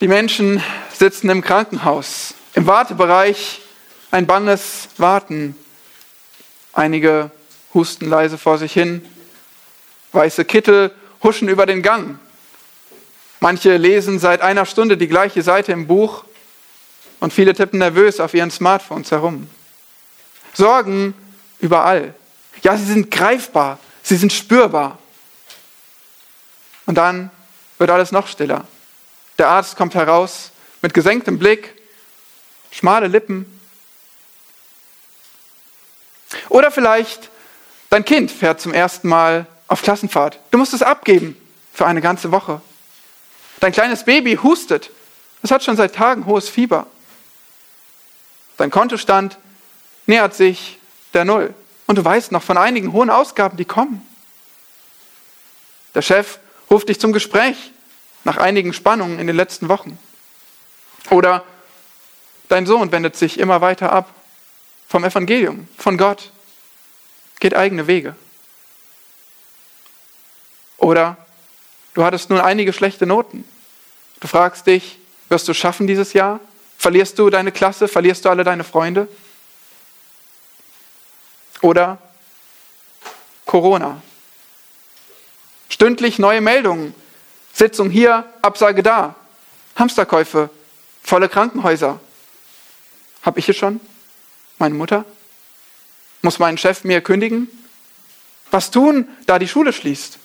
Die 0.00 0.06
Menschen 0.06 0.62
sitzen 0.92 1.28
im 1.28 1.42
Krankenhaus, 1.42 2.34
im 2.54 2.68
Wartebereich, 2.68 3.60
ein 4.12 4.28
banges 4.28 4.90
Warten. 4.96 5.56
Einige 6.72 7.32
husten 7.74 8.08
leise 8.08 8.38
vor 8.38 8.58
sich 8.58 8.72
hin, 8.72 9.04
weiße 10.12 10.44
Kittel 10.44 10.94
huschen 11.24 11.48
über 11.48 11.66
den 11.66 11.82
Gang. 11.82 12.20
Manche 13.40 13.76
lesen 13.76 14.20
seit 14.20 14.40
einer 14.40 14.66
Stunde 14.66 14.96
die 14.96 15.08
gleiche 15.08 15.42
Seite 15.42 15.72
im 15.72 15.88
Buch 15.88 16.24
und 17.18 17.32
viele 17.32 17.52
tippen 17.52 17.80
nervös 17.80 18.20
auf 18.20 18.34
ihren 18.34 18.52
Smartphones 18.52 19.10
herum. 19.10 19.50
Sorgen 20.54 21.12
überall. 21.58 22.14
Ja, 22.62 22.76
sie 22.76 22.84
sind 22.84 23.10
greifbar, 23.10 23.80
sie 24.04 24.16
sind 24.16 24.32
spürbar. 24.32 24.98
Und 26.86 26.94
dann 26.94 27.32
wird 27.78 27.90
alles 27.90 28.12
noch 28.12 28.28
stiller. 28.28 28.64
Der 29.38 29.48
Arzt 29.48 29.76
kommt 29.76 29.94
heraus 29.94 30.50
mit 30.82 30.94
gesenktem 30.94 31.38
Blick, 31.38 31.80
schmale 32.72 33.06
Lippen. 33.06 33.60
Oder 36.48 36.70
vielleicht 36.70 37.30
dein 37.88 38.04
Kind 38.04 38.30
fährt 38.30 38.60
zum 38.60 38.74
ersten 38.74 39.08
Mal 39.08 39.46
auf 39.68 39.82
Klassenfahrt. 39.82 40.40
Du 40.50 40.58
musst 40.58 40.74
es 40.74 40.82
abgeben 40.82 41.36
für 41.72 41.86
eine 41.86 42.00
ganze 42.00 42.32
Woche. 42.32 42.60
Dein 43.60 43.72
kleines 43.72 44.04
Baby 44.04 44.36
hustet. 44.42 44.90
Es 45.42 45.52
hat 45.52 45.62
schon 45.62 45.76
seit 45.76 45.94
Tagen 45.94 46.26
hohes 46.26 46.48
Fieber. 46.48 46.86
Dein 48.56 48.70
Kontostand 48.70 49.38
nähert 50.06 50.34
sich 50.34 50.78
der 51.14 51.24
Null. 51.24 51.54
Und 51.86 51.96
du 51.96 52.04
weißt 52.04 52.32
noch 52.32 52.42
von 52.42 52.58
einigen 52.58 52.92
hohen 52.92 53.08
Ausgaben, 53.08 53.56
die 53.56 53.64
kommen. 53.64 54.04
Der 55.94 56.02
Chef 56.02 56.38
ruft 56.70 56.88
dich 56.88 57.00
zum 57.00 57.12
Gespräch 57.12 57.72
nach 58.24 58.36
einigen 58.36 58.72
Spannungen 58.72 59.18
in 59.18 59.26
den 59.26 59.36
letzten 59.36 59.68
Wochen. 59.68 59.98
Oder 61.10 61.44
dein 62.48 62.66
Sohn 62.66 62.92
wendet 62.92 63.16
sich 63.16 63.38
immer 63.38 63.60
weiter 63.60 63.92
ab 63.92 64.12
vom 64.88 65.04
Evangelium, 65.04 65.68
von 65.76 65.98
Gott, 65.98 66.32
geht 67.40 67.54
eigene 67.54 67.86
Wege. 67.86 68.16
Oder 70.78 71.16
du 71.94 72.04
hattest 72.04 72.30
nun 72.30 72.40
einige 72.40 72.72
schlechte 72.72 73.06
Noten. 73.06 73.44
Du 74.20 74.28
fragst 74.28 74.66
dich, 74.66 74.98
wirst 75.28 75.46
du 75.46 75.54
schaffen 75.54 75.86
dieses 75.86 76.12
Jahr? 76.12 76.40
Verlierst 76.78 77.18
du 77.18 77.28
deine 77.28 77.52
Klasse? 77.52 77.88
Verlierst 77.88 78.24
du 78.24 78.30
alle 78.30 78.44
deine 78.44 78.64
Freunde? 78.64 79.08
Oder 81.60 81.98
Corona. 83.44 84.00
Stündlich 85.68 86.18
neue 86.18 86.40
Meldungen. 86.40 86.94
Sitzung 87.58 87.90
hier, 87.90 88.24
Absage 88.40 88.84
da. 88.84 89.16
Hamsterkäufe, 89.74 90.48
volle 91.02 91.28
Krankenhäuser. 91.28 91.98
Hab 93.22 93.36
ich 93.36 93.48
es 93.48 93.56
schon? 93.56 93.80
Meine 94.58 94.76
Mutter? 94.76 95.04
Muss 96.22 96.38
mein 96.38 96.56
Chef 96.56 96.84
mir 96.84 97.00
kündigen? 97.00 97.48
Was 98.52 98.70
tun, 98.70 99.08
da 99.26 99.40
die 99.40 99.48
Schule 99.48 99.72
schließt? 99.72 100.18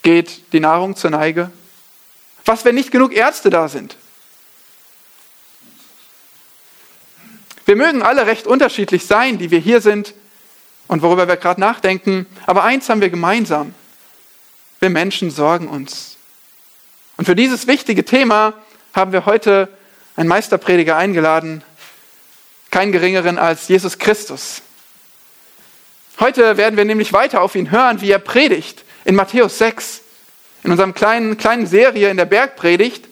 Geht 0.00 0.54
die 0.54 0.60
Nahrung 0.60 0.96
zur 0.96 1.10
Neige? 1.10 1.50
Was, 2.46 2.64
wenn 2.64 2.76
nicht 2.76 2.90
genug 2.90 3.12
Ärzte 3.12 3.50
da 3.50 3.68
sind? 3.68 3.98
Wir 7.66 7.76
mögen 7.76 8.00
alle 8.02 8.26
recht 8.26 8.46
unterschiedlich 8.46 9.04
sein, 9.04 9.36
die 9.36 9.50
wir 9.50 9.58
hier 9.58 9.82
sind 9.82 10.14
und 10.86 11.02
worüber 11.02 11.28
wir 11.28 11.36
gerade 11.36 11.60
nachdenken, 11.60 12.24
aber 12.46 12.64
eins 12.64 12.88
haben 12.88 13.02
wir 13.02 13.10
gemeinsam. 13.10 13.74
Wir 14.80 14.90
Menschen 14.90 15.30
sorgen 15.30 15.68
uns. 15.68 16.16
Und 17.16 17.24
für 17.24 17.34
dieses 17.34 17.66
wichtige 17.66 18.04
Thema 18.04 18.54
haben 18.94 19.12
wir 19.12 19.26
heute 19.26 19.68
einen 20.16 20.28
Meisterprediger 20.28 20.96
eingeladen, 20.96 21.64
keinen 22.70 22.92
geringeren 22.92 23.38
als 23.38 23.68
Jesus 23.68 23.98
Christus. 23.98 24.62
Heute 26.20 26.56
werden 26.56 26.76
wir 26.76 26.84
nämlich 26.84 27.12
weiter 27.12 27.42
auf 27.42 27.54
ihn 27.54 27.70
hören, 27.70 28.00
wie 28.00 28.10
er 28.10 28.18
predigt 28.18 28.84
in 29.04 29.14
Matthäus 29.14 29.58
6, 29.58 30.02
in 30.64 30.70
unserem 30.70 30.94
kleinen, 30.94 31.38
kleinen 31.38 31.66
Serie 31.66 32.10
in 32.10 32.16
der 32.16 32.24
Bergpredigt, 32.24 33.06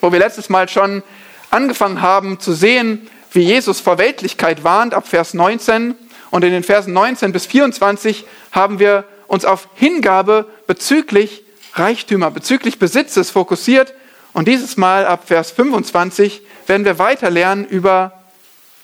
wo 0.00 0.12
wir 0.12 0.18
letztes 0.18 0.48
Mal 0.48 0.68
schon 0.68 1.02
angefangen 1.50 2.00
haben 2.00 2.40
zu 2.40 2.52
sehen, 2.52 3.08
wie 3.32 3.42
Jesus 3.42 3.80
vor 3.80 3.98
Weltlichkeit 3.98 4.64
warnt, 4.64 4.94
ab 4.94 5.06
Vers 5.06 5.34
19. 5.34 5.94
Und 6.30 6.44
in 6.44 6.52
den 6.52 6.62
Versen 6.62 6.92
19 6.92 7.32
bis 7.32 7.46
24 7.46 8.24
haben 8.52 8.78
wir 8.78 9.04
uns 9.30 9.44
auf 9.44 9.68
Hingabe 9.74 10.48
bezüglich 10.66 11.44
Reichtümer, 11.74 12.30
bezüglich 12.30 12.78
Besitzes 12.78 13.30
fokussiert. 13.30 13.94
Und 14.32 14.48
dieses 14.48 14.76
Mal 14.76 15.06
ab 15.06 15.24
Vers 15.26 15.50
25 15.52 16.42
werden 16.66 16.84
wir 16.84 16.98
weiter 16.98 17.30
lernen 17.30 17.64
über 17.64 18.24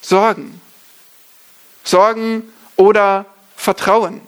Sorgen. 0.00 0.60
Sorgen 1.84 2.44
oder 2.76 3.26
Vertrauen. 3.56 4.20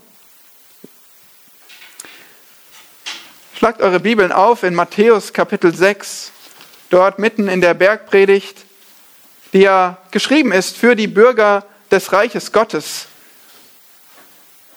Schlagt 3.57 3.81
eure 3.81 4.01
Bibeln 4.01 4.33
auf 4.33 4.63
in 4.63 4.75
Matthäus 4.75 5.33
Kapitel 5.33 5.75
6, 5.75 6.33
dort 6.91 7.19
mitten 7.19 7.49
in 7.49 7.61
der 7.61 7.75
Bergpredigt 7.75 8.65
die 9.53 9.61
ja 9.61 9.99
geschrieben 10.11 10.53
ist 10.53 10.77
für 10.77 10.95
die 10.95 11.07
Bürger 11.07 11.65
des 11.91 12.13
Reiches 12.13 12.53
Gottes, 12.53 13.08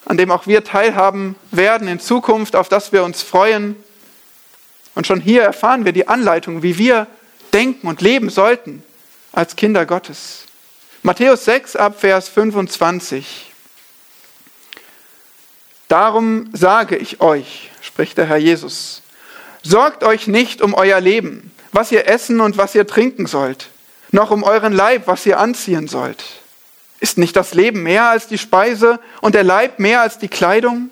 an 0.05 0.17
dem 0.17 0.31
auch 0.31 0.47
wir 0.47 0.63
teilhaben 0.63 1.35
werden 1.51 1.87
in 1.87 1.99
Zukunft, 1.99 2.55
auf 2.55 2.69
das 2.69 2.91
wir 2.91 3.03
uns 3.03 3.21
freuen. 3.21 3.75
Und 4.95 5.07
schon 5.07 5.21
hier 5.21 5.43
erfahren 5.43 5.85
wir 5.85 5.93
die 5.93 6.07
Anleitung, 6.07 6.63
wie 6.63 6.77
wir 6.77 7.07
denken 7.53 7.87
und 7.87 8.01
leben 8.01 8.29
sollten 8.29 8.83
als 9.31 9.55
Kinder 9.55 9.85
Gottes. 9.85 10.45
Matthäus 11.03 11.45
6 11.45 11.75
ab 11.75 11.99
Vers 11.99 12.29
25. 12.29 13.51
Darum 15.87 16.49
sage 16.53 16.95
ich 16.95 17.21
euch, 17.21 17.69
spricht 17.81 18.17
der 18.17 18.25
Herr 18.25 18.37
Jesus, 18.37 19.01
sorgt 19.61 20.03
euch 20.03 20.27
nicht 20.27 20.61
um 20.61 20.73
euer 20.73 21.01
Leben, 21.01 21.51
was 21.71 21.91
ihr 21.91 22.07
essen 22.07 22.39
und 22.39 22.57
was 22.57 22.75
ihr 22.75 22.87
trinken 22.87 23.25
sollt 23.25 23.69
noch 24.11 24.31
um 24.31 24.43
euren 24.43 24.73
Leib, 24.73 25.07
was 25.07 25.25
ihr 25.25 25.39
anziehen 25.39 25.87
sollt. 25.87 26.23
Ist 27.01 27.17
nicht 27.17 27.35
das 27.35 27.55
Leben 27.55 27.81
mehr 27.81 28.09
als 28.09 28.27
die 28.27 28.37
Speise 28.37 28.99
und 29.21 29.33
der 29.33 29.43
Leib 29.43 29.79
mehr 29.79 30.01
als 30.01 30.19
die 30.19 30.27
Kleidung? 30.27 30.91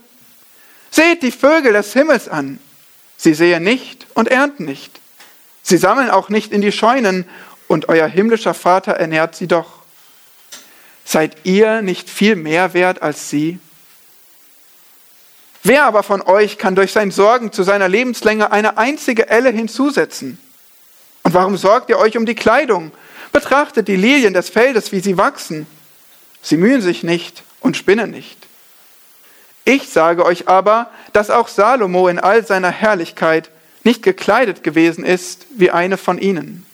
Seht 0.89 1.21
die 1.21 1.31
Vögel 1.31 1.71
des 1.71 1.93
Himmels 1.93 2.27
an. 2.27 2.59
Sie 3.15 3.35
sehen 3.35 3.63
nicht 3.63 4.07
und 4.15 4.27
ernten 4.27 4.65
nicht. 4.65 4.99
Sie 5.61 5.77
sammeln 5.77 6.09
auch 6.09 6.29
nicht 6.29 6.51
in 6.51 6.61
die 6.61 6.71
Scheunen 6.71 7.29
und 7.67 7.89
euer 7.89 8.07
himmlischer 8.07 8.55
Vater 8.55 8.93
ernährt 8.93 9.35
sie 9.35 9.47
doch. 9.47 9.83
Seid 11.05 11.37
ihr 11.43 11.83
nicht 11.83 12.09
viel 12.09 12.35
mehr 12.35 12.73
wert 12.73 13.03
als 13.03 13.29
sie? 13.29 13.59
Wer 15.61 15.83
aber 15.83 16.01
von 16.01 16.23
euch 16.23 16.57
kann 16.57 16.73
durch 16.73 16.91
sein 16.91 17.11
Sorgen 17.11 17.51
zu 17.51 17.61
seiner 17.61 17.87
Lebenslänge 17.87 18.51
eine 18.51 18.79
einzige 18.79 19.29
Elle 19.29 19.51
hinzusetzen? 19.51 20.39
Und 21.21 21.35
warum 21.35 21.55
sorgt 21.55 21.91
ihr 21.91 21.99
euch 21.99 22.17
um 22.17 22.25
die 22.25 22.33
Kleidung? 22.33 22.91
Betrachtet 23.31 23.87
die 23.87 23.95
Lilien 23.95 24.33
des 24.33 24.49
Feldes, 24.49 24.91
wie 24.91 25.01
sie 25.01 25.17
wachsen. 25.17 25.67
Sie 26.41 26.57
mühen 26.57 26.81
sich 26.81 27.03
nicht 27.03 27.43
und 27.59 27.77
spinnen 27.77 28.11
nicht. 28.11 28.37
Ich 29.65 29.89
sage 29.89 30.25
euch 30.25 30.47
aber, 30.47 30.89
dass 31.13 31.29
auch 31.29 31.47
Salomo 31.47 32.07
in 32.07 32.19
all 32.19 32.45
seiner 32.45 32.71
Herrlichkeit 32.71 33.49
nicht 33.83 34.03
gekleidet 34.03 34.63
gewesen 34.63 35.05
ist 35.05 35.45
wie 35.55 35.71
eine 35.71 35.97
von 35.97 36.17
ihnen. 36.17 36.65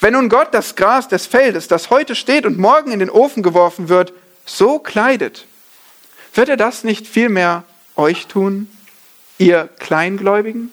Wenn 0.00 0.12
nun 0.12 0.28
Gott 0.28 0.52
das 0.52 0.76
Gras 0.76 1.08
des 1.08 1.26
Feldes, 1.26 1.68
das 1.68 1.90
heute 1.90 2.14
steht 2.14 2.46
und 2.46 2.58
morgen 2.58 2.92
in 2.92 2.98
den 2.98 3.10
Ofen 3.10 3.42
geworfen 3.42 3.88
wird, 3.88 4.12
so 4.44 4.78
kleidet, 4.78 5.46
wird 6.34 6.48
er 6.48 6.56
das 6.56 6.84
nicht 6.84 7.06
vielmehr 7.06 7.64
euch 7.96 8.26
tun, 8.26 8.70
ihr 9.38 9.68
Kleingläubigen? 9.78 10.72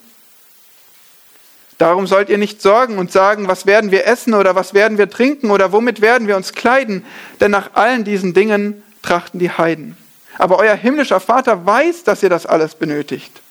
Darum 1.84 2.08
sollt 2.08 2.30
ihr 2.30 2.38
nicht 2.38 2.62
sorgen 2.62 2.98
und 2.98 3.12
sagen, 3.12 3.50
was 3.50 3.66
werden 3.66 3.92
wir 3.92 4.08
essen 4.08 4.36
oder 4.36 4.56
was 4.56 4.74
werden 4.74 4.98
wir 4.98 5.10
trinken 5.10 5.52
oder 5.52 5.74
womit 5.74 6.00
werden 6.00 6.30
wir 6.30 6.38
uns 6.38 6.54
kleiden, 6.54 7.06
denn 7.42 7.52
nach 7.52 7.72
allen 7.74 8.06
diesen 8.06 8.34
Dingen 8.34 8.82
trachten 9.02 9.38
die 9.38 9.52
Heiden. 9.52 9.98
Aber 10.38 10.60
euer 10.60 10.76
himmlischer 10.76 11.20
Vater 11.20 11.66
weiß, 11.66 12.06
dass 12.06 12.24
ihr 12.24 12.30
das 12.30 12.46
alles 12.46 12.76
benötigt. 12.76 13.42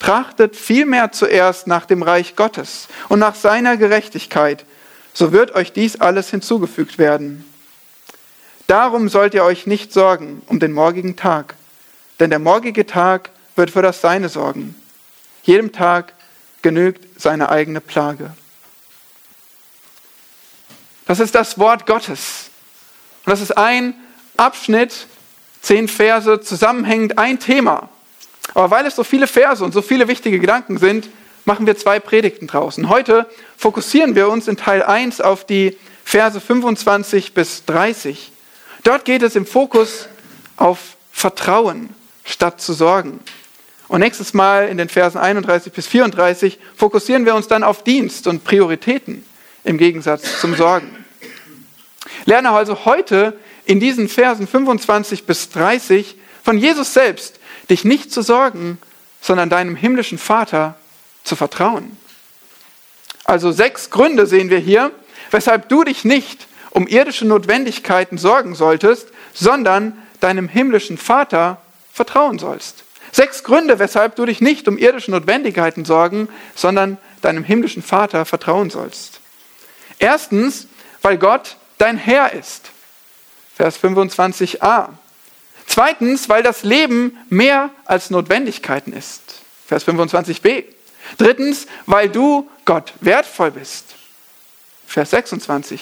Trachtet 0.00 0.56
vielmehr 0.56 1.12
zuerst 1.12 1.68
nach 1.68 1.86
dem 1.86 2.02
Reich 2.02 2.34
Gottes 2.34 2.88
und 3.08 3.20
nach 3.20 3.36
seiner 3.36 3.76
Gerechtigkeit, 3.76 4.64
so 5.12 5.30
wird 5.30 5.54
euch 5.54 5.72
dies 5.72 6.00
alles 6.00 6.30
hinzugefügt 6.30 6.98
werden. 6.98 7.44
Darum 8.66 9.08
sollt 9.08 9.32
ihr 9.34 9.44
euch 9.44 9.68
nicht 9.68 9.92
sorgen 9.92 10.42
um 10.46 10.58
den 10.58 10.72
morgigen 10.72 11.14
Tag, 11.14 11.54
denn 12.18 12.30
der 12.30 12.40
morgige 12.40 12.84
Tag 12.84 13.30
wird 13.54 13.70
für 13.70 13.82
das 13.82 14.00
Seine 14.00 14.28
sorgen. 14.28 14.74
Jedem 15.44 15.70
Tag 15.70 16.12
genügt 16.66 17.20
seine 17.20 17.48
eigene 17.48 17.80
Plage. 17.80 18.34
Das 21.06 21.20
ist 21.20 21.36
das 21.36 21.60
Wort 21.60 21.86
Gottes. 21.86 22.50
Und 23.24 23.30
das 23.30 23.40
ist 23.40 23.56
ein 23.56 23.94
Abschnitt, 24.36 25.06
zehn 25.62 25.86
Verse, 25.86 26.40
zusammenhängend 26.40 27.18
ein 27.18 27.38
Thema. 27.38 27.88
Aber 28.52 28.72
weil 28.72 28.84
es 28.84 28.96
so 28.96 29.04
viele 29.04 29.28
Verse 29.28 29.62
und 29.62 29.74
so 29.74 29.80
viele 29.80 30.08
wichtige 30.08 30.40
Gedanken 30.40 30.78
sind, 30.78 31.08
machen 31.44 31.68
wir 31.68 31.76
zwei 31.76 32.00
Predigten 32.00 32.48
draußen. 32.48 32.88
Heute 32.88 33.30
fokussieren 33.56 34.16
wir 34.16 34.28
uns 34.28 34.48
in 34.48 34.56
Teil 34.56 34.82
1 34.82 35.20
auf 35.20 35.46
die 35.46 35.78
Verse 36.04 36.40
25 36.40 37.32
bis 37.32 37.64
30. 37.66 38.32
Dort 38.82 39.04
geht 39.04 39.22
es 39.22 39.36
im 39.36 39.46
Fokus 39.46 40.08
auf 40.56 40.96
Vertrauen 41.12 41.90
statt 42.24 42.60
zu 42.60 42.72
sorgen. 42.72 43.20
Und 43.88 44.00
nächstes 44.00 44.34
Mal 44.34 44.68
in 44.68 44.78
den 44.78 44.88
Versen 44.88 45.18
31 45.18 45.72
bis 45.72 45.86
34 45.86 46.58
fokussieren 46.76 47.24
wir 47.24 47.34
uns 47.34 47.46
dann 47.46 47.62
auf 47.62 47.84
Dienst 47.84 48.26
und 48.26 48.44
Prioritäten 48.44 49.24
im 49.64 49.78
Gegensatz 49.78 50.40
zum 50.40 50.54
Sorgen. 50.54 51.04
Lerne 52.24 52.50
also 52.50 52.84
heute 52.84 53.38
in 53.64 53.80
diesen 53.80 54.08
Versen 54.08 54.46
25 54.46 55.24
bis 55.24 55.50
30 55.50 56.16
von 56.42 56.58
Jesus 56.58 56.94
selbst, 56.94 57.38
dich 57.70 57.84
nicht 57.84 58.12
zu 58.12 58.22
sorgen, 58.22 58.78
sondern 59.20 59.50
deinem 59.50 59.76
himmlischen 59.76 60.18
Vater 60.18 60.76
zu 61.24 61.36
vertrauen. 61.36 61.96
Also 63.24 63.50
sechs 63.50 63.90
Gründe 63.90 64.26
sehen 64.26 64.50
wir 64.50 64.58
hier, 64.58 64.92
weshalb 65.30 65.68
du 65.68 65.82
dich 65.82 66.04
nicht 66.04 66.46
um 66.70 66.86
irdische 66.86 67.26
Notwendigkeiten 67.26 68.18
sorgen 68.18 68.54
solltest, 68.54 69.08
sondern 69.34 70.00
deinem 70.20 70.48
himmlischen 70.48 70.98
Vater 70.98 71.60
vertrauen 71.92 72.38
sollst. 72.38 72.85
Sechs 73.12 73.42
Gründe, 73.44 73.78
weshalb 73.78 74.16
du 74.16 74.26
dich 74.26 74.40
nicht 74.40 74.68
um 74.68 74.78
irdische 74.78 75.10
Notwendigkeiten 75.10 75.84
sorgen, 75.84 76.28
sondern 76.54 76.98
deinem 77.22 77.44
himmlischen 77.44 77.82
Vater 77.82 78.24
vertrauen 78.24 78.70
sollst. 78.70 79.20
Erstens, 79.98 80.66
weil 81.02 81.18
Gott 81.18 81.56
dein 81.78 81.96
Herr 81.96 82.32
ist. 82.32 82.70
Vers 83.54 83.82
25a. 83.82 84.88
Zweitens, 85.66 86.28
weil 86.28 86.42
das 86.42 86.62
Leben 86.62 87.16
mehr 87.28 87.70
als 87.84 88.10
Notwendigkeiten 88.10 88.92
ist. 88.92 89.22
Vers 89.66 89.86
25b. 89.86 90.64
Drittens, 91.18 91.66
weil 91.86 92.08
du 92.08 92.48
Gott 92.64 92.92
wertvoll 93.00 93.52
bist. 93.52 93.84
Vers 94.86 95.10
26. 95.10 95.80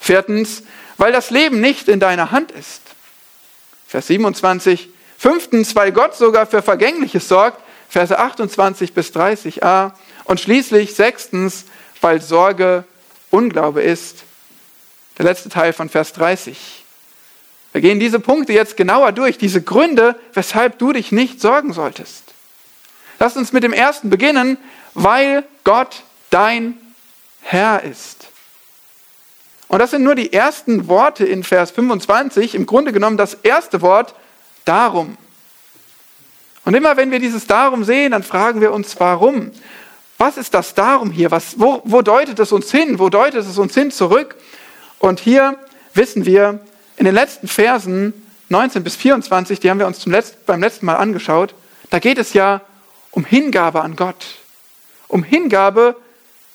Viertens, 0.00 0.62
weil 0.96 1.12
das 1.12 1.30
Leben 1.30 1.60
nicht 1.60 1.88
in 1.88 2.00
deiner 2.00 2.30
Hand 2.30 2.50
ist. 2.52 2.80
Vers 3.86 4.06
27. 4.08 4.91
Fünftens, 5.22 5.76
weil 5.76 5.92
Gott 5.92 6.16
sogar 6.16 6.46
für 6.46 6.62
Vergängliches 6.62 7.28
sorgt. 7.28 7.62
Verse 7.88 8.18
28 8.18 8.92
bis 8.92 9.10
30a. 9.10 9.92
Und 10.24 10.40
schließlich 10.40 10.96
sechstens, 10.96 11.64
weil 12.00 12.20
Sorge 12.20 12.82
Unglaube 13.30 13.82
ist. 13.82 14.24
Der 15.18 15.24
letzte 15.24 15.48
Teil 15.48 15.74
von 15.74 15.88
Vers 15.88 16.12
30. 16.14 16.84
Wir 17.70 17.80
gehen 17.82 18.00
diese 18.00 18.18
Punkte 18.18 18.52
jetzt 18.52 18.76
genauer 18.76 19.12
durch, 19.12 19.38
diese 19.38 19.62
Gründe, 19.62 20.16
weshalb 20.32 20.80
du 20.80 20.92
dich 20.92 21.12
nicht 21.12 21.40
sorgen 21.40 21.72
solltest. 21.72 22.24
Lass 23.20 23.36
uns 23.36 23.52
mit 23.52 23.62
dem 23.62 23.72
ersten 23.72 24.10
beginnen, 24.10 24.58
weil 24.94 25.44
Gott 25.62 26.02
dein 26.30 26.76
Herr 27.42 27.84
ist. 27.84 28.26
Und 29.68 29.78
das 29.78 29.92
sind 29.92 30.02
nur 30.02 30.16
die 30.16 30.32
ersten 30.32 30.88
Worte 30.88 31.24
in 31.24 31.44
Vers 31.44 31.70
25, 31.70 32.56
im 32.56 32.66
Grunde 32.66 32.92
genommen 32.92 33.16
das 33.16 33.34
erste 33.34 33.82
Wort, 33.82 34.16
darum. 34.64 35.16
Und 36.64 36.74
immer 36.74 36.96
wenn 36.96 37.10
wir 37.10 37.18
dieses 37.18 37.46
darum 37.46 37.84
sehen, 37.84 38.12
dann 38.12 38.22
fragen 38.22 38.60
wir 38.60 38.72
uns, 38.72 38.98
warum? 39.00 39.50
Was 40.18 40.36
ist 40.36 40.54
das 40.54 40.74
darum 40.74 41.10
hier? 41.10 41.30
Was, 41.30 41.58
wo, 41.58 41.82
wo 41.84 42.02
deutet 42.02 42.38
es 42.38 42.52
uns 42.52 42.70
hin? 42.70 42.98
Wo 42.98 43.08
deutet 43.08 43.40
es 43.40 43.58
uns 43.58 43.74
hin 43.74 43.90
zurück? 43.90 44.36
Und 44.98 45.18
hier 45.18 45.58
wissen 45.94 46.24
wir, 46.26 46.60
in 46.96 47.04
den 47.04 47.14
letzten 47.14 47.48
Versen 47.48 48.12
19 48.48 48.84
bis 48.84 48.94
24, 48.96 49.58
die 49.58 49.70
haben 49.70 49.80
wir 49.80 49.86
uns 49.86 49.98
zum 49.98 50.12
letzten, 50.12 50.38
beim 50.46 50.60
letzten 50.60 50.86
Mal 50.86 50.96
angeschaut, 50.96 51.54
da 51.90 51.98
geht 51.98 52.18
es 52.18 52.32
ja 52.34 52.60
um 53.10 53.24
Hingabe 53.24 53.82
an 53.82 53.96
Gott, 53.96 54.24
um 55.08 55.24
Hingabe 55.24 55.96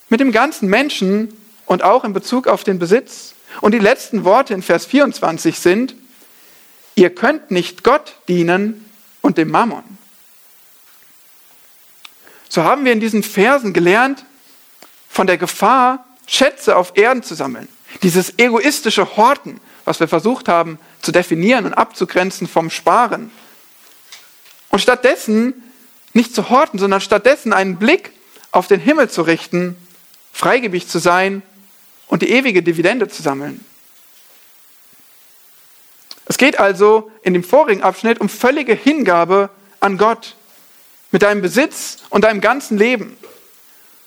mit 0.09 0.19
dem 0.19 0.31
ganzen 0.31 0.69
Menschen 0.69 1.35
und 1.65 1.83
auch 1.83 2.03
in 2.05 2.13
Bezug 2.13 2.47
auf 2.47 2.63
den 2.63 2.79
Besitz. 2.79 3.33
Und 3.61 3.73
die 3.73 3.79
letzten 3.79 4.23
Worte 4.23 4.53
in 4.53 4.61
Vers 4.61 4.85
24 4.85 5.59
sind, 5.59 5.95
ihr 6.97 7.13
könnt 7.13 7.51
nicht 7.51 7.83
Gott 7.83 8.15
dienen 8.27 8.89
und 9.21 9.37
dem 9.37 9.49
Mammon. 9.49 9.83
So 12.49 12.63
haben 12.63 12.83
wir 12.85 12.91
in 12.91 12.99
diesen 12.99 13.23
Versen 13.23 13.71
gelernt 13.71 14.25
von 15.07 15.27
der 15.27 15.37
Gefahr, 15.37 16.05
Schätze 16.25 16.75
auf 16.75 16.97
Erden 16.97 17.23
zu 17.23 17.35
sammeln. 17.35 17.67
Dieses 18.01 18.39
egoistische 18.39 19.15
Horten, 19.15 19.61
was 19.85 19.99
wir 19.99 20.07
versucht 20.07 20.49
haben 20.49 20.79
zu 21.01 21.11
definieren 21.11 21.65
und 21.65 21.75
abzugrenzen 21.75 22.47
vom 22.47 22.69
Sparen. 22.69 23.31
Und 24.69 24.79
stattdessen 24.79 25.53
nicht 26.13 26.33
zu 26.33 26.49
horten, 26.49 26.79
sondern 26.79 26.99
stattdessen 26.99 27.53
einen 27.53 27.77
Blick 27.77 28.11
auf 28.51 28.67
den 28.67 28.79
Himmel 28.79 29.09
zu 29.09 29.21
richten, 29.21 29.77
freigebig 30.33 30.87
zu 30.87 30.97
sein 30.97 31.43
und 32.07 32.23
die 32.23 32.31
ewige 32.31 32.63
Dividende 32.63 33.07
zu 33.07 33.21
sammeln. 33.21 33.63
Es 36.27 36.37
geht 36.37 36.59
also 36.59 37.11
in 37.21 37.33
dem 37.33 37.43
vorigen 37.43 37.83
Abschnitt 37.83 38.19
um 38.19 38.29
völlige 38.29 38.73
Hingabe 38.73 39.49
an 39.79 39.97
Gott 39.97 40.35
mit 41.11 41.21
deinem 41.21 41.41
Besitz 41.41 41.99
und 42.09 42.23
deinem 42.23 42.41
ganzen 42.41 42.77
Leben. 42.77 43.17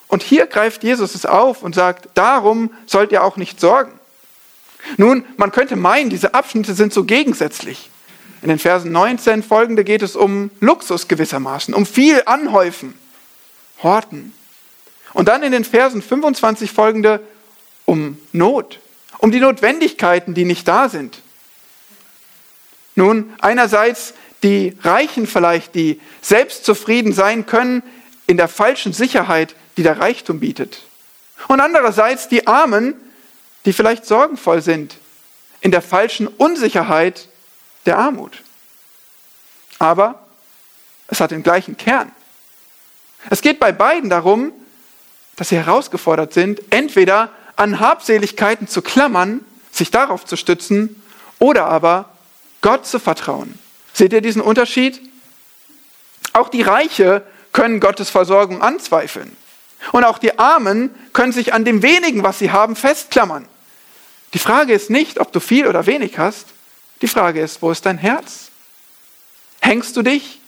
Und 0.08 0.22
hier 0.22 0.46
greift 0.46 0.82
Jesus 0.82 1.14
es 1.14 1.24
auf 1.24 1.62
und 1.62 1.74
sagt, 1.74 2.08
darum 2.14 2.70
sollt 2.86 3.12
ihr 3.12 3.22
auch 3.22 3.36
nicht 3.36 3.60
sorgen. 3.60 3.92
Nun, 4.96 5.24
man 5.36 5.52
könnte 5.52 5.76
meinen, 5.76 6.10
diese 6.10 6.34
Abschnitte 6.34 6.74
sind 6.74 6.92
so 6.92 7.04
gegensätzlich. 7.04 7.90
In 8.42 8.48
den 8.48 8.58
Versen 8.58 8.90
19 8.92 9.42
folgende 9.42 9.84
geht 9.84 10.02
es 10.02 10.16
um 10.16 10.50
Luxus 10.60 11.08
gewissermaßen, 11.08 11.74
um 11.74 11.86
viel 11.86 12.22
anhäufen, 12.26 12.98
horten. 13.82 14.32
Und 15.12 15.28
dann 15.28 15.42
in 15.42 15.52
den 15.52 15.64
Versen 15.64 16.02
25 16.02 16.72
folgende 16.72 17.20
um 17.84 18.18
Not, 18.32 18.80
um 19.18 19.30
die 19.30 19.40
Notwendigkeiten, 19.40 20.34
die 20.34 20.44
nicht 20.44 20.66
da 20.66 20.88
sind. 20.88 21.19
Nun, 22.94 23.32
einerseits 23.40 24.14
die 24.42 24.76
Reichen 24.82 25.26
vielleicht, 25.26 25.74
die 25.74 26.00
selbstzufrieden 26.22 27.12
sein 27.12 27.46
können 27.46 27.82
in 28.26 28.36
der 28.36 28.48
falschen 28.48 28.92
Sicherheit, 28.92 29.54
die 29.76 29.82
der 29.82 29.98
Reichtum 29.98 30.40
bietet. 30.40 30.82
Und 31.48 31.60
andererseits 31.60 32.28
die 32.28 32.46
Armen, 32.46 32.94
die 33.64 33.72
vielleicht 33.72 34.06
sorgenvoll 34.06 34.62
sind 34.62 34.96
in 35.60 35.70
der 35.70 35.82
falschen 35.82 36.26
Unsicherheit, 36.26 37.28
der 37.86 37.98
Armut. 37.98 38.42
Aber 39.78 40.26
es 41.08 41.20
hat 41.20 41.30
den 41.30 41.42
gleichen 41.42 41.76
Kern. 41.76 42.12
Es 43.28 43.42
geht 43.42 43.60
bei 43.60 43.72
beiden 43.72 44.08
darum, 44.08 44.52
dass 45.36 45.50
sie 45.50 45.56
herausgefordert 45.56 46.32
sind, 46.32 46.60
entweder 46.70 47.30
an 47.56 47.80
Habseligkeiten 47.80 48.68
zu 48.68 48.80
klammern, 48.80 49.44
sich 49.70 49.90
darauf 49.90 50.24
zu 50.24 50.36
stützen, 50.36 51.02
oder 51.38 51.66
aber 51.66 52.10
Gott 52.60 52.86
zu 52.86 52.98
vertrauen. 52.98 53.58
Seht 53.92 54.12
ihr 54.12 54.20
diesen 54.20 54.42
Unterschied? 54.42 55.00
Auch 56.32 56.48
die 56.48 56.62
Reiche 56.62 57.22
können 57.52 57.80
Gottes 57.80 58.10
Versorgung 58.10 58.62
anzweifeln. 58.62 59.36
Und 59.92 60.04
auch 60.04 60.18
die 60.18 60.38
Armen 60.38 60.94
können 61.12 61.32
sich 61.32 61.54
an 61.54 61.64
dem 61.64 61.82
wenigen, 61.82 62.22
was 62.22 62.38
sie 62.38 62.52
haben, 62.52 62.76
festklammern. 62.76 63.48
Die 64.34 64.38
Frage 64.38 64.72
ist 64.72 64.90
nicht, 64.90 65.18
ob 65.18 65.32
du 65.32 65.40
viel 65.40 65.66
oder 65.66 65.86
wenig 65.86 66.18
hast, 66.18 66.46
die 67.02 67.08
Frage 67.08 67.40
ist, 67.40 67.62
wo 67.62 67.70
ist 67.70 67.86
dein 67.86 67.98
Herz? 67.98 68.50
Hängst 69.60 69.96
du 69.96 70.02
dich 70.02 70.40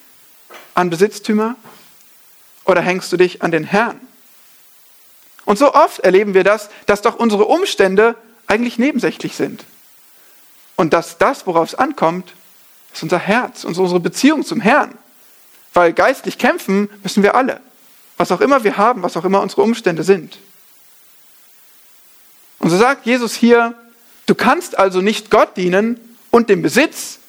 an 0.75 0.91
Besitztümer 0.91 1.57
oder 2.65 2.83
hängst 2.83 3.11
du 3.13 3.17
dich 3.17 3.43
an 3.43 3.51
den 3.51 3.65
Herrn? 3.65 4.01
Und 5.45 5.59
so 5.59 5.75
oft 5.75 6.01
erleben 6.01 6.35
wir 6.35 6.45
das, 6.45 6.69
dass 6.87 7.03
doch 7.03 7.17
unsere 7.17 7.47
Umstände 7.47 8.15
eigentlich 8.47 8.79
nebensächlich 8.79 9.35
sind. 9.35 9.65
Und 10.83 10.93
dass 10.93 11.17
das, 11.17 11.47
worauf 11.47 11.69
es 11.69 11.75
ankommt, 11.77 12.35
ist 12.93 13.05
unser 13.05 13.21
Herz 13.21 13.63
unsere 13.63 14.01
Beziehung 14.01 14.45
zum 14.45 14.61
Herrn. 14.61 14.99
Weil 15.75 15.93
geistlich 15.93 16.39
kämpfen 16.39 16.91
müssen 17.05 17.23
wir 17.23 17.37
alle. 17.37 17.61
Was 18.17 18.33
auch 18.33 18.41
immer 18.41 18.65
wir 18.65 18.79
haben, 18.79 19.05
was 19.05 19.17
auch 19.17 19.25
immer 19.25 19.43
unsere 19.43 19.63
Umstände 19.63 20.03
sind. 20.03 20.39
Und 22.59 22.71
so 22.71 22.77
sagt 22.77 23.07
Jesus 23.07 23.37
hier, 23.37 23.75
du 24.27 24.35
kannst 24.35 24.77
also 24.77 25.01
nicht 25.03 25.31
Gott 25.31 25.57
dienen 25.57 26.01
und 26.33 26.51
dem 26.51 26.63
Besitz. 26.63 27.21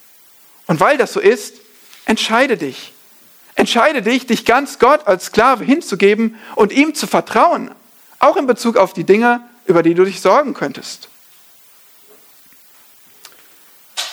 Und 0.66 0.80
weil 0.80 0.98
das 0.98 1.14
so 1.14 1.20
ist, 1.20 1.58
entscheide 2.06 2.58
dich. 2.58 2.92
Entscheide 3.54 4.02
dich, 4.02 4.26
dich 4.26 4.46
ganz 4.46 4.80
Gott 4.80 5.06
als 5.06 5.26
Sklave 5.26 5.64
hinzugeben 5.64 6.40
und 6.56 6.72
ihm 6.72 6.96
zu 6.96 7.06
vertrauen, 7.06 7.70
auch 8.18 8.36
in 8.36 8.48
Bezug 8.48 8.78
auf 8.78 8.94
die 8.94 9.04
Dinge, 9.04 9.48
über 9.68 9.84
die 9.84 9.94
du 9.94 10.06
dich 10.06 10.22
sorgen 10.22 10.56
könntest. 10.56 11.10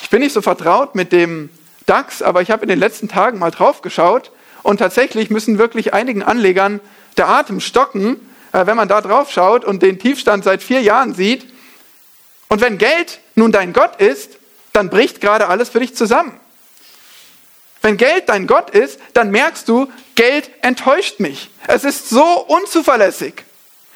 bin 0.11 0.21
nicht 0.21 0.33
so 0.33 0.41
vertraut 0.41 0.93
mit 0.93 1.11
dem 1.11 1.49
DAX, 1.87 2.21
aber 2.21 2.43
ich 2.43 2.51
habe 2.51 2.63
in 2.63 2.69
den 2.69 2.79
letzten 2.79 3.07
Tagen 3.07 3.39
mal 3.39 3.49
drauf 3.49 3.81
geschaut 3.81 4.31
und 4.61 4.77
tatsächlich 4.77 5.31
müssen 5.31 5.57
wirklich 5.57 5.93
einigen 5.93 6.21
Anlegern 6.21 6.79
der 7.17 7.29
Atem 7.29 7.59
stocken, 7.59 8.19
äh, 8.51 8.65
wenn 8.65 8.77
man 8.77 8.87
da 8.87 9.01
drauf 9.01 9.31
schaut 9.31 9.65
und 9.65 9.81
den 9.81 9.97
Tiefstand 9.97 10.43
seit 10.43 10.61
vier 10.61 10.81
Jahren 10.81 11.15
sieht. 11.15 11.47
Und 12.49 12.61
wenn 12.61 12.77
Geld 12.77 13.19
nun 13.35 13.51
dein 13.51 13.73
Gott 13.73 13.99
ist, 14.01 14.37
dann 14.73 14.89
bricht 14.89 15.21
gerade 15.21 15.47
alles 15.47 15.69
für 15.69 15.79
dich 15.79 15.95
zusammen. 15.95 16.37
Wenn 17.81 17.97
Geld 17.97 18.27
dein 18.27 18.47
Gott 18.47 18.69
ist, 18.69 18.99
dann 19.13 19.31
merkst 19.31 19.67
du, 19.67 19.89
Geld 20.15 20.51
enttäuscht 20.61 21.19
mich. 21.19 21.49
Es 21.67 21.83
ist 21.83 22.09
so 22.09 22.23
unzuverlässig. 22.23 23.45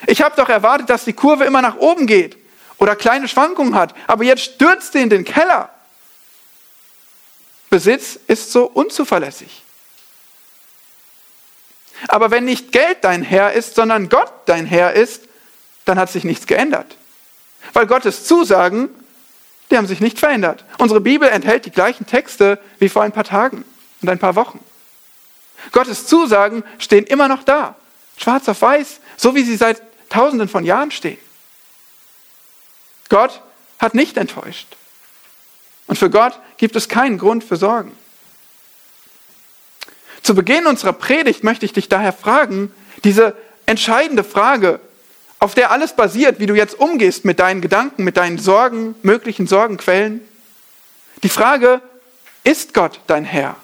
Ich 0.07 0.22
habe 0.22 0.36
doch 0.38 0.50
erwartet, 0.50 0.89
dass 0.89 1.03
die 1.03 1.13
Kurve 1.13 1.43
immer 1.43 1.62
nach 1.62 1.75
oben 1.75 2.07
geht 2.07 2.38
oder 2.77 2.95
kleine 2.95 3.27
Schwankungen 3.27 3.75
hat, 3.75 3.93
aber 4.07 4.24
jetzt 4.24 4.43
stürzt 4.43 4.93
sie 4.93 5.01
in 5.01 5.10
den 5.10 5.25
Keller. 5.25 5.75
Besitz 7.75 8.17
ist 8.27 8.53
so 8.53 8.67
unzuverlässig. 8.67 9.62
Aber 12.08 12.32
wenn 12.32 12.46
nicht 12.46 12.72
Geld 12.72 13.00
dein 13.01 13.22
Herr 13.22 13.51
ist, 13.51 13.75
sondern 13.75 14.08
Gott 14.08 14.32
dein 14.46 14.65
Herr 14.65 14.94
ist, 14.94 15.24
dann 15.84 16.00
hat 16.00 16.10
sich 16.10 16.24
nichts 16.24 16.48
geändert. 16.48 16.96
Weil 17.74 17.86
Gottes 17.86 18.24
Zusagen, 18.24 18.88
die 19.70 19.75
haben 19.75 19.88
sich 19.88 20.00
nicht 20.00 20.20
verändert. 20.20 20.63
Unsere 20.77 21.01
Bibel 21.01 21.27
enthält 21.27 21.65
die 21.65 21.72
gleichen 21.72 22.05
Texte 22.05 22.62
wie 22.79 22.88
vor 22.88 23.03
ein 23.03 23.12
paar 23.12 23.25
Tagen 23.25 23.65
und 24.01 24.08
ein 24.08 24.20
paar 24.20 24.36
Wochen. 24.36 24.62
Gottes 25.74 26.08
Zusagen 26.08 26.63
stehen 26.79 27.03
immer 27.03 27.27
noch 27.27 27.44
da, 27.44 27.75
schwarz 28.15 28.48
auf 28.48 28.62
weiß, 28.62 29.01
so 29.17 29.36
wie 29.36 29.44
sie 29.44 29.58
seit 29.58 29.82
tausenden 30.08 30.48
von 30.48 30.63
Jahren 30.63 30.91
stehen. 30.91 31.17
Gott 33.10 33.41
hat 33.79 33.96
nicht 33.96 34.15
enttäuscht. 34.15 34.77
Und 35.87 35.97
für 35.97 36.09
Gott 36.09 36.39
gibt 36.57 36.75
es 36.75 36.89
keinen 36.89 37.17
Grund 37.17 37.43
für 37.43 37.57
Sorgen. 37.57 37.91
Zu 40.23 40.33
Beginn 40.33 40.65
unserer 40.65 40.93
Predigt 40.93 41.43
möchte 41.43 41.65
ich 41.65 41.73
dich 41.73 41.87
daher 41.87 42.13
fragen, 42.13 42.73
diese 43.03 43.35
entscheidende 43.67 44.23
Frage, 44.23 44.79
auf 45.39 45.53
der 45.53 45.71
alles 45.71 45.93
basiert, 45.93 46.39
wie 46.39 46.47
du 46.47 46.55
jetzt 46.55 46.79
umgehst 46.79 47.25
mit 47.25 47.39
deinen 47.39 47.61
Gedanken, 47.61 48.03
mit 48.03 48.17
deinen 48.17 48.39
Sorgen, 48.39 48.95
möglichen 49.03 49.45
Sorgenquellen. 49.45 50.21
Die 51.21 51.29
Frage, 51.29 51.81
ist 52.43 52.73
Gott 52.73 53.01
dein 53.05 53.25
Herr? 53.25 53.55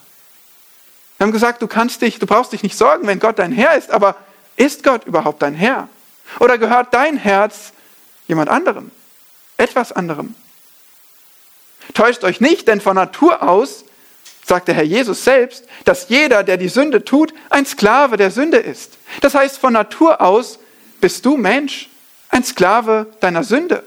Wir 1.18 1.26
haben 1.26 1.32
gesagt, 1.32 1.62
du 1.62 1.68
kannst 1.68 2.02
dich, 2.02 2.20
du 2.20 2.26
brauchst 2.26 2.52
dich 2.52 2.64
nicht 2.64 2.78
sorgen, 2.78 3.08
wenn 3.08 3.20
Gott 3.20 3.40
dein 3.40 3.52
Herr 3.52 3.76
ist, 3.76 3.92
aber 3.92 4.16
ist 4.56 4.84
Gott 4.84 5.06
überhaupt 5.06 5.42
dein 5.42 5.56
Herr? 5.56 5.88
Oder 6.40 6.58
gehört 6.58 6.94
dein 6.94 7.18
Herz 7.18 7.74
jemand 8.28 8.50
anderem, 8.50 8.92
etwas 9.58 9.92
anderem? 9.92 10.36
Täuscht 11.94 12.24
euch 12.24 12.42
nicht, 12.42 12.68
denn 12.68 12.82
von 12.82 12.96
Natur 12.96 13.44
aus 13.44 13.86
sagt 14.46 14.68
der 14.68 14.76
Herr 14.76 14.84
Jesus 14.84 15.24
selbst, 15.24 15.66
dass 15.86 16.10
jeder, 16.10 16.44
der 16.44 16.58
die 16.58 16.68
Sünde 16.68 17.04
tut, 17.06 17.34
ein 17.50 17.66
Sklave 17.66 18.18
der 18.18 18.32
Sünde 18.32 18.58
ist. 18.58 18.98
Das 19.22 19.36
heißt, 19.36 19.58
von 19.58 19.74
Natur 19.74 20.22
aus 20.22 20.60
bist 21.00 21.26
du 21.26 21.38
Mensch, 21.38 21.90
ein 22.30 22.44
Sklave 22.44 23.08
deiner 23.20 23.44
Sünde. 23.44 23.84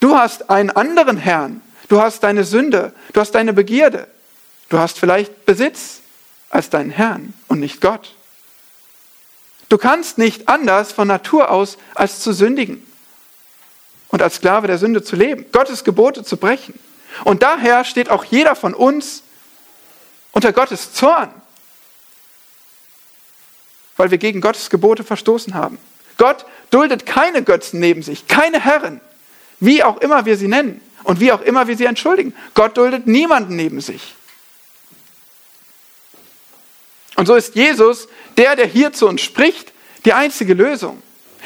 Du 0.00 0.16
hast 0.16 0.50
einen 0.50 0.70
anderen 0.70 1.16
Herrn, 1.16 1.60
du 1.88 2.00
hast 2.00 2.22
deine 2.22 2.44
Sünde, 2.44 2.92
du 3.12 3.20
hast 3.20 3.32
deine 3.32 3.52
Begierde, 3.52 4.06
du 4.68 4.78
hast 4.78 4.98
vielleicht 4.98 5.44
Besitz 5.44 6.00
als 6.50 6.70
deinen 6.70 6.90
Herrn 6.90 7.34
und 7.48 7.60
nicht 7.60 7.80
Gott. 7.80 8.14
Du 9.68 9.76
kannst 9.76 10.18
nicht 10.18 10.48
anders 10.48 10.92
von 10.92 11.08
Natur 11.08 11.50
aus 11.50 11.78
als 11.94 12.20
zu 12.20 12.32
sündigen 12.32 12.86
und 14.08 14.22
als 14.22 14.36
Sklave 14.36 14.66
der 14.66 14.78
Sünde 14.78 15.02
zu 15.02 15.14
leben, 15.14 15.46
Gottes 15.52 15.84
Gebote 15.84 16.24
zu 16.24 16.36
brechen. 16.36 16.78
Und 17.24 17.42
daher 17.42 17.84
steht 17.84 18.10
auch 18.10 18.24
jeder 18.24 18.54
von 18.54 18.74
uns 18.74 19.22
unter 20.32 20.52
Gottes 20.52 20.92
Zorn, 20.92 21.30
weil 23.96 24.10
wir 24.10 24.18
gegen 24.18 24.40
Gottes 24.40 24.70
Gebote 24.70 25.04
verstoßen 25.04 25.54
haben. 25.54 25.78
Gott 26.16 26.46
duldet 26.70 27.06
keine 27.06 27.42
Götzen 27.42 27.80
neben 27.80 28.02
sich, 28.02 28.26
keine 28.26 28.60
Herren, 28.60 29.00
wie 29.60 29.82
auch 29.82 29.98
immer 29.98 30.26
wir 30.26 30.36
sie 30.36 30.48
nennen 30.48 30.80
und 31.04 31.20
wie 31.20 31.32
auch 31.32 31.40
immer 31.40 31.66
wir 31.66 31.76
sie 31.76 31.86
entschuldigen. 31.86 32.34
Gott 32.54 32.76
duldet 32.76 33.06
niemanden 33.06 33.56
neben 33.56 33.80
sich. 33.80 34.14
Und 37.16 37.26
so 37.26 37.34
ist 37.34 37.56
Jesus, 37.56 38.08
der, 38.36 38.54
der 38.54 38.66
hier 38.66 38.92
zu 38.92 39.08
uns 39.08 39.22
spricht, 39.22 39.72
die 40.04 40.12
einzige 40.12 40.54
Lösung. 40.54 41.02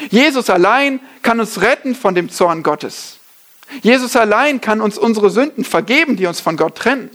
Jesus 0.09 0.49
allein 0.49 0.99
kann 1.23 1.39
uns 1.39 1.61
retten 1.61 1.95
von 1.95 2.13
dem 2.13 2.29
Zorn 2.29 2.61
Gottes. 2.61 3.17
Jesus 3.81 4.15
allein 4.15 4.61
kann 4.61 4.81
uns 4.81 4.97
unsere 4.97 5.29
Sünden 5.29 5.65
vergeben, 5.65 6.15
die 6.15 6.25
uns 6.25 6.39
von 6.39 6.57
Gott 6.57 6.75
trennen. 6.75 7.09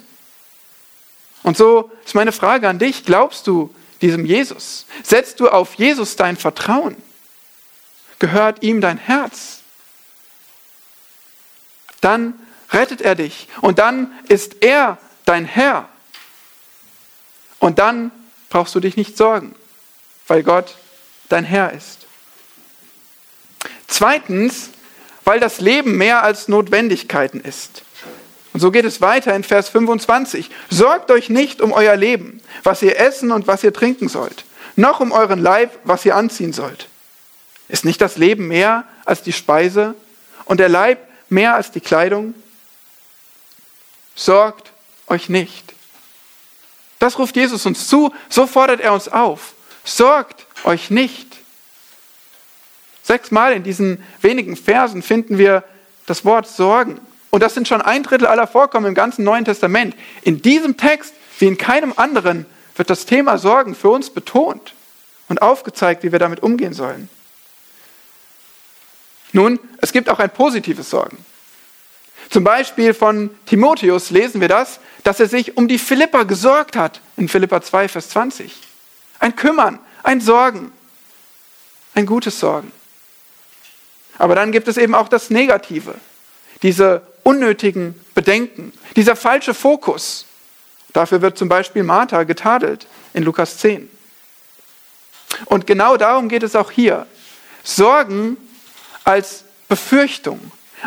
Und 1.43 1.57
so 1.57 1.91
ist 2.05 2.15
meine 2.15 2.33
Frage 2.33 2.69
an 2.69 2.79
dich, 2.79 3.05
glaubst 3.05 3.47
du 3.47 3.75
diesem 4.03 4.25
Jesus? 4.25 4.87
Setzt 5.03 5.41
du 5.41 5.49
auf 5.49 5.75
Jesus 5.75 6.17
dein 6.17 6.37
Vertrauen? 6.37 6.97
Gehört 8.19 8.63
ihm 8.63 8.81
dein 8.81 8.99
Herz? 8.99 9.61
Dann 12.01 12.35
rettet 12.71 13.01
er 13.01 13.15
dich 13.15 13.49
und 13.61 13.79
dann 13.79 14.13
ist 14.29 14.63
er 14.63 14.99
dein 15.25 15.45
Herr. 15.45 15.89
Und 17.59 17.79
dann 17.79 18.11
brauchst 18.51 18.75
du 18.75 18.81
dich 18.81 18.97
nicht 18.97 19.17
sorgen, 19.17 19.55
weil 20.27 20.43
Gott 20.43 20.77
dein 21.29 21.45
Herr 21.45 21.73
ist. 21.73 22.07
Zweitens, 23.87 24.71
weil 25.29 25.41
das 25.41 25.61
Leben 25.61 25.99
mehr 25.99 26.23
als 26.23 26.49
Notwendigkeiten 26.49 27.43
ist. 27.43 27.83
Und 28.55 28.61
so 28.61 28.71
geht 28.71 28.87
es 28.87 29.03
weiter 29.03 29.37
in 29.37 29.45
Vers 29.45 29.69
25. 29.69 30.49
Sorgt 30.71 31.11
euch 31.11 31.29
nicht 31.29 31.61
um 31.61 31.73
euer 31.73 31.97
Leben, 31.97 32.41
was 32.63 32.81
ihr 32.81 32.99
essen 32.99 33.31
und 33.31 33.47
was 33.47 33.63
ihr 33.63 33.75
trinken 33.75 34.09
sollt, 34.09 34.47
noch 34.75 35.01
um 35.01 35.13
euren 35.13 35.39
Leib, 35.39 35.71
was 35.85 36.07
ihr 36.07 36.17
anziehen 36.17 36.55
sollt. 36.55 36.89
Ist 37.69 37.85
nicht 37.85 38.01
das 38.01 38.17
Leben 38.17 38.49
mehr 38.49 38.85
als 39.05 39.23
die 39.23 39.35
Speise 39.35 39.95
und 40.47 40.61
der 40.61 40.71
Leib 40.71 40.99
mehr 41.29 41.57
als 41.57 41.73
die 41.73 41.81
Kleidung? 41.83 42.33
Sorgt 44.15 44.73
euch 45.09 45.29
nicht. 45.29 45.75
Das 47.01 47.19
ruft 47.19 47.37
Jesus 47.37 47.67
uns 47.67 47.87
zu, 47.87 48.15
so 48.31 48.47
fordert 48.47 48.81
er 48.81 48.95
uns 48.95 49.09
auf. 49.09 49.53
Sorgt 49.85 50.47
euch 50.65 50.89
nicht. 50.89 51.28
Sechsmal 53.09 53.55
in 53.55 53.63
diesen 53.63 54.05
wenigen 54.21 54.55
Versen 54.55 55.01
finden 55.01 55.39
wir 55.39 55.65
das 56.05 56.27
Wort 56.27 56.47
Sorgen. 56.47 57.01
Und 57.31 57.43
das 57.43 57.55
sind 57.55 57.67
schon 57.67 57.81
ein 57.81 58.03
Drittel 58.03 58.27
aller 58.27 58.47
Vorkommen 58.47 58.85
im 58.85 58.95
ganzen 58.95 59.25
Neuen 59.25 59.47
Testament. 59.47 59.97
In 60.21 60.43
diesem 60.43 60.77
Text, 60.77 61.15
wie 61.39 61.47
in 61.47 61.57
keinem 61.57 61.95
anderen, 61.97 62.45
wird 62.77 62.91
das 62.91 63.07
Thema 63.07 63.39
Sorgen 63.39 63.75
für 63.75 63.89
uns 63.89 64.11
betont 64.11 64.75
und 65.31 65.41
aufgezeigt, 65.41 66.03
wie 66.03 66.13
wir 66.13 66.19
damit 66.19 66.43
umgehen 66.43 66.75
sollen. 66.75 67.09
Nun, 69.33 69.59
es 69.79 69.93
gibt 69.93 70.11
auch 70.11 70.19
ein 70.19 70.31
positives 70.31 70.91
Sorgen. 70.91 71.17
Zum 72.29 72.45
Beispiel 72.45 72.93
von 72.93 73.31
Timotheus 73.47 74.11
lesen 74.11 74.43
wir 74.43 74.49
das, 74.49 74.81
dass 75.03 75.19
er 75.19 75.29
sich 75.29 75.57
um 75.57 75.67
die 75.67 75.79
Philippa 75.79 76.25
gesorgt 76.25 76.77
hat, 76.77 77.01
in 77.17 77.31
Philippa 77.31 77.63
2, 77.63 77.89
Vers 77.89 78.11
20. 78.11 78.55
Ein 79.19 79.35
Kümmern, 79.35 79.79
ein 80.03 80.21
Sorgen, 80.21 80.73
ein 81.95 82.05
gutes 82.05 82.39
Sorgen. 82.39 82.71
Aber 84.19 84.35
dann 84.35 84.53
gibt 84.53 84.69
es 84.69 84.77
eben 84.77 84.95
auch 84.95 85.09
das 85.09 85.31
Negative, 85.31 85.95
diese 86.63 87.03
unnötigen 87.23 87.95
Bedenken, 88.15 88.73
dieser 88.97 89.17
falsche 89.17 89.55
Fokus. 89.55 90.27
Dafür 90.93 91.23
wird 91.23 91.39
zum 91.39 91.49
Beispiel 91.49 91.85
Martha 91.85 92.25
getadelt 92.25 92.87
in 93.15 93.23
Lukas 93.23 93.59
10. 93.59 93.89
Und 95.45 95.67
genau 95.67 95.97
darum 95.97 96.29
geht 96.29 96.43
es 96.43 96.57
auch 96.57 96.71
hier. 96.71 97.07
Sorgen 97.63 98.37
als 99.05 99.45
Befürchtung, 99.69 100.41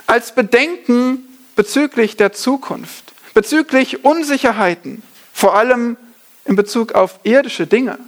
als 0.08 0.34
Bedenken 0.34 1.28
bezüglich 1.56 2.18
der 2.18 2.34
Zukunft, 2.34 3.14
bezüglich 3.34 4.04
Unsicherheiten, 4.04 5.04
vor 5.34 5.56
allem 5.56 5.96
in 6.46 6.56
Bezug 6.56 6.94
auf 6.94 7.20
irdische 7.24 7.68
Dinge. 7.68 8.00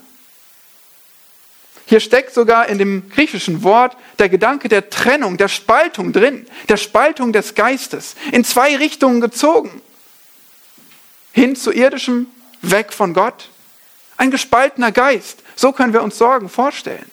Hier 1.85 1.99
steckt 1.99 2.33
sogar 2.33 2.67
in 2.69 2.77
dem 2.77 3.09
griechischen 3.09 3.63
Wort 3.63 3.97
der 4.19 4.29
Gedanke 4.29 4.69
der 4.69 4.89
Trennung, 4.89 5.37
der 5.37 5.49
Spaltung 5.49 6.13
drin, 6.13 6.47
der 6.69 6.77
Spaltung 6.77 7.33
des 7.33 7.55
Geistes, 7.55 8.15
in 8.31 8.43
zwei 8.45 8.77
Richtungen 8.77 9.19
gezogen. 9.21 9.81
Hin 11.33 11.55
zu 11.55 11.71
irdischem, 11.71 12.27
weg 12.61 12.93
von 12.93 13.13
Gott. 13.13 13.49
Ein 14.17 14.31
gespaltener 14.31 14.91
Geist, 14.91 15.39
so 15.55 15.71
können 15.71 15.93
wir 15.93 16.03
uns 16.03 16.17
Sorgen 16.17 16.49
vorstellen. 16.49 17.05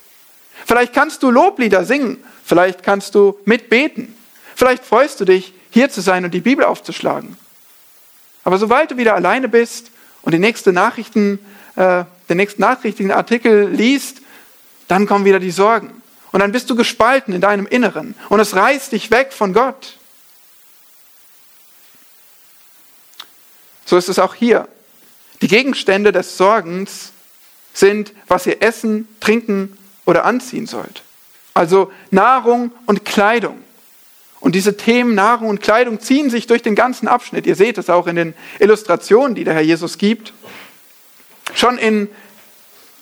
Vielleicht 0.67 0.93
kannst 0.93 1.23
du 1.23 1.31
Loblieder 1.31 1.85
singen, 1.85 2.23
vielleicht 2.45 2.83
kannst 2.83 3.15
du 3.15 3.39
mitbeten, 3.45 4.15
vielleicht 4.55 4.85
freust 4.85 5.21
du 5.21 5.25
dich, 5.25 5.55
hier 5.71 5.91
zu 5.91 6.01
sein 6.01 6.25
und 6.25 6.33
die 6.33 6.41
Bibel 6.41 6.65
aufzuschlagen. 6.65 7.37
Aber 8.45 8.59
sobald 8.59 8.91
du 8.91 8.97
wieder 8.97 9.15
alleine 9.15 9.49
bist 9.49 9.91
und 10.23 10.33
die 10.33 10.39
nächste 10.39 10.73
Nachrichten, 10.73 11.39
äh, 11.77 12.05
den 12.29 12.37
nächsten 12.37 12.61
Nachrichtenartikel 12.63 13.69
liest, 13.69 14.20
dann 14.91 15.07
kommen 15.07 15.25
wieder 15.25 15.41
die 15.41 15.51
Sorgen. 15.51 16.03
Und 16.33 16.41
dann 16.41 16.53
bist 16.53 16.69
du 16.71 16.77
gespalten 16.77 17.35
in 17.35 17.41
deinem 17.41 17.67
Inneren 17.67 18.15
und 18.29 18.41
es 18.41 18.55
reißt 18.55 18.93
dich 18.93 19.11
weg 19.11 19.33
von 19.33 19.53
Gott. 19.53 19.97
So 23.85 23.97
ist 23.97 24.09
es 24.09 24.19
auch 24.19 24.35
hier. 24.35 24.69
Die 25.43 25.49
Gegenstände 25.49 26.13
des 26.13 26.37
Sorgens 26.37 27.13
sind, 27.73 28.13
was 28.29 28.47
ihr 28.47 28.63
essen, 28.63 29.09
trinken 29.21 29.77
oder 30.07 30.25
anziehen 30.25 30.67
sollt. 30.67 31.03
Also 31.55 31.93
Nahrung 32.11 32.73
und 32.87 33.05
Kleidung. 33.05 33.63
Und 34.39 34.55
diese 34.55 34.77
Themen 34.77 35.15
Nahrung 35.15 35.49
und 35.49 35.61
Kleidung 35.61 36.01
ziehen 36.01 36.31
sich 36.31 36.47
durch 36.47 36.63
den 36.63 36.75
ganzen 36.75 37.09
Abschnitt. 37.09 37.47
Ihr 37.47 37.57
seht 37.57 37.79
es 37.79 37.91
auch 37.91 38.07
in 38.07 38.17
den 38.17 38.35
Illustrationen, 38.59 39.35
die 39.35 39.45
der 39.45 39.55
Herr 39.55 39.61
Jesus 39.61 39.99
gibt. 39.99 40.33
Schon 41.55 41.77
in 41.79 42.09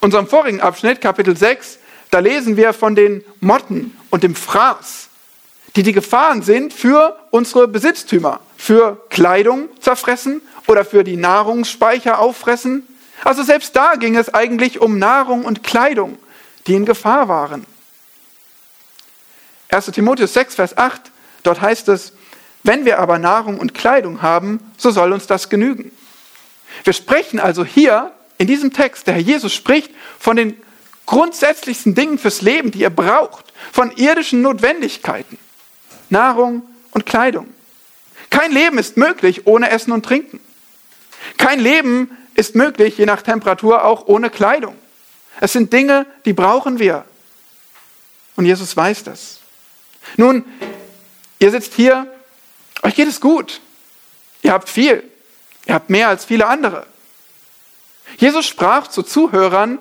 unserem 0.00 0.26
vorigen 0.26 0.60
Abschnitt, 0.60 1.00
Kapitel 1.00 1.36
6, 1.36 1.78
da 2.10 2.20
lesen 2.20 2.56
wir 2.56 2.72
von 2.72 2.94
den 2.94 3.24
Motten 3.40 3.96
und 4.10 4.22
dem 4.22 4.34
Fraß, 4.34 5.08
die 5.76 5.82
die 5.82 5.92
Gefahren 5.92 6.42
sind 6.42 6.72
für 6.72 7.18
unsere 7.30 7.68
Besitztümer, 7.68 8.40
für 8.56 9.00
Kleidung 9.10 9.68
zerfressen 9.80 10.40
oder 10.66 10.84
für 10.84 11.04
die 11.04 11.16
Nahrungsspeicher 11.16 12.18
auffressen. 12.18 12.86
Also 13.24 13.42
selbst 13.42 13.76
da 13.76 13.94
ging 13.96 14.16
es 14.16 14.32
eigentlich 14.32 14.80
um 14.80 14.98
Nahrung 14.98 15.44
und 15.44 15.62
Kleidung, 15.62 16.18
die 16.66 16.74
in 16.74 16.84
Gefahr 16.84 17.28
waren. 17.28 17.66
1 19.70 19.86
Timotheus 19.86 20.32
6, 20.32 20.54
Vers 20.54 20.78
8, 20.78 21.10
dort 21.42 21.60
heißt 21.60 21.88
es, 21.88 22.12
wenn 22.62 22.84
wir 22.84 22.98
aber 22.98 23.18
Nahrung 23.18 23.58
und 23.58 23.74
Kleidung 23.74 24.22
haben, 24.22 24.60
so 24.76 24.90
soll 24.90 25.12
uns 25.12 25.26
das 25.26 25.48
genügen. 25.48 25.92
Wir 26.84 26.92
sprechen 26.92 27.38
also 27.38 27.64
hier 27.64 28.12
in 28.38 28.46
diesem 28.46 28.72
Text, 28.72 29.06
der 29.06 29.14
Herr 29.14 29.20
Jesus 29.20 29.52
spricht 29.52 29.90
von 30.18 30.36
den 30.36 30.56
grundsätzlichsten 31.06 31.94
Dingen 31.94 32.18
fürs 32.18 32.42
Leben, 32.42 32.70
die 32.70 32.80
ihr 32.80 32.90
braucht, 32.90 33.52
von 33.72 33.90
irdischen 33.92 34.42
Notwendigkeiten, 34.42 35.38
Nahrung 36.08 36.62
und 36.92 37.06
Kleidung. 37.06 37.48
Kein 38.30 38.52
Leben 38.52 38.78
ist 38.78 38.96
möglich 38.96 39.46
ohne 39.46 39.70
Essen 39.70 39.92
und 39.92 40.04
Trinken. 40.04 40.40
Kein 41.36 41.60
Leben 41.60 42.16
ist 42.34 42.54
möglich, 42.54 42.98
je 42.98 43.06
nach 43.06 43.22
Temperatur, 43.22 43.84
auch 43.84 44.06
ohne 44.06 44.30
Kleidung. 44.30 44.76
Es 45.40 45.52
sind 45.52 45.72
Dinge, 45.72 46.06
die 46.24 46.32
brauchen 46.32 46.78
wir. 46.78 47.04
Und 48.36 48.44
Jesus 48.44 48.76
weiß 48.76 49.04
das. 49.04 49.38
Nun, 50.16 50.44
ihr 51.38 51.50
sitzt 51.50 51.74
hier, 51.74 52.06
euch 52.82 52.94
geht 52.94 53.08
es 53.08 53.20
gut. 53.20 53.60
Ihr 54.42 54.52
habt 54.52 54.68
viel. 54.68 55.02
Ihr 55.66 55.74
habt 55.74 55.90
mehr 55.90 56.08
als 56.08 56.24
viele 56.24 56.46
andere. 56.46 56.86
Jesus 58.18 58.46
sprach 58.46 58.88
zu 58.88 59.02
Zuhörern, 59.02 59.78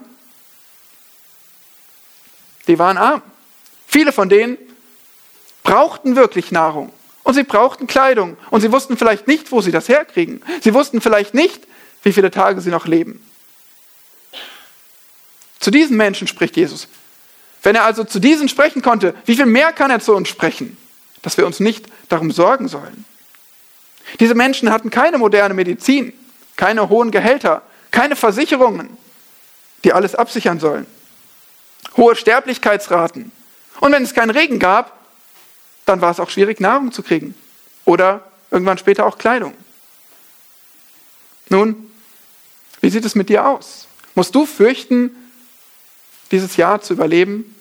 die 2.68 2.80
waren 2.80 2.98
arm. 2.98 3.22
Viele 3.88 4.12
von 4.12 4.30
denen 4.30 4.58
brauchten 5.64 6.16
wirklich 6.16 6.52
Nahrung 6.52 6.94
und 7.24 7.34
sie 7.34 7.44
brauchten 7.44 7.88
Kleidung 7.88 8.38
und 8.52 8.62
sie 8.62 8.72
wussten 8.72 8.96
vielleicht 8.96 9.28
nicht, 9.28 9.52
wo 9.52 9.62
sie 9.62 9.72
das 9.72 9.90
herkriegen. 9.90 10.42
Sie 10.62 10.74
wussten 10.74 11.02
vielleicht 11.02 11.34
nicht, 11.34 11.68
wie 12.04 12.14
viele 12.14 12.32
Tage 12.32 12.62
sie 12.62 12.70
noch 12.70 12.86
leben. 12.86 13.26
Zu 15.60 15.72
diesen 15.72 15.98
Menschen 15.98 16.28
spricht 16.28 16.56
Jesus. 16.56 16.88
Wenn 17.64 17.76
er 17.76 17.86
also 17.86 18.04
zu 18.04 18.20
diesen 18.20 18.48
sprechen 18.48 18.82
konnte, 18.82 19.16
wie 19.26 19.36
viel 19.36 19.48
mehr 19.48 19.74
kann 19.74 19.92
er 19.92 20.00
zu 20.00 20.16
uns 20.16 20.30
sprechen, 20.30 20.78
dass 21.24 21.38
wir 21.38 21.46
uns 21.46 21.60
nicht 21.60 21.88
darum 22.08 22.32
sorgen 22.32 22.68
sollen? 22.68 23.04
Diese 24.20 24.36
Menschen 24.36 24.72
hatten 24.72 24.90
keine 24.90 25.18
moderne 25.18 25.54
Medizin, 25.54 26.14
keine 26.56 26.88
hohen 26.88 27.12
Gehälter, 27.12 27.64
keine 27.92 28.16
Versicherungen, 28.16 28.98
die 29.84 29.94
alles 29.94 30.16
absichern 30.16 30.60
sollen. 30.60 30.86
Hohe 31.96 32.16
Sterblichkeitsraten. 32.16 33.32
Und 33.80 33.92
wenn 33.92 34.04
es 34.04 34.14
keinen 34.14 34.32
Regen 34.32 34.60
gab, 34.60 34.98
dann 35.86 36.02
war 36.02 36.12
es 36.12 36.20
auch 36.20 36.30
schwierig, 36.30 36.60
Nahrung 36.60 36.92
zu 36.92 37.04
kriegen. 37.04 37.36
Oder 37.86 38.30
irgendwann 38.52 38.78
später 38.78 39.06
auch 39.06 39.18
Kleidung. 39.18 39.54
Nun, 41.50 41.92
wie 42.82 42.90
sieht 42.90 43.06
es 43.06 43.16
mit 43.16 43.30
dir 43.30 43.46
aus? 43.48 43.88
Musst 44.16 44.36
du 44.36 44.46
fürchten, 44.46 45.16
dieses 46.32 46.58
Jahr 46.58 46.82
zu 46.82 46.94
überleben? 46.94 47.56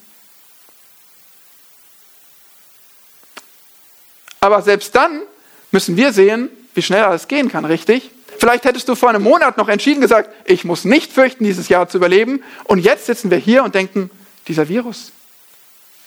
Aber 4.41 4.63
selbst 4.63 4.95
dann 4.95 5.23
müssen 5.71 5.97
wir 5.97 6.13
sehen, 6.13 6.51
wie 6.75 6.83
schnell 6.83 7.05
alles 7.05 7.29
gehen 7.29 7.51
kann, 7.51 7.65
richtig? 7.65 8.11
Vielleicht 8.39 8.65
hättest 8.65 8.89
du 8.89 8.95
vor 8.95 9.09
einem 9.09 9.23
Monat 9.23 9.57
noch 9.57 9.69
entschieden 9.69 10.01
gesagt, 10.01 10.31
ich 10.45 10.65
muss 10.65 10.85
nicht 10.85 11.13
fürchten, 11.13 11.45
dieses 11.45 11.69
Jahr 11.69 11.89
zu 11.89 11.97
überleben. 11.97 12.43
Und 12.65 12.79
jetzt 12.79 13.07
sitzen 13.07 13.31
wir 13.31 13.39
hier 13.39 13.65
und 13.65 13.75
denken, 13.75 14.11
dieser 14.49 14.69
Virus, 14.69 15.13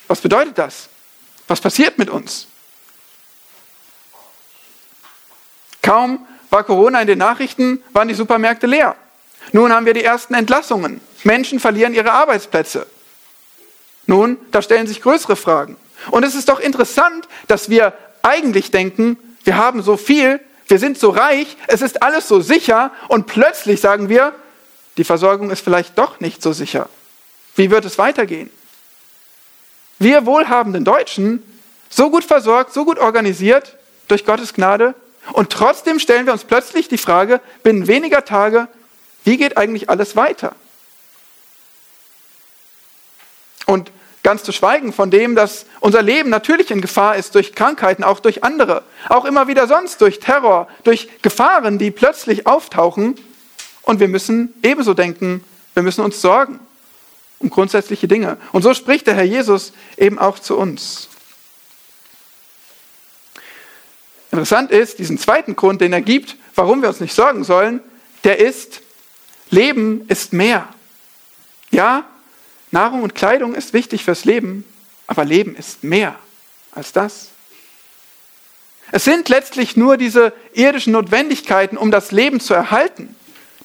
was 0.07 0.21
bedeutet 0.21 0.57
das? 0.57 0.89
Was 1.47 1.59
passiert 1.61 1.97
mit 1.97 2.09
uns? 2.09 2.47
Kaum 5.81 6.25
war 6.49 6.63
Corona 6.63 7.01
in 7.01 7.07
den 7.07 7.17
Nachrichten, 7.17 7.81
waren 7.93 8.07
die 8.07 8.13
Supermärkte 8.13 8.67
leer. 8.67 8.95
Nun 9.51 9.73
haben 9.73 9.85
wir 9.85 9.93
die 9.93 10.03
ersten 10.03 10.33
Entlassungen. 10.33 11.01
Menschen 11.23 11.59
verlieren 11.59 11.93
ihre 11.93 12.11
Arbeitsplätze. 12.11 12.85
Nun, 14.05 14.37
da 14.51 14.61
stellen 14.61 14.87
sich 14.87 15.01
größere 15.01 15.35
Fragen. 15.35 15.77
Und 16.11 16.23
es 16.23 16.35
ist 16.35 16.49
doch 16.49 16.59
interessant, 16.59 17.27
dass 17.47 17.69
wir 17.69 17.93
eigentlich 18.21 18.71
denken, 18.71 19.17
wir 19.43 19.57
haben 19.57 19.81
so 19.81 19.97
viel, 19.97 20.39
wir 20.69 20.77
sind 20.77 20.99
so 20.99 21.09
reich, 21.09 21.57
es 21.67 21.81
ist 21.81 22.01
alles 22.03 22.27
so 22.27 22.41
sicher 22.41 22.91
und 23.07 23.25
plötzlich 23.25 23.81
sagen 23.81 24.07
wir, 24.07 24.33
die 24.97 25.03
Versorgung 25.03 25.49
ist 25.49 25.63
vielleicht 25.63 25.97
doch 25.97 26.19
nicht 26.19 26.43
so 26.43 26.53
sicher. 26.53 26.87
Wie 27.55 27.71
wird 27.71 27.85
es 27.85 27.97
weitergehen? 27.97 28.51
Wir 29.97 30.25
wohlhabenden 30.27 30.85
Deutschen, 30.85 31.43
so 31.89 32.11
gut 32.11 32.23
versorgt, 32.23 32.71
so 32.71 32.85
gut 32.85 32.99
organisiert 32.99 33.77
durch 34.07 34.25
Gottes 34.25 34.53
Gnade 34.53 34.93
und 35.33 35.49
trotzdem 35.49 35.99
stellen 35.99 36.27
wir 36.27 36.33
uns 36.33 36.43
plötzlich 36.43 36.87
die 36.87 36.99
Frage, 36.99 37.41
binnen 37.63 37.87
weniger 37.87 38.23
Tage, 38.23 38.67
wie 39.23 39.37
geht 39.37 39.57
eigentlich 39.57 39.89
alles 39.89 40.15
weiter? 40.15 40.55
Und 43.65 43.91
Ganz 44.23 44.43
zu 44.43 44.51
schweigen 44.51 44.91
von 44.91 45.11
dem, 45.11 45.35
dass 45.35 45.65
unser 45.79 46.01
Leben 46.01 46.29
natürlich 46.29 46.71
in 46.71 46.81
Gefahr 46.81 47.15
ist 47.15 47.35
durch 47.35 47.55
Krankheiten, 47.55 48.03
auch 48.03 48.19
durch 48.19 48.43
andere, 48.43 48.83
auch 49.07 49.25
immer 49.25 49.47
wieder 49.47 49.67
sonst 49.67 50.01
durch 50.01 50.19
Terror, 50.19 50.67
durch 50.83 51.07
Gefahren, 51.21 51.77
die 51.77 51.91
plötzlich 51.91 52.45
auftauchen. 52.45 53.15
Und 53.83 53.99
wir 53.99 54.07
müssen 54.07 54.53
ebenso 54.61 54.93
denken, 54.93 55.43
wir 55.73 55.83
müssen 55.83 56.03
uns 56.03 56.21
sorgen 56.21 56.59
um 57.39 57.49
grundsätzliche 57.49 58.07
Dinge. 58.07 58.37
Und 58.51 58.61
so 58.61 58.73
spricht 58.73 59.07
der 59.07 59.15
Herr 59.15 59.23
Jesus 59.23 59.71
eben 59.97 60.19
auch 60.19 60.39
zu 60.39 60.57
uns. 60.57 61.07
Interessant 64.31 64.71
ist, 64.71 64.99
diesen 64.99 65.17
zweiten 65.17 65.55
Grund, 65.55 65.81
den 65.81 65.93
er 65.93 66.01
gibt, 66.01 66.35
warum 66.53 66.81
wir 66.81 66.89
uns 66.89 66.99
nicht 66.99 67.15
sorgen 67.15 67.43
sollen, 67.43 67.79
der 68.23 68.39
ist, 68.39 68.81
Leben 69.49 70.05
ist 70.07 70.33
mehr. 70.33 70.67
Ja, 71.71 72.05
Nahrung 72.71 73.03
und 73.03 73.15
Kleidung 73.15 73.55
ist 73.55 73.73
wichtig 73.73 74.03
fürs 74.03 74.25
Leben, 74.25 74.63
aber 75.07 75.25
Leben 75.25 75.55
ist 75.55 75.83
mehr 75.83 76.15
als 76.71 76.91
das. 76.91 77.29
Es 78.91 79.03
sind 79.03 79.29
letztlich 79.29 79.75
nur 79.77 79.97
diese 79.97 80.33
irdischen 80.53 80.93
Notwendigkeiten, 80.93 81.77
um 81.77 81.91
das 81.91 82.11
Leben 82.11 82.39
zu 82.39 82.53
erhalten. 82.53 83.15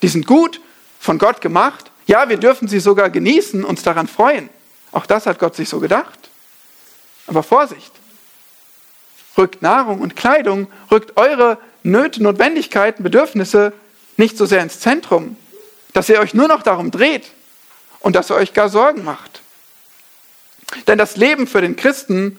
Die 0.03 0.09
sind 0.09 0.27
gut, 0.27 0.61
von 1.01 1.19
Gott 1.19 1.41
gemacht. 1.41 1.91
Ja, 2.07 2.29
wir 2.29 2.37
dürfen 2.37 2.69
sie 2.69 2.81
sogar 2.81 3.11
genießen, 3.11 3.65
uns 3.65 3.83
daran 3.83 4.09
freuen. 4.09 4.51
Auch 4.93 5.07
das 5.07 5.27
hat 5.27 5.39
Gott 5.39 5.57
sich 5.57 5.69
so 5.69 5.81
gedacht. 5.81 6.31
Aber 7.27 7.43
Vorsicht! 7.43 7.93
Rückt 9.37 9.63
Nahrung 9.63 10.01
und 10.01 10.15
Kleidung, 10.15 10.69
rückt 10.91 11.17
eure 11.17 11.59
Nöte, 11.83 12.23
Notwendigkeiten, 12.23 13.03
Bedürfnisse 13.03 13.73
nicht 14.17 14.37
so 14.39 14.47
sehr 14.47 14.63
ins 14.63 14.79
Zentrum, 14.79 15.37
dass 15.93 16.09
ihr 16.09 16.21
euch 16.21 16.35
nur 16.35 16.47
noch 16.47 16.63
darum 16.63 16.91
dreht, 16.91 17.25
und 18.05 18.15
dass 18.15 18.29
er 18.29 18.37
euch 18.37 18.53
gar 18.53 18.69
Sorgen 18.69 19.03
macht. 19.03 19.41
Denn 20.87 20.99
das 20.99 21.17
Leben 21.17 21.47
für 21.47 21.63
den 21.63 21.75
Christen 21.75 22.39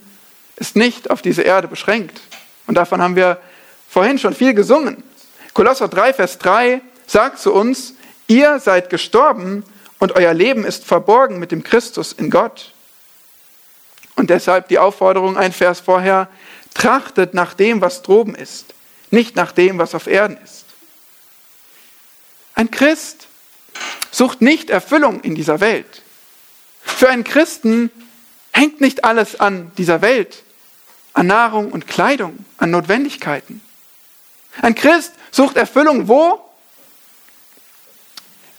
ist 0.57 0.75
nicht 0.75 1.09
auf 1.09 1.23
diese 1.23 1.41
Erde 1.41 1.67
beschränkt. 1.67 2.21
Und 2.67 2.75
davon 2.75 3.01
haben 3.01 3.15
wir 3.15 3.41
vorhin 3.89 4.19
schon 4.19 4.35
viel 4.35 4.53
gesungen. 4.53 5.03
Kolosser 5.55 5.87
3, 5.87 6.13
Vers 6.13 6.37
3 6.37 6.81
sagt 7.07 7.39
zu 7.39 7.51
uns, 7.51 7.95
ihr 8.27 8.59
seid 8.59 8.91
gestorben 8.91 9.63
und 9.97 10.11
euer 10.11 10.35
Leben 10.35 10.65
ist 10.65 10.85
verborgen 10.85 11.39
mit 11.39 11.51
dem 11.51 11.63
Christus 11.63 12.13
in 12.13 12.29
Gott. 12.29 12.71
Und 14.15 14.29
deshalb 14.29 14.67
die 14.67 14.77
Aufforderung, 14.77 15.35
ein 15.35 15.51
Vers 15.51 15.79
vorher, 15.79 16.29
trachtet 16.75 17.33
nach 17.33 17.55
dem, 17.55 17.81
was 17.81 18.03
droben 18.03 18.35
ist, 18.35 18.75
nicht 19.09 19.35
nach 19.35 19.51
dem, 19.51 19.79
was 19.79 19.95
auf 19.95 20.05
Erden 20.05 20.37
ist. 20.43 20.65
Ein 22.53 22.69
Christ 22.69 23.27
sucht 24.15 24.41
nicht 24.41 24.69
Erfüllung 24.69 25.19
in 25.21 25.35
dieser 25.35 25.59
Welt. 25.59 26.01
Für 26.81 27.09
einen 27.09 27.25
Christen 27.25 27.91
hängt 28.53 28.79
nicht 28.79 29.03
alles 29.03 29.37
an 29.41 29.73
dieser 29.77 30.01
Welt, 30.01 30.43
an 31.11 31.27
Nahrung 31.27 31.71
und 31.71 31.85
Kleidung, 31.85 32.45
an 32.57 32.71
Notwendigkeiten. 32.71 33.61
Ein 34.61 34.73
Christ 34.73 35.11
sucht 35.31 35.57
Erfüllung 35.57 36.07
wo? 36.07 36.39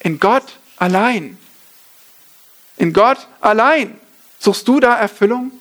In 0.00 0.20
Gott 0.20 0.58
allein. 0.76 1.38
In 2.76 2.92
Gott 2.92 3.26
allein. 3.40 3.98
Suchst 4.38 4.68
du 4.68 4.78
da 4.78 4.94
Erfüllung? 4.96 5.52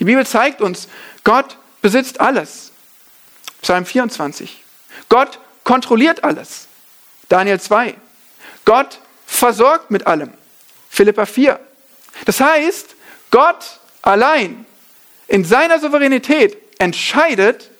Die 0.00 0.04
Bibel 0.04 0.26
zeigt 0.26 0.60
uns, 0.60 0.88
Gott 1.22 1.56
besitzt 1.82 2.18
alles. 2.18 2.72
Psalm 3.62 3.86
24. 3.86 4.64
Gott 5.08 5.38
kontrolliert 5.62 6.24
alles. 6.24 6.67
Daniel 7.28 7.60
2. 7.60 7.94
Gott 8.64 9.00
versorgt 9.26 9.90
mit 9.90 10.06
allem. 10.06 10.32
Philippa 10.90 11.26
4. 11.26 11.60
Das 12.24 12.40
heißt, 12.40 12.94
Gott 13.30 13.80
allein 14.02 14.66
in 15.26 15.44
seiner 15.44 15.78
Souveränität 15.78 16.56
entscheidet, 16.78 17.70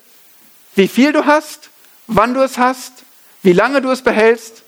wie 0.74 0.88
viel 0.88 1.12
du 1.12 1.24
hast, 1.24 1.70
wann 2.06 2.34
du 2.34 2.42
es 2.42 2.58
hast, 2.58 3.04
wie 3.42 3.52
lange 3.52 3.80
du 3.80 3.90
es 3.90 4.02
behältst, 4.02 4.62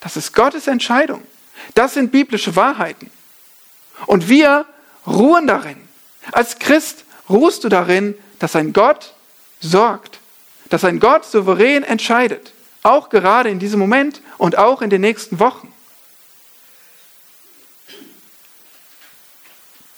das 0.00 0.16
ist 0.16 0.34
Gottes 0.34 0.66
Entscheidung. 0.66 1.22
Das 1.74 1.94
sind 1.94 2.12
biblische 2.12 2.54
Wahrheiten. 2.56 3.10
Und 4.06 4.28
wir 4.28 4.66
ruhen 5.06 5.46
darin. 5.46 5.88
Als 6.32 6.58
Christ 6.58 7.04
ruhst 7.28 7.64
du 7.64 7.68
darin, 7.68 8.16
dass 8.38 8.54
ein 8.54 8.72
Gott 8.72 9.14
sorgt, 9.60 10.20
dass 10.70 10.84
ein 10.84 11.00
Gott 11.00 11.24
souverän 11.24 11.82
entscheidet, 11.82 12.52
auch 12.82 13.08
gerade 13.08 13.50
in 13.50 13.58
diesem 13.58 13.80
Moment 13.80 14.22
und 14.38 14.56
auch 14.56 14.82
in 14.82 14.90
den 14.90 15.00
nächsten 15.00 15.38
Wochen. 15.40 15.72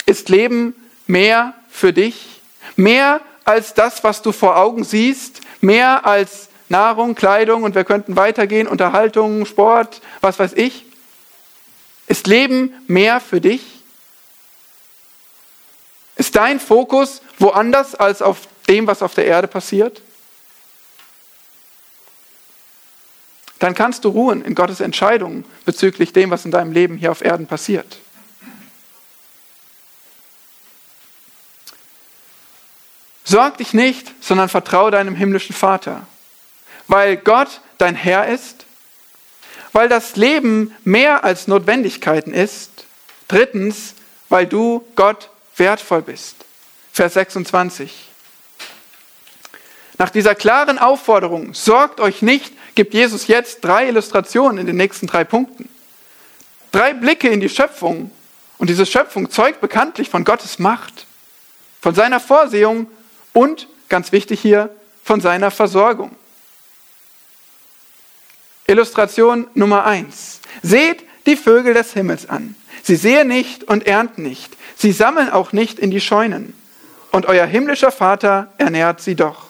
Ist 0.07 0.29
Leben 0.29 0.75
mehr 1.07 1.55
für 1.69 1.93
dich? 1.93 2.41
Mehr 2.77 3.21
als 3.45 3.75
das, 3.75 4.03
was 4.03 4.23
du 4.23 4.33
vor 4.33 4.57
Augen 4.57 4.85
siehst? 4.85 5.41
Mehr 5.61 6.07
als 6.07 6.49
Nahrung, 6.69 7.15
Kleidung 7.15 7.65
und 7.65 7.75
wir 7.75 7.85
könnten 7.85 8.17
weitergehen, 8.17 8.69
Unterhaltung, 8.69 9.45
Sport, 9.45 10.01
was 10.21 10.39
weiß 10.39 10.53
ich? 10.55 10.87
Ist 12.07 12.27
Leben 12.27 12.73
mehr 12.87 13.21
für 13.21 13.41
dich? 13.41 13.63
Ist 16.17 16.37
dein 16.37 16.61
Fokus 16.61 17.23
woanders 17.39 17.95
als 17.95 18.21
auf 18.21 18.49
dem, 18.69 18.87
was 18.87 19.03
auf 19.03 19.15
der 19.15 19.27
Erde 19.27 19.49
passiert? 19.49 20.03
Dann 23.61 23.75
kannst 23.75 24.05
du 24.05 24.09
ruhen 24.09 24.43
in 24.43 24.55
Gottes 24.55 24.81
Entscheidungen 24.81 25.45
bezüglich 25.65 26.13
dem, 26.13 26.31
was 26.31 26.45
in 26.45 26.51
deinem 26.51 26.73
Leben 26.73 26.97
hier 26.97 27.13
auf 27.13 27.23
Erden 27.23 27.47
passiert. 27.47 27.99
Sorg 33.23 33.59
dich 33.59 33.73
nicht, 33.75 34.13
sondern 34.21 34.49
vertraue 34.49 34.91
deinem 34.91 35.15
himmlischen 35.15 35.55
Vater 35.55 36.05
weil 36.91 37.17
Gott 37.17 37.61
dein 37.79 37.95
Herr 37.95 38.27
ist, 38.27 38.67
weil 39.73 39.89
das 39.89 40.17
Leben 40.17 40.75
mehr 40.83 41.23
als 41.23 41.47
Notwendigkeiten 41.47 42.35
ist. 42.35 42.85
Drittens, 43.29 43.95
weil 44.29 44.47
du 44.47 44.85
Gott 44.97 45.31
wertvoll 45.57 46.03
bist. 46.03 46.35
Vers 46.93 47.15
26. 47.15 48.09
Nach 49.99 50.11
dieser 50.11 50.35
klaren 50.35 50.81
Aufforderung, 50.81 51.55
sorgt 51.55 52.01
euch 52.01 52.23
nicht, 52.23 52.53
gibt 52.75 52.95
Jesus 52.95 53.27
jetzt 53.27 53.61
drei 53.63 53.89
Illustrationen 53.89 54.59
in 54.59 54.67
den 54.67 54.77
nächsten 54.77 55.07
drei 55.07 55.25
Punkten. 55.25 55.69
Drei 56.73 56.95
Blicke 56.95 57.29
in 57.29 57.41
die 57.41 57.49
Schöpfung. 57.49 58.11
Und 58.59 58.71
diese 58.71 58.87
Schöpfung 58.87 59.31
zeugt 59.31 59.61
bekanntlich 59.61 60.11
von 60.11 60.25
Gottes 60.25 60.59
Macht, 60.59 61.07
von 61.81 61.95
seiner 61.95 62.21
Vorsehung 62.21 62.89
und, 63.33 63.69
ganz 63.89 64.13
wichtig 64.13 64.41
hier, 64.41 64.71
von 65.03 65.21
seiner 65.21 65.51
Versorgung. 65.51 66.15
Illustration 68.67 69.49
Nummer 69.55 69.85
eins. 69.85 70.41
Seht 70.63 71.05
die 71.27 71.37
Vögel 71.37 71.75
des 71.75 71.93
Himmels 71.93 72.29
an. 72.29 72.55
Sie 72.83 72.97
sehen 72.97 73.29
nicht 73.29 73.65
und 73.65 73.87
ernten 73.87 74.23
nicht. 74.23 74.57
Sie 74.77 74.93
sammeln 74.93 75.31
auch 75.31 75.53
nicht 75.53 75.79
in 75.79 75.91
die 75.91 76.01
Scheunen. 76.01 76.55
Und 77.11 77.27
euer 77.27 77.47
himmlischer 77.47 77.91
Vater 77.91 78.53
ernährt 78.59 79.01
sie 79.01 79.17
doch. 79.17 79.50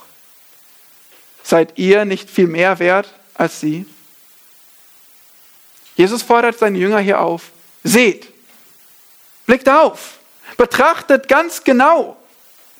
Seid 1.42 1.78
ihr 1.78 2.04
nicht 2.04 2.30
viel 2.30 2.46
mehr 2.46 2.78
wert 2.78 3.12
als 3.34 3.60
sie? 3.60 3.86
Jesus 5.96 6.22
fordert 6.22 6.58
seine 6.58 6.78
Jünger 6.78 7.00
hier 7.00 7.20
auf. 7.20 7.50
Seht, 7.82 8.28
blickt 9.46 9.68
auf, 9.68 10.18
betrachtet 10.56 11.28
ganz 11.28 11.64
genau. 11.64 12.16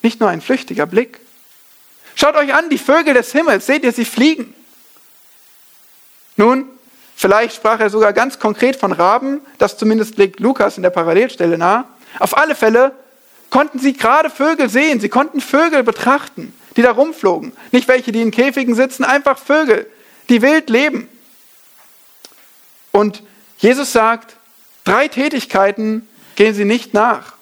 Nicht 0.01 0.19
nur 0.19 0.29
ein 0.29 0.41
flüchtiger 0.41 0.85
Blick. 0.85 1.19
Schaut 2.15 2.35
euch 2.35 2.53
an, 2.53 2.69
die 2.69 2.77
Vögel 2.77 3.13
des 3.13 3.31
Himmels, 3.31 3.65
seht 3.65 3.83
ihr 3.83 3.91
sie 3.91 4.05
fliegen? 4.05 4.53
Nun, 6.35 6.67
vielleicht 7.15 7.55
sprach 7.55 7.79
er 7.79 7.89
sogar 7.89 8.13
ganz 8.13 8.39
konkret 8.39 8.75
von 8.75 8.91
Raben, 8.91 9.41
das 9.57 9.77
zumindest 9.77 10.17
legt 10.17 10.39
Lukas 10.39 10.77
in 10.77 10.83
der 10.83 10.89
Parallelstelle 10.89 11.57
nahe. 11.57 11.85
Auf 12.19 12.37
alle 12.37 12.55
Fälle 12.55 12.93
konnten 13.51 13.77
sie 13.77 13.93
gerade 13.93 14.31
Vögel 14.31 14.69
sehen, 14.69 14.99
sie 14.99 15.09
konnten 15.09 15.41
Vögel 15.41 15.83
betrachten, 15.83 16.53
die 16.75 16.81
da 16.81 16.91
rumflogen. 16.91 17.53
Nicht 17.71 17.87
welche, 17.87 18.11
die 18.11 18.21
in 18.21 18.31
Käfigen 18.31 18.73
sitzen, 18.73 19.03
einfach 19.03 19.37
Vögel, 19.37 19.87
die 20.29 20.41
wild 20.41 20.71
leben. 20.71 21.07
Und 22.91 23.21
Jesus 23.57 23.91
sagt, 23.91 24.35
drei 24.83 25.07
Tätigkeiten 25.07 26.07
gehen 26.35 26.55
sie 26.55 26.65
nicht 26.65 26.95
nach. 26.95 27.33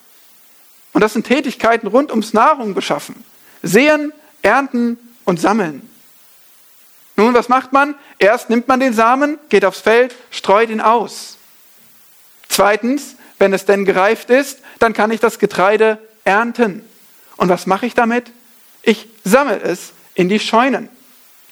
Und 0.91 1.01
das 1.01 1.13
sind 1.13 1.27
Tätigkeiten 1.27 1.87
rund 1.87 2.11
ums 2.11 2.33
Nahrung 2.33 2.73
beschaffen. 2.73 3.23
Sehen, 3.61 4.11
ernten 4.41 4.97
und 5.25 5.39
sammeln. 5.39 5.87
Nun, 7.15 7.33
was 7.33 7.49
macht 7.49 7.71
man? 7.71 7.95
Erst 8.17 8.49
nimmt 8.49 8.67
man 8.67 8.79
den 8.79 8.93
Samen, 8.93 9.37
geht 9.49 9.65
aufs 9.65 9.81
Feld, 9.81 10.15
streut 10.31 10.69
ihn 10.69 10.81
aus. 10.81 11.37
Zweitens, 12.47 13.15
wenn 13.39 13.53
es 13.53 13.65
denn 13.65 13.85
gereift 13.85 14.29
ist, 14.29 14.59
dann 14.77 14.93
kann 14.93 15.11
ich 15.11 15.19
das 15.19 15.39
Getreide 15.39 15.97
ernten. 16.23 16.87
Und 17.37 17.49
was 17.49 17.65
mache 17.65 17.85
ich 17.85 17.95
damit? 17.95 18.31
Ich 18.83 19.07
sammle 19.23 19.59
es 19.61 19.93
in 20.13 20.29
die 20.29 20.39
Scheunen, 20.39 20.89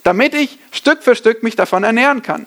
damit 0.04 0.34
ich 0.34 0.60
Stück 0.72 1.02
für 1.02 1.16
Stück 1.16 1.44
mich 1.44 1.56
davon 1.56 1.84
ernähren 1.84 2.22
kann. 2.22 2.46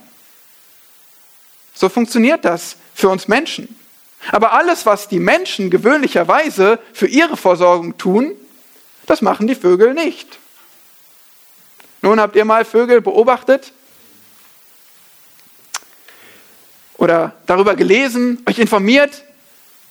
So 1.75 1.89
funktioniert 1.89 2.45
das 2.45 2.77
für 2.95 3.09
uns 3.09 3.27
Menschen. 3.29 3.75
Aber 4.33 4.53
alles, 4.53 4.85
was 4.85 5.09
die 5.09 5.19
Menschen 5.19 5.71
gewöhnlicherweise 5.71 6.79
für 6.93 7.07
ihre 7.07 7.39
Versorgung 7.39 7.97
tun, 7.97 8.33
das 9.07 9.23
machen 9.23 9.47
die 9.47 9.55
Vögel 9.55 9.95
nicht. 9.95 10.39
Nun 12.03 12.21
habt 12.21 12.37
ihr 12.37 12.45
mal 12.45 12.65
Vögel 12.65 13.01
beobachtet 13.01 13.73
oder 16.97 17.35
darüber 17.47 17.77
gelesen, 17.77 18.43
euch 18.47 18.59
informiert, 18.59 19.25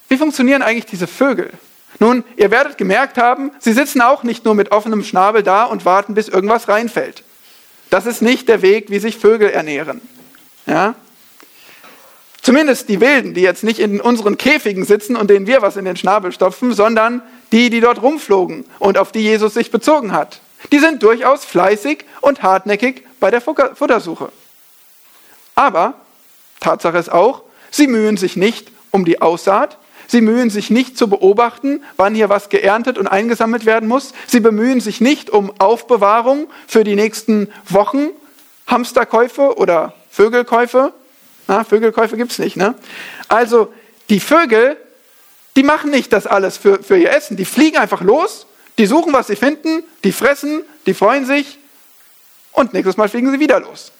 wie 0.09 0.17
funktionieren 0.17 0.61
eigentlich 0.61 0.85
diese 0.85 1.07
Vögel? 1.07 1.51
Nun, 1.99 2.23
ihr 2.35 2.51
werdet 2.51 2.77
gemerkt 2.77 3.17
haben, 3.17 3.51
sie 3.59 3.73
sitzen 3.73 4.01
auch 4.01 4.23
nicht 4.23 4.45
nur 4.45 4.55
mit 4.55 4.71
offenem 4.71 5.03
Schnabel 5.03 5.43
da 5.43 5.65
und 5.65 5.85
warten, 5.85 6.13
bis 6.13 6.27
irgendwas 6.27 6.67
reinfällt. 6.67 7.23
Das 7.89 8.05
ist 8.05 8.21
nicht 8.21 8.47
der 8.47 8.61
Weg, 8.61 8.89
wie 8.89 8.99
sich 8.99 9.17
Vögel 9.17 9.49
ernähren. 9.49 10.01
Ja? 10.65 10.95
Zumindest 12.41 12.87
die 12.87 13.01
Wilden, 13.01 13.33
die 13.33 13.41
jetzt 13.41 13.63
nicht 13.63 13.79
in 13.79 13.99
unseren 13.99 14.37
Käfigen 14.37 14.85
sitzen 14.85 15.15
und 15.15 15.29
denen 15.29 15.47
wir 15.47 15.61
was 15.61 15.75
in 15.75 15.85
den 15.85 15.97
Schnabel 15.97 16.31
stopfen, 16.31 16.73
sondern 16.73 17.21
die, 17.51 17.69
die 17.69 17.81
dort 17.81 18.01
rumflogen 18.01 18.65
und 18.79 18.97
auf 18.97 19.11
die 19.11 19.19
Jesus 19.19 19.53
sich 19.53 19.71
bezogen 19.71 20.13
hat. 20.13 20.41
Die 20.71 20.79
sind 20.79 21.03
durchaus 21.03 21.45
fleißig 21.45 22.05
und 22.21 22.41
hartnäckig 22.43 23.03
bei 23.19 23.31
der 23.31 23.41
Futtersuche. 23.41 24.31
Aber 25.55 25.95
Tatsache 26.59 26.97
ist 26.97 27.11
auch, 27.11 27.43
sie 27.71 27.87
mühen 27.87 28.17
sich 28.17 28.35
nicht 28.35 28.71
um 28.91 29.05
die 29.05 29.21
Aussaat, 29.21 29.77
sie 30.09 30.19
mühen 30.19 30.49
sich 30.49 30.69
nicht 30.69 30.97
zu 30.97 31.07
beobachten, 31.07 31.81
wann 31.95 32.13
hier 32.13 32.27
was 32.27 32.49
geerntet 32.49 32.97
und 32.97 33.07
eingesammelt 33.07 33.65
werden 33.65 33.87
muss, 33.87 34.11
sie 34.27 34.41
bemühen 34.41 34.81
sich 34.81 34.99
nicht 34.99 35.29
um 35.29 35.53
Aufbewahrung 35.59 36.49
für 36.67 36.83
die 36.83 36.95
nächsten 36.95 37.47
Wochen, 37.69 38.09
Hamsterkäufe 38.67 39.57
oder 39.57 39.93
Vögelkäufe. 40.11 40.91
Na, 41.47 41.63
Vögelkäufe 41.63 42.17
gibt 42.17 42.33
es 42.33 42.39
nicht. 42.39 42.57
Ne? 42.57 42.75
Also 43.29 43.73
die 44.09 44.19
Vögel, 44.19 44.75
die 45.55 45.63
machen 45.63 45.91
nicht 45.91 46.11
das 46.11 46.27
alles 46.27 46.57
für, 46.57 46.83
für 46.83 46.97
ihr 46.97 47.11
Essen, 47.11 47.37
die 47.37 47.45
fliegen 47.45 47.77
einfach 47.77 48.01
los 48.01 48.47
die 48.79 48.85
suchen, 48.85 49.11
was 49.11 49.27
sie 49.27 49.35
finden, 49.35 49.83
die 50.05 50.13
fressen, 50.13 50.63
die 50.85 50.93
freuen 50.93 51.25
sich 51.25 51.59
und 52.53 52.73
nächstes 52.73 52.95
Mal 52.95 53.09
fliegen 53.09 53.29
sie 53.29 53.39
wieder 53.39 53.59
los. 53.59 53.91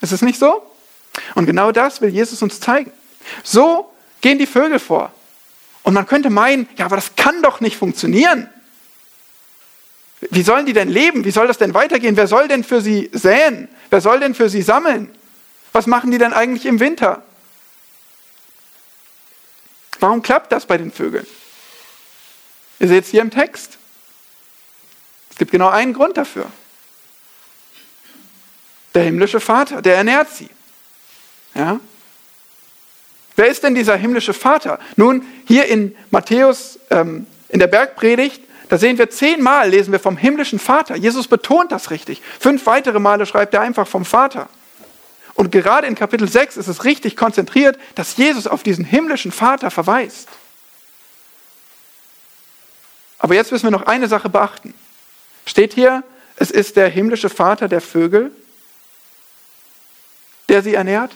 Ist 0.00 0.10
es 0.10 0.22
nicht 0.22 0.38
so? 0.38 0.62
Und 1.34 1.44
genau 1.44 1.70
das 1.70 2.00
will 2.00 2.08
Jesus 2.08 2.40
uns 2.40 2.60
zeigen. 2.60 2.90
So 3.44 3.91
gehen 4.22 4.38
die 4.38 4.46
Vögel 4.46 4.78
vor. 4.78 5.12
Und 5.82 5.94
man 5.94 6.06
könnte 6.06 6.30
meinen, 6.30 6.68
ja, 6.76 6.86
aber 6.86 6.96
das 6.96 7.14
kann 7.16 7.42
doch 7.42 7.60
nicht 7.60 7.76
funktionieren. 7.76 8.48
Wie 10.30 10.42
sollen 10.42 10.64
die 10.64 10.72
denn 10.72 10.88
leben? 10.88 11.24
Wie 11.24 11.32
soll 11.32 11.48
das 11.48 11.58
denn 11.58 11.74
weitergehen? 11.74 12.16
Wer 12.16 12.28
soll 12.28 12.48
denn 12.48 12.62
für 12.64 12.80
sie 12.80 13.10
säen? 13.12 13.68
Wer 13.90 14.00
soll 14.00 14.20
denn 14.20 14.34
für 14.34 14.48
sie 14.48 14.62
sammeln? 14.62 15.12
Was 15.72 15.86
machen 15.86 16.10
die 16.12 16.18
denn 16.18 16.32
eigentlich 16.32 16.64
im 16.64 16.78
Winter? 16.80 17.22
Warum 19.98 20.22
klappt 20.22 20.52
das 20.52 20.66
bei 20.66 20.78
den 20.78 20.92
Vögeln? 20.92 21.26
Ihr 22.78 22.88
seht 22.88 23.04
es 23.04 23.10
hier 23.10 23.22
im 23.22 23.30
Text. 23.30 23.78
Es 25.30 25.36
gibt 25.36 25.50
genau 25.50 25.68
einen 25.68 25.92
Grund 25.92 26.16
dafür. 26.16 26.46
Der 28.94 29.04
himmlische 29.04 29.40
Vater, 29.40 29.82
der 29.82 29.96
ernährt 29.96 30.30
sie. 30.30 30.50
Ja? 31.54 31.80
Wer 33.36 33.46
ist 33.46 33.62
denn 33.62 33.74
dieser 33.74 33.96
himmlische 33.96 34.34
Vater? 34.34 34.78
Nun, 34.96 35.24
hier 35.46 35.66
in 35.66 35.96
Matthäus, 36.10 36.78
ähm, 36.90 37.26
in 37.48 37.58
der 37.58 37.66
Bergpredigt, 37.66 38.42
da 38.68 38.78
sehen 38.78 38.98
wir 38.98 39.10
zehnmal, 39.10 39.68
lesen 39.68 39.92
wir 39.92 40.00
vom 40.00 40.16
himmlischen 40.16 40.58
Vater. 40.58 40.96
Jesus 40.96 41.28
betont 41.28 41.72
das 41.72 41.90
richtig. 41.90 42.22
Fünf 42.40 42.66
weitere 42.66 42.98
Male 42.98 43.26
schreibt 43.26 43.52
er 43.54 43.60
einfach 43.60 43.86
vom 43.86 44.04
Vater. 44.04 44.48
Und 45.34 45.50
gerade 45.50 45.86
in 45.86 45.94
Kapitel 45.94 46.28
6 46.28 46.56
ist 46.56 46.68
es 46.68 46.84
richtig 46.84 47.16
konzentriert, 47.16 47.78
dass 47.94 48.16
Jesus 48.16 48.46
auf 48.46 48.62
diesen 48.62 48.84
himmlischen 48.84 49.32
Vater 49.32 49.70
verweist. 49.70 50.28
Aber 53.18 53.34
jetzt 53.34 53.52
müssen 53.52 53.64
wir 53.64 53.70
noch 53.70 53.86
eine 53.86 54.08
Sache 54.08 54.28
beachten. 54.28 54.74
Steht 55.46 55.74
hier, 55.74 56.02
es 56.36 56.50
ist 56.50 56.76
der 56.76 56.88
himmlische 56.88 57.28
Vater 57.28 57.68
der 57.68 57.80
Vögel? 57.80 58.32
der 60.52 60.62
sie 60.62 60.74
ernährt? 60.74 61.12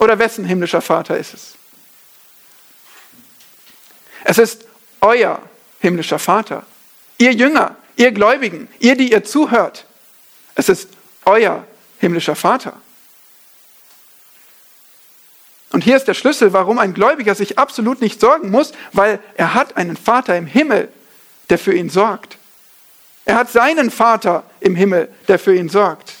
Oder 0.00 0.18
wessen 0.18 0.46
himmlischer 0.46 0.80
Vater 0.80 1.18
ist 1.18 1.34
es? 1.34 1.54
Es 4.24 4.38
ist 4.38 4.64
euer 5.02 5.42
himmlischer 5.80 6.18
Vater. 6.18 6.64
Ihr 7.18 7.32
Jünger, 7.32 7.76
ihr 7.96 8.10
Gläubigen, 8.10 8.68
ihr, 8.78 8.96
die 8.96 9.12
ihr 9.12 9.24
zuhört. 9.24 9.84
Es 10.54 10.70
ist 10.70 10.88
euer 11.26 11.66
himmlischer 11.98 12.34
Vater. 12.34 12.72
Und 15.72 15.84
hier 15.84 15.98
ist 15.98 16.08
der 16.08 16.14
Schlüssel, 16.14 16.54
warum 16.54 16.78
ein 16.78 16.94
Gläubiger 16.94 17.34
sich 17.34 17.58
absolut 17.58 18.00
nicht 18.00 18.20
sorgen 18.20 18.50
muss, 18.50 18.72
weil 18.92 19.20
er 19.36 19.52
hat 19.52 19.76
einen 19.76 19.98
Vater 19.98 20.34
im 20.36 20.46
Himmel, 20.46 20.88
der 21.50 21.58
für 21.58 21.74
ihn 21.74 21.90
sorgt. 21.90 22.38
Er 23.26 23.34
hat 23.36 23.52
seinen 23.52 23.90
Vater 23.90 24.44
im 24.60 24.74
Himmel, 24.74 25.10
der 25.28 25.38
für 25.38 25.54
ihn 25.54 25.68
sorgt. 25.68 26.14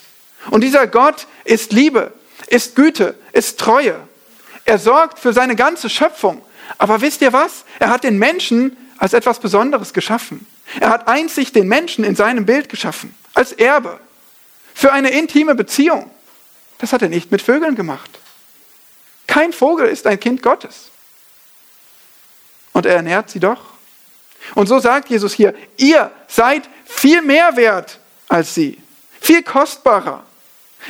Und 0.50 0.60
dieser 0.60 0.86
Gott 0.86 1.26
ist 1.44 1.72
Liebe, 1.72 2.12
ist 2.46 2.76
Güte, 2.76 3.14
ist 3.40 3.58
Treue. 3.58 3.96
Er 4.66 4.78
sorgt 4.78 5.18
für 5.18 5.32
seine 5.32 5.56
ganze 5.56 5.88
Schöpfung. 5.88 6.44
Aber 6.78 7.00
wisst 7.00 7.22
ihr 7.22 7.32
was? 7.32 7.64
Er 7.78 7.88
hat 7.88 8.04
den 8.04 8.18
Menschen 8.18 8.76
als 8.98 9.14
etwas 9.14 9.40
Besonderes 9.40 9.92
geschaffen. 9.94 10.46
Er 10.78 10.90
hat 10.90 11.08
einzig 11.08 11.52
den 11.52 11.66
Menschen 11.66 12.04
in 12.04 12.14
seinem 12.14 12.44
Bild 12.46 12.68
geschaffen, 12.68 13.14
als 13.34 13.52
Erbe, 13.52 13.98
für 14.74 14.92
eine 14.92 15.10
intime 15.10 15.54
Beziehung. 15.54 16.10
Das 16.78 16.92
hat 16.92 17.02
er 17.02 17.08
nicht 17.08 17.32
mit 17.32 17.42
Vögeln 17.42 17.74
gemacht. 17.74 18.10
Kein 19.26 19.52
Vogel 19.52 19.88
ist 19.88 20.06
ein 20.06 20.20
Kind 20.20 20.42
Gottes. 20.42 20.90
Und 22.72 22.86
er 22.86 22.96
ernährt 22.96 23.30
sie 23.30 23.40
doch. 23.40 23.60
Und 24.54 24.68
so 24.68 24.78
sagt 24.78 25.08
Jesus 25.08 25.32
hier, 25.32 25.54
ihr 25.76 26.10
seid 26.28 26.68
viel 26.84 27.22
mehr 27.22 27.56
wert 27.56 27.98
als 28.28 28.54
sie, 28.54 28.78
viel 29.20 29.42
kostbarer. 29.42 30.24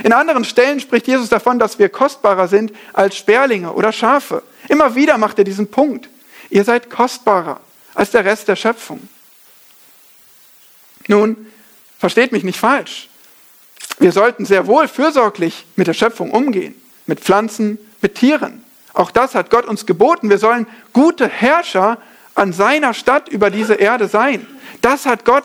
In 0.02 0.12
anderen 0.12 0.44
Stellen 0.44 0.80
spricht 0.80 1.06
Jesus 1.06 1.28
davon, 1.28 1.58
dass 1.58 1.78
wir 1.78 1.88
kostbarer 1.88 2.48
sind 2.48 2.72
als 2.92 3.16
Sperlinge 3.16 3.72
oder 3.72 3.92
Schafe. 3.92 4.42
Immer 4.68 4.94
wieder 4.94 5.18
macht 5.18 5.38
er 5.38 5.44
diesen 5.44 5.70
Punkt. 5.70 6.08
Ihr 6.48 6.64
seid 6.64 6.90
kostbarer 6.90 7.60
als 7.94 8.10
der 8.10 8.24
Rest 8.24 8.48
der 8.48 8.56
Schöpfung. 8.56 9.08
Nun, 11.08 11.48
versteht 11.98 12.32
mich 12.32 12.44
nicht 12.44 12.58
falsch. 12.58 13.08
Wir 13.98 14.12
sollten 14.12 14.46
sehr 14.46 14.66
wohl 14.66 14.88
fürsorglich 14.88 15.66
mit 15.76 15.86
der 15.86 15.94
Schöpfung 15.94 16.30
umgehen, 16.30 16.74
mit 17.06 17.20
Pflanzen, 17.20 17.78
mit 18.00 18.14
Tieren. 18.14 18.64
Auch 18.94 19.10
das 19.10 19.34
hat 19.34 19.50
Gott 19.50 19.66
uns 19.66 19.86
geboten. 19.86 20.30
Wir 20.30 20.38
sollen 20.38 20.66
gute 20.92 21.28
Herrscher 21.28 21.98
an 22.34 22.52
seiner 22.52 22.94
Stadt 22.94 23.28
über 23.28 23.50
diese 23.50 23.74
Erde 23.74 24.08
sein. 24.08 24.46
Das 24.80 25.06
hat 25.06 25.24
Gott 25.24 25.44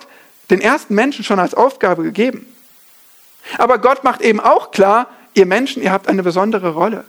den 0.49 0.61
ersten 0.61 0.95
Menschen 0.95 1.23
schon 1.23 1.39
als 1.39 1.53
Aufgabe 1.53 2.03
gegeben. 2.03 2.45
Aber 3.57 3.77
Gott 3.77 4.03
macht 4.03 4.21
eben 4.21 4.39
auch 4.39 4.71
klar, 4.71 5.07
ihr 5.33 5.45
Menschen, 5.45 5.81
ihr 5.81 5.91
habt 5.91 6.07
eine 6.07 6.23
besondere 6.23 6.69
Rolle. 6.69 7.05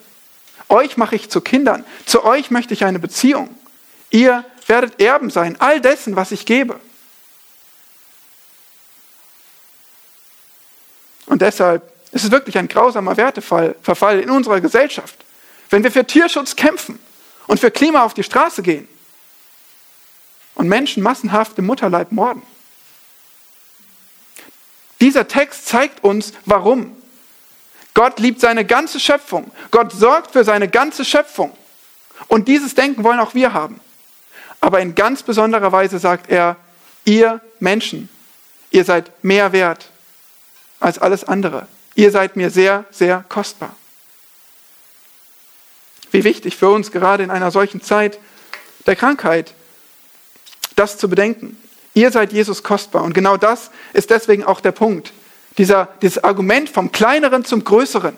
Euch 0.68 0.96
mache 0.96 1.16
ich 1.16 1.30
zu 1.30 1.40
Kindern. 1.40 1.84
Zu 2.06 2.24
euch 2.24 2.50
möchte 2.50 2.74
ich 2.74 2.84
eine 2.84 2.98
Beziehung. 2.98 3.54
Ihr 4.10 4.44
werdet 4.66 5.00
Erben 5.00 5.30
sein, 5.30 5.60
all 5.60 5.80
dessen, 5.80 6.16
was 6.16 6.32
ich 6.32 6.44
gebe. 6.44 6.80
Und 11.26 11.42
deshalb 11.42 11.82
ist 12.12 12.24
es 12.24 12.30
wirklich 12.30 12.56
ein 12.58 12.68
grausamer 12.68 13.16
Werteverfall 13.16 14.20
in 14.20 14.30
unserer 14.30 14.60
Gesellschaft, 14.60 15.16
wenn 15.70 15.84
wir 15.84 15.92
für 15.92 16.06
Tierschutz 16.06 16.56
kämpfen 16.56 16.98
und 17.46 17.60
für 17.60 17.70
Klima 17.70 18.04
auf 18.04 18.14
die 18.14 18.22
Straße 18.22 18.62
gehen 18.62 18.88
und 20.54 20.68
Menschen 20.68 21.02
massenhaft 21.02 21.58
im 21.58 21.66
Mutterleib 21.66 22.12
morden. 22.12 22.42
Dieser 25.00 25.28
Text 25.28 25.66
zeigt 25.66 26.02
uns, 26.04 26.32
warum. 26.44 26.96
Gott 27.94 28.18
liebt 28.18 28.40
seine 28.40 28.64
ganze 28.64 29.00
Schöpfung. 29.00 29.50
Gott 29.70 29.92
sorgt 29.92 30.32
für 30.32 30.44
seine 30.44 30.68
ganze 30.68 31.04
Schöpfung. 31.04 31.56
Und 32.28 32.48
dieses 32.48 32.74
Denken 32.74 33.04
wollen 33.04 33.20
auch 33.20 33.34
wir 33.34 33.52
haben. 33.52 33.80
Aber 34.60 34.80
in 34.80 34.94
ganz 34.94 35.22
besonderer 35.22 35.72
Weise 35.72 35.98
sagt 35.98 36.30
er, 36.30 36.56
ihr 37.04 37.40
Menschen, 37.60 38.08
ihr 38.70 38.84
seid 38.84 39.12
mehr 39.24 39.52
wert 39.52 39.90
als 40.80 40.98
alles 40.98 41.24
andere. 41.24 41.68
Ihr 41.94 42.10
seid 42.10 42.36
mir 42.36 42.50
sehr, 42.50 42.84
sehr 42.90 43.24
kostbar. 43.28 43.74
Wie 46.10 46.24
wichtig 46.24 46.56
für 46.56 46.70
uns 46.70 46.92
gerade 46.92 47.22
in 47.22 47.30
einer 47.30 47.50
solchen 47.50 47.80
Zeit 47.80 48.18
der 48.86 48.96
Krankheit, 48.96 49.54
das 50.76 50.98
zu 50.98 51.08
bedenken. 51.08 51.60
Ihr 51.96 52.10
seid 52.10 52.30
Jesus 52.30 52.62
kostbar. 52.62 53.04
Und 53.04 53.14
genau 53.14 53.38
das 53.38 53.70
ist 53.94 54.10
deswegen 54.10 54.44
auch 54.44 54.60
der 54.60 54.72
Punkt. 54.72 55.14
Dieser, 55.56 55.88
dieses 56.02 56.22
Argument 56.22 56.68
vom 56.68 56.92
Kleineren 56.92 57.46
zum 57.46 57.64
Größeren. 57.64 58.14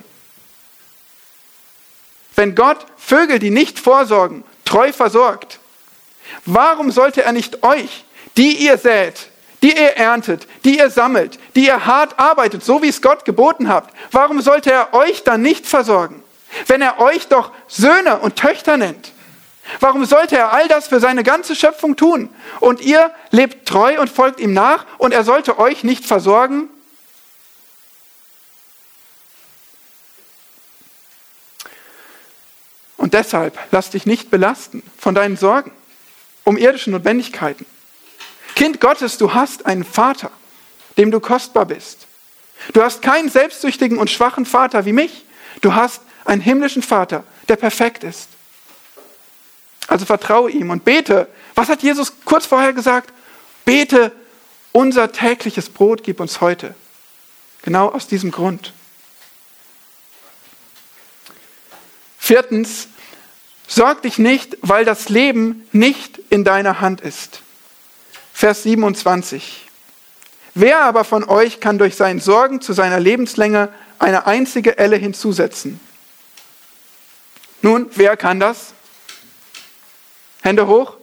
Wenn 2.34 2.56
Gott 2.56 2.84
Vögel, 2.96 3.38
die 3.38 3.50
nicht 3.50 3.78
vorsorgen, 3.78 4.42
treu 4.64 4.92
versorgt, 4.92 5.60
warum 6.44 6.90
sollte 6.90 7.22
er 7.22 7.30
nicht 7.30 7.62
euch, 7.62 8.04
die 8.36 8.56
ihr 8.56 8.78
sät, 8.78 9.30
die 9.62 9.76
ihr 9.76 9.96
erntet, 9.96 10.48
die 10.64 10.78
ihr 10.78 10.90
sammelt, 10.90 11.38
die 11.54 11.66
ihr 11.66 11.86
hart 11.86 12.18
arbeitet, 12.18 12.64
so 12.64 12.82
wie 12.82 12.88
es 12.88 13.00
Gott 13.00 13.24
geboten 13.24 13.68
habt, 13.68 13.94
warum 14.10 14.40
sollte 14.40 14.72
er 14.72 14.92
euch 14.92 15.22
dann 15.22 15.40
nicht 15.40 15.66
versorgen? 15.66 16.24
Wenn 16.66 16.82
er 16.82 16.98
euch 16.98 17.28
doch 17.28 17.52
Söhne 17.68 18.18
und 18.18 18.34
Töchter 18.34 18.76
nennt, 18.76 19.12
warum 19.80 20.04
sollte 20.04 20.36
er 20.36 20.52
all 20.52 20.68
das 20.68 20.88
für 20.88 21.00
seine 21.00 21.22
ganze 21.22 21.54
Schöpfung 21.54 21.96
tun? 21.96 22.30
Und 22.60 22.80
ihr 22.80 23.12
lebt 23.30 23.68
treu 23.68 24.00
und 24.00 24.10
folgt 24.10 24.40
ihm 24.40 24.52
nach 24.52 24.86
und 24.98 25.12
er 25.12 25.24
sollte 25.24 25.58
euch 25.58 25.84
nicht 25.84 26.04
versorgen? 26.04 26.68
Und 32.96 33.14
deshalb 33.14 33.58
lass 33.70 33.90
dich 33.90 34.06
nicht 34.06 34.30
belasten 34.30 34.82
von 34.98 35.14
deinen 35.14 35.36
Sorgen 35.36 35.72
um 36.44 36.56
irdische 36.56 36.90
Notwendigkeiten. 36.90 37.66
Kind 38.54 38.80
Gottes, 38.80 39.18
du 39.18 39.34
hast 39.34 39.66
einen 39.66 39.84
Vater, 39.84 40.30
dem 40.96 41.10
du 41.10 41.20
kostbar 41.20 41.66
bist. 41.66 42.06
Du 42.72 42.82
hast 42.82 43.02
keinen 43.02 43.28
selbstsüchtigen 43.28 43.98
und 43.98 44.10
schwachen 44.10 44.46
Vater 44.46 44.84
wie 44.84 44.92
mich. 44.92 45.24
Du 45.60 45.74
hast 45.74 46.02
einen 46.24 46.40
himmlischen 46.40 46.82
Vater, 46.82 47.24
der 47.48 47.56
perfekt 47.56 48.02
ist. 48.02 48.28
Also 49.88 50.04
vertraue 50.04 50.50
ihm 50.50 50.70
und 50.70 50.84
bete. 50.84 51.26
Was 51.54 51.68
hat 51.68 51.82
Jesus 51.82 52.12
kurz 52.24 52.46
vorher 52.46 52.72
gesagt? 52.72 53.12
Bete, 53.64 54.12
unser 54.70 55.10
tägliches 55.10 55.70
Brot 55.70 56.04
gib 56.04 56.20
uns 56.20 56.40
heute. 56.40 56.74
Genau 57.62 57.88
aus 57.88 58.06
diesem 58.06 58.30
Grund. 58.30 58.72
Viertens, 62.18 62.88
sorg 63.66 64.02
dich 64.02 64.18
nicht, 64.18 64.58
weil 64.60 64.84
das 64.84 65.08
Leben 65.08 65.66
nicht 65.72 66.18
in 66.30 66.44
deiner 66.44 66.80
Hand 66.80 67.00
ist. 67.00 67.40
Vers 68.34 68.62
27. 68.64 69.66
Wer 70.54 70.82
aber 70.82 71.04
von 71.04 71.24
euch 71.24 71.60
kann 71.60 71.78
durch 71.78 71.96
sein 71.96 72.20
Sorgen 72.20 72.60
zu 72.60 72.74
seiner 72.74 73.00
Lebenslänge 73.00 73.70
eine 73.98 74.26
einzige 74.26 74.76
Elle 74.76 74.96
hinzusetzen? 74.96 75.80
Nun, 77.62 77.86
wer 77.94 78.16
kann 78.16 78.38
das? 78.38 78.74
Hände 80.42 80.66
hoch. 80.66 80.96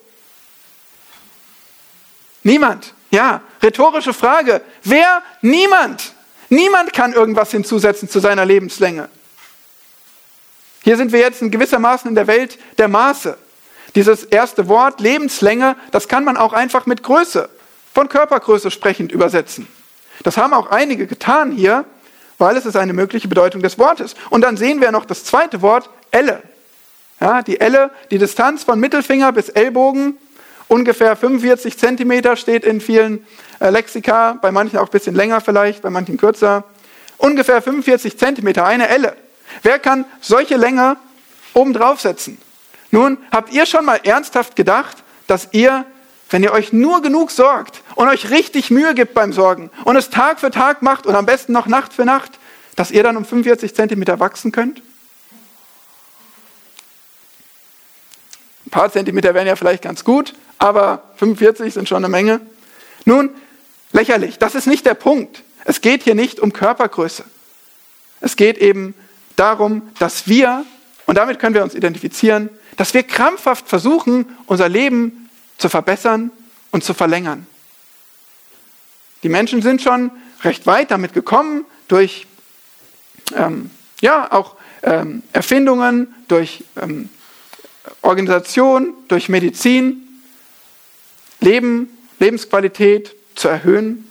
Niemand. 2.44 2.94
Ja, 3.12 3.42
rhetorische 3.62 4.14
Frage. 4.14 4.62
Wer? 4.84 5.24
Niemand. 5.42 6.14
Niemand 6.50 6.94
kann 6.94 7.14
irgendwas 7.14 7.52
hinzusetzen 7.52 8.10
zu 8.10 8.20
seiner 8.20 8.46
Lebenslänge. 8.46 9.10
Hier 10.84 10.98
sind 10.98 11.12
wir 11.12 11.20
jetzt 11.20 11.42
in 11.42 11.50
gewissermaßen 11.50 12.10
in 12.10 12.16
der 12.16 12.28
Welt 12.28 12.60
der 12.78 12.88
Maße. 12.88 13.38
Dieses 13.96 14.24
erste 14.24 14.68
Wort, 14.68 15.00
Lebenslänge, 15.00 15.76
das 15.92 16.08
kann 16.08 16.24
man 16.24 16.38
auch 16.38 16.54
einfach 16.54 16.86
mit 16.86 17.02
Größe, 17.02 17.50
von 17.94 18.10
Körpergröße 18.10 18.70
sprechend 18.70 19.12
übersetzen. 19.12 19.68
Das 20.24 20.38
haben 20.38 20.54
auch 20.54 20.68
einige 20.68 21.08
getan 21.08 21.52
hier, 21.52 21.86
weil 22.38 22.58
es 22.58 22.66
ist 22.66 22.76
eine 22.76 22.94
mögliche 22.94 23.28
Bedeutung 23.28 23.62
des 23.62 23.80
Wortes. 23.80 24.16
Und 24.30 24.42
dann 24.42 24.58
sehen 24.58 24.82
wir 24.82 24.92
noch 24.92 25.06
das 25.06 25.24
zweite 25.24 25.62
Wort, 25.62 25.90
Elle. 26.12 26.44
Ja, 27.20 27.42
die 27.42 27.60
Elle, 27.60 27.92
die 28.12 28.18
Distanz 28.18 28.64
von 28.64 28.80
Mittelfinger 28.80 29.32
bis 29.32 29.50
Ellbogen, 29.50 30.18
ungefähr 30.68 31.16
45 31.16 31.78
Zentimeter, 31.78 32.36
steht 32.36 32.66
in 32.66 32.82
vielen 32.82 33.26
äh, 33.60 33.70
Lexika, 33.70 34.38
bei 34.42 34.52
manchen 34.52 34.78
auch 34.80 34.86
ein 34.88 34.92
bisschen 34.92 35.16
länger 35.16 35.42
vielleicht, 35.42 35.82
bei 35.82 35.90
manchen 35.90 36.18
kürzer. 36.18 36.66
Ungefähr 37.18 37.62
45 37.62 38.18
Zentimeter, 38.18 38.66
eine 38.66 38.90
Elle. 38.90 39.16
Wer 39.64 39.80
kann 39.80 40.06
solche 40.20 40.58
Länge 40.58 40.98
oben 41.54 41.74
draufsetzen? 41.74 42.38
Nun, 42.92 43.18
habt 43.32 43.54
ihr 43.54 43.66
schon 43.66 43.86
mal 43.86 44.00
ernsthaft 44.04 44.56
gedacht, 44.56 44.98
dass 45.28 45.50
ihr, 45.52 45.86
wenn 46.30 46.44
ihr 46.44 46.52
euch 46.52 46.74
nur 46.74 47.02
genug 47.02 47.32
sorgt 47.32 47.82
und 47.96 48.08
euch 48.08 48.30
richtig 48.30 48.72
Mühe 48.72 48.94
gibt 48.94 49.14
beim 49.14 49.32
Sorgen 49.32 49.70
und 49.86 49.96
es 49.96 50.10
Tag 50.10 50.40
für 50.40 50.52
Tag 50.52 50.82
macht 50.82 51.06
und 51.06 51.16
am 51.16 51.26
besten 51.26 51.54
noch 51.54 51.68
Nacht 51.68 51.94
für 51.94 52.06
Nacht, 52.06 52.40
dass 52.76 52.92
ihr 52.92 53.04
dann 53.04 53.16
um 53.16 53.26
45 53.26 53.74
Zentimeter 53.74 54.20
wachsen 54.20 54.52
könnt? 54.52 54.82
Paar 58.76 58.92
Zentimeter 58.92 59.34
wären 59.34 59.48
ja 59.48 59.56
vielleicht 59.56 59.84
ganz 59.84 60.04
gut, 60.04 60.34
aber 60.58 61.02
45 61.16 61.74
sind 61.74 61.88
schon 61.88 62.04
eine 62.04 62.10
Menge. 62.10 62.42
Nun, 63.06 63.30
lächerlich, 63.94 64.38
das 64.38 64.54
ist 64.54 64.68
nicht 64.68 64.86
der 64.86 64.96
Punkt. 64.96 65.44
Es 65.64 65.80
geht 65.80 66.04
hier 66.04 66.14
nicht 66.14 66.42
um 66.42 66.52
Körpergröße. 66.52 67.24
Es 68.20 68.36
geht 68.36 68.58
eben 68.58 68.94
darum, 69.38 69.82
dass 69.98 70.28
wir, 70.28 70.66
und 71.06 71.18
damit 71.18 71.40
können 71.40 71.56
wir 71.56 71.64
uns 71.64 71.74
identifizieren, 71.74 72.50
dass 72.76 72.94
wir 72.94 73.04
krampfhaft 73.04 73.70
versuchen, 73.70 74.26
unser 74.46 74.68
Leben 74.68 75.30
zu 75.58 75.70
verbessern 75.70 76.32
und 76.72 76.84
zu 76.84 76.94
verlängern. 76.94 77.48
Die 79.24 79.30
Menschen 79.30 79.62
sind 79.62 79.84
schon 79.84 80.12
recht 80.44 80.68
weit 80.68 80.92
damit 80.92 81.14
gekommen, 81.14 81.64
durch 81.88 82.28
ähm, 83.38 83.72
ja, 84.02 84.30
auch 84.34 84.58
ähm, 84.84 85.24
Erfindungen, 85.32 86.14
durch 86.28 86.66
ähm, 86.76 87.10
Organisation, 88.02 88.94
durch 89.08 89.30
Medizin, 89.30 90.22
Leben, 91.40 91.90
Lebensqualität 92.20 93.16
zu 93.36 93.48
erhöhen. 93.48 94.10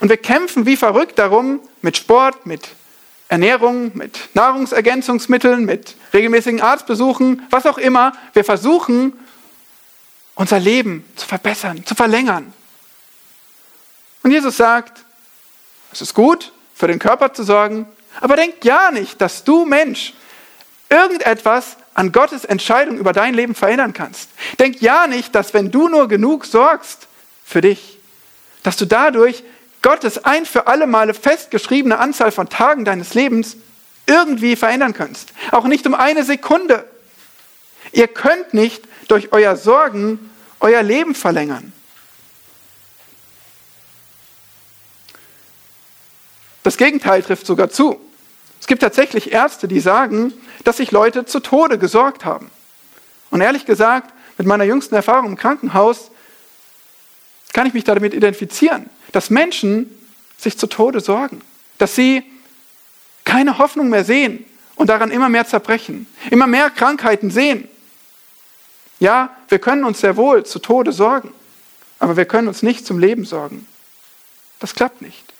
Und 0.00 0.08
wir 0.08 0.16
kämpfen 0.16 0.66
wie 0.66 0.76
verrückt 0.76 1.18
darum, 1.18 1.60
mit 1.82 1.96
Sport, 1.96 2.46
mit 2.46 2.68
Ernährung, 3.28 3.90
mit 3.94 4.34
Nahrungsergänzungsmitteln, 4.34 5.64
mit 5.64 5.96
regelmäßigen 6.14 6.60
Arztbesuchen, 6.60 7.46
was 7.50 7.66
auch 7.66 7.78
immer. 7.78 8.12
Wir 8.32 8.44
versuchen, 8.44 9.12
unser 10.34 10.58
Leben 10.58 11.04
zu 11.16 11.26
verbessern, 11.26 11.84
zu 11.84 11.94
verlängern. 11.94 12.52
Und 14.22 14.30
Jesus 14.30 14.56
sagt, 14.56 15.04
es 15.92 16.00
ist 16.00 16.14
gut, 16.14 16.52
für 16.74 16.86
den 16.86 16.98
Körper 16.98 17.32
zu 17.32 17.42
sorgen, 17.42 17.86
aber 18.20 18.36
denk 18.36 18.64
ja 18.64 18.90
nicht, 18.90 19.20
dass 19.20 19.44
du 19.44 19.64
Mensch 19.64 20.14
irgendetwas 20.88 21.76
an 21.98 22.12
Gottes 22.12 22.44
Entscheidung 22.44 22.96
über 22.96 23.12
dein 23.12 23.34
Leben 23.34 23.56
verändern 23.56 23.92
kannst. 23.92 24.30
Denk 24.60 24.80
ja 24.80 25.08
nicht, 25.08 25.34
dass 25.34 25.52
wenn 25.52 25.72
du 25.72 25.88
nur 25.88 26.06
genug 26.06 26.46
sorgst 26.46 27.08
für 27.44 27.60
dich, 27.60 27.98
dass 28.62 28.76
du 28.76 28.84
dadurch 28.84 29.42
Gottes 29.82 30.24
ein 30.24 30.46
für 30.46 30.68
alle 30.68 30.86
Male 30.86 31.12
festgeschriebene 31.12 31.98
Anzahl 31.98 32.30
von 32.30 32.48
Tagen 32.48 32.84
deines 32.84 33.14
Lebens 33.14 33.56
irgendwie 34.06 34.54
verändern 34.54 34.94
kannst. 34.94 35.32
Auch 35.50 35.64
nicht 35.64 35.88
um 35.88 35.94
eine 35.94 36.22
Sekunde. 36.22 36.88
Ihr 37.90 38.06
könnt 38.06 38.54
nicht 38.54 38.84
durch 39.08 39.32
euer 39.32 39.56
Sorgen 39.56 40.30
euer 40.60 40.84
Leben 40.84 41.16
verlängern. 41.16 41.72
Das 46.62 46.76
Gegenteil 46.76 47.24
trifft 47.24 47.44
sogar 47.44 47.70
zu. 47.70 48.00
Es 48.60 48.68
gibt 48.68 48.82
tatsächlich 48.82 49.32
Ärzte, 49.32 49.66
die 49.66 49.80
sagen, 49.80 50.32
dass 50.68 50.76
sich 50.76 50.90
Leute 50.90 51.24
zu 51.24 51.40
Tode 51.40 51.78
gesorgt 51.78 52.26
haben. 52.26 52.50
Und 53.30 53.40
ehrlich 53.40 53.64
gesagt, 53.64 54.12
mit 54.36 54.46
meiner 54.46 54.64
jüngsten 54.64 54.94
Erfahrung 54.94 55.30
im 55.30 55.36
Krankenhaus 55.38 56.10
kann 57.54 57.66
ich 57.66 57.72
mich 57.72 57.84
damit 57.84 58.12
identifizieren, 58.12 58.90
dass 59.12 59.30
Menschen 59.30 59.88
sich 60.36 60.58
zu 60.58 60.66
Tode 60.66 61.00
sorgen, 61.00 61.40
dass 61.78 61.94
sie 61.94 62.22
keine 63.24 63.56
Hoffnung 63.56 63.88
mehr 63.88 64.04
sehen 64.04 64.44
und 64.74 64.90
daran 64.90 65.10
immer 65.10 65.30
mehr 65.30 65.46
zerbrechen, 65.46 66.06
immer 66.30 66.46
mehr 66.46 66.68
Krankheiten 66.68 67.30
sehen. 67.30 67.66
Ja, 69.00 69.34
wir 69.48 69.60
können 69.60 69.84
uns 69.84 70.00
sehr 70.00 70.18
wohl 70.18 70.44
zu 70.44 70.58
Tode 70.58 70.92
sorgen, 70.92 71.32
aber 71.98 72.18
wir 72.18 72.26
können 72.26 72.46
uns 72.46 72.62
nicht 72.62 72.84
zum 72.84 72.98
Leben 72.98 73.24
sorgen. 73.24 73.66
Das 74.58 74.74
klappt 74.74 75.00
nicht. 75.00 75.32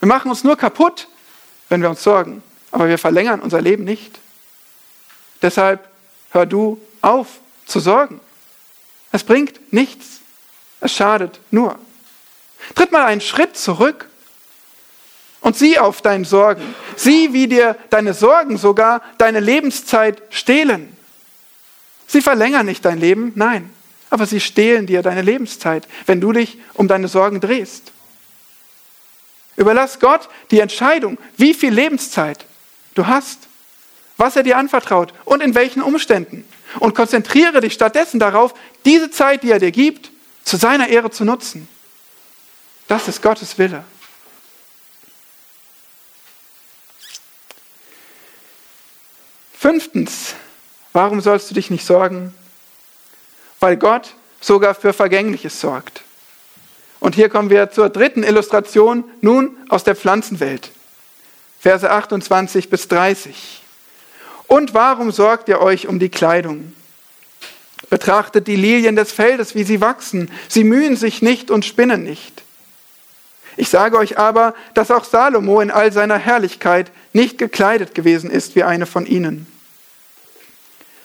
Wir 0.00 0.08
machen 0.08 0.30
uns 0.30 0.44
nur 0.44 0.58
kaputt, 0.58 1.08
wenn 1.70 1.80
wir 1.80 1.88
uns 1.88 2.02
sorgen, 2.02 2.42
aber 2.76 2.88
wir 2.90 2.98
verlängern 2.98 3.40
unser 3.40 3.62
Leben 3.62 3.84
nicht. 3.84 4.18
Deshalb 5.40 5.88
hör 6.28 6.44
du 6.44 6.78
auf 7.00 7.26
zu 7.64 7.80
sorgen. 7.80 8.20
Es 9.12 9.24
bringt 9.24 9.72
nichts. 9.72 10.20
Es 10.82 10.92
schadet 10.92 11.40
nur. 11.50 11.78
Tritt 12.74 12.92
mal 12.92 13.06
einen 13.06 13.22
Schritt 13.22 13.56
zurück 13.56 14.10
und 15.40 15.56
sieh 15.56 15.78
auf 15.78 16.02
deine 16.02 16.26
Sorgen. 16.26 16.74
Sieh, 16.96 17.32
wie 17.32 17.48
dir 17.48 17.78
deine 17.88 18.12
Sorgen 18.12 18.58
sogar 18.58 19.00
deine 19.16 19.40
Lebenszeit 19.40 20.20
stehlen. 20.28 20.94
Sie 22.06 22.20
verlängern 22.20 22.66
nicht 22.66 22.84
dein 22.84 23.00
Leben, 23.00 23.32
nein, 23.36 23.70
aber 24.10 24.26
sie 24.26 24.38
stehlen 24.40 24.84
dir 24.84 25.00
deine 25.00 25.22
Lebenszeit, 25.22 25.88
wenn 26.04 26.20
du 26.20 26.30
dich 26.30 26.58
um 26.74 26.88
deine 26.88 27.08
Sorgen 27.08 27.40
drehst. 27.40 27.90
Überlass 29.56 29.98
Gott 29.98 30.28
die 30.50 30.60
Entscheidung, 30.60 31.16
wie 31.38 31.54
viel 31.54 31.72
Lebenszeit 31.72 32.44
du 32.96 33.06
hast, 33.06 33.48
was 34.16 34.36
er 34.36 34.42
dir 34.42 34.56
anvertraut 34.56 35.12
und 35.24 35.42
in 35.42 35.54
welchen 35.54 35.82
Umständen. 35.82 36.44
Und 36.80 36.94
konzentriere 36.94 37.60
dich 37.60 37.74
stattdessen 37.74 38.18
darauf, 38.18 38.54
diese 38.84 39.10
Zeit, 39.10 39.42
die 39.42 39.50
er 39.50 39.58
dir 39.58 39.70
gibt, 39.70 40.10
zu 40.42 40.56
seiner 40.56 40.88
Ehre 40.88 41.10
zu 41.10 41.24
nutzen. 41.24 41.68
Das 42.88 43.08
ist 43.08 43.22
Gottes 43.22 43.58
Wille. 43.58 43.84
Fünftens, 49.58 50.34
warum 50.92 51.20
sollst 51.20 51.50
du 51.50 51.54
dich 51.54 51.70
nicht 51.70 51.84
sorgen? 51.84 52.32
Weil 53.58 53.76
Gott 53.76 54.14
sogar 54.40 54.74
für 54.74 54.92
Vergängliches 54.92 55.60
sorgt. 55.60 56.02
Und 57.00 57.14
hier 57.14 57.28
kommen 57.28 57.50
wir 57.50 57.70
zur 57.70 57.88
dritten 57.88 58.22
Illustration, 58.22 59.04
nun 59.20 59.56
aus 59.68 59.84
der 59.84 59.96
Pflanzenwelt. 59.96 60.70
Verse 61.66 61.90
28 61.90 62.70
bis 62.70 62.86
30. 62.86 63.60
Und 64.46 64.72
warum 64.72 65.10
sorgt 65.10 65.48
ihr 65.48 65.60
euch 65.60 65.88
um 65.88 65.98
die 65.98 66.10
Kleidung? 66.10 66.72
Betrachtet 67.90 68.46
die 68.46 68.54
Lilien 68.54 68.94
des 68.94 69.10
Feldes, 69.10 69.56
wie 69.56 69.64
sie 69.64 69.80
wachsen. 69.80 70.30
Sie 70.46 70.62
mühen 70.62 70.94
sich 70.94 71.22
nicht 71.22 71.50
und 71.50 71.64
spinnen 71.64 72.04
nicht. 72.04 72.44
Ich 73.56 73.68
sage 73.68 73.98
euch 73.98 74.16
aber, 74.16 74.54
dass 74.74 74.92
auch 74.92 75.02
Salomo 75.02 75.60
in 75.60 75.72
all 75.72 75.90
seiner 75.90 76.18
Herrlichkeit 76.18 76.92
nicht 77.12 77.36
gekleidet 77.36 77.96
gewesen 77.96 78.30
ist 78.30 78.54
wie 78.54 78.62
eine 78.62 78.86
von 78.86 79.04
ihnen. 79.04 79.48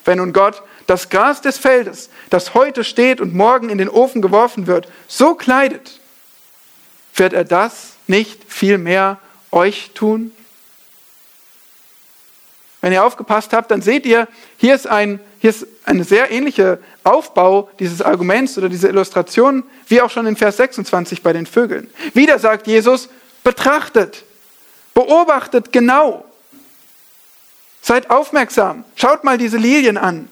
Wenn 0.05 0.19
nun 0.19 0.31
Gott 0.31 0.61
das 0.85 1.09
Gras 1.09 1.41
des 1.41 1.57
Feldes, 1.57 2.11
das 2.29 2.53
heute 2.53 2.83
steht 2.83 3.19
und 3.19 3.33
morgen 3.33 3.69
in 3.69 3.79
den 3.79 3.89
Ofen 3.89 4.21
geworfen 4.21 4.67
wird, 4.67 4.87
so 5.07 5.33
kleidet, 5.33 5.99
wird 7.15 7.33
er 7.33 7.45
das 7.45 7.93
nicht 8.05 8.43
viel 8.47 8.77
mehr 8.77 9.17
euch 9.49 9.89
tun? 9.95 10.31
Wenn 12.81 12.91
ihr 12.91 13.03
aufgepasst 13.03 13.53
habt, 13.53 13.69
dann 13.69 13.81
seht 13.81 14.05
ihr, 14.05 14.27
hier 14.57 14.73
ist 14.73 14.87
ein, 14.87 15.19
hier 15.39 15.51
ist 15.51 15.67
ein 15.85 16.03
sehr 16.03 16.31
ähnlicher 16.31 16.79
Aufbau 17.03 17.69
dieses 17.79 18.01
Arguments 18.01 18.57
oder 18.57 18.69
dieser 18.69 18.89
Illustration, 18.89 19.63
wie 19.87 20.01
auch 20.01 20.09
schon 20.09 20.25
in 20.25 20.35
Vers 20.35 20.57
26 20.57 21.21
bei 21.21 21.31
den 21.31 21.45
Vögeln. 21.45 21.89
Wieder 22.13 22.39
sagt 22.39 22.67
Jesus, 22.67 23.09
betrachtet, 23.43 24.23
beobachtet 24.95 25.71
genau, 25.71 26.25
seid 27.81 28.09
aufmerksam, 28.09 28.83
schaut 28.95 29.23
mal 29.23 29.37
diese 29.37 29.57
Lilien 29.57 29.97
an. 29.97 30.27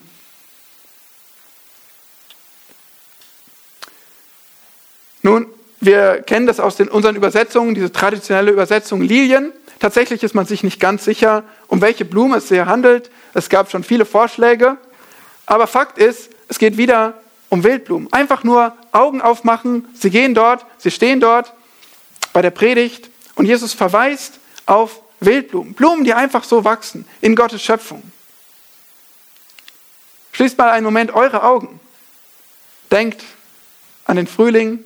Nun, 5.21 5.47
wir 5.81 6.23
kennen 6.23 6.47
das 6.47 6.59
aus 6.59 6.75
den, 6.75 6.87
unseren 6.87 7.15
Übersetzungen, 7.15 7.75
diese 7.75 7.91
traditionelle 7.91 8.51
Übersetzung 8.51 9.01
Lilien. 9.01 9.53
Tatsächlich 9.79 10.23
ist 10.23 10.35
man 10.35 10.45
sich 10.45 10.63
nicht 10.63 10.79
ganz 10.79 11.05
sicher, 11.05 11.43
um 11.67 11.81
welche 11.81 12.05
Blume 12.05 12.37
es 12.37 12.49
sich 12.49 12.59
handelt. 12.59 13.09
Es 13.33 13.49
gab 13.49 13.71
schon 13.71 13.83
viele 13.83 14.05
Vorschläge. 14.05 14.77
Aber 15.45 15.67
Fakt 15.67 15.97
ist, 15.97 16.29
es 16.47 16.59
geht 16.59 16.77
wieder 16.77 17.13
um 17.49 17.63
Wildblumen. 17.63 18.11
Einfach 18.11 18.43
nur 18.43 18.73
Augen 18.91 19.21
aufmachen. 19.21 19.87
Sie 19.93 20.09
gehen 20.09 20.33
dort, 20.33 20.65
sie 20.77 20.91
stehen 20.91 21.19
dort 21.19 21.53
bei 22.33 22.41
der 22.41 22.51
Predigt 22.51 23.09
und 23.35 23.45
Jesus 23.45 23.73
verweist 23.73 24.39
auf 24.65 25.01
Wildblumen. 25.19 25.73
Blumen, 25.73 26.03
die 26.03 26.13
einfach 26.13 26.43
so 26.43 26.63
wachsen 26.63 27.05
in 27.21 27.35
Gottes 27.35 27.63
Schöpfung. 27.63 28.03
Schließt 30.33 30.57
mal 30.57 30.69
einen 30.69 30.85
Moment 30.85 31.13
eure 31.13 31.43
Augen. 31.43 31.79
Denkt 32.91 33.23
an 34.05 34.17
den 34.17 34.27
Frühling, 34.27 34.83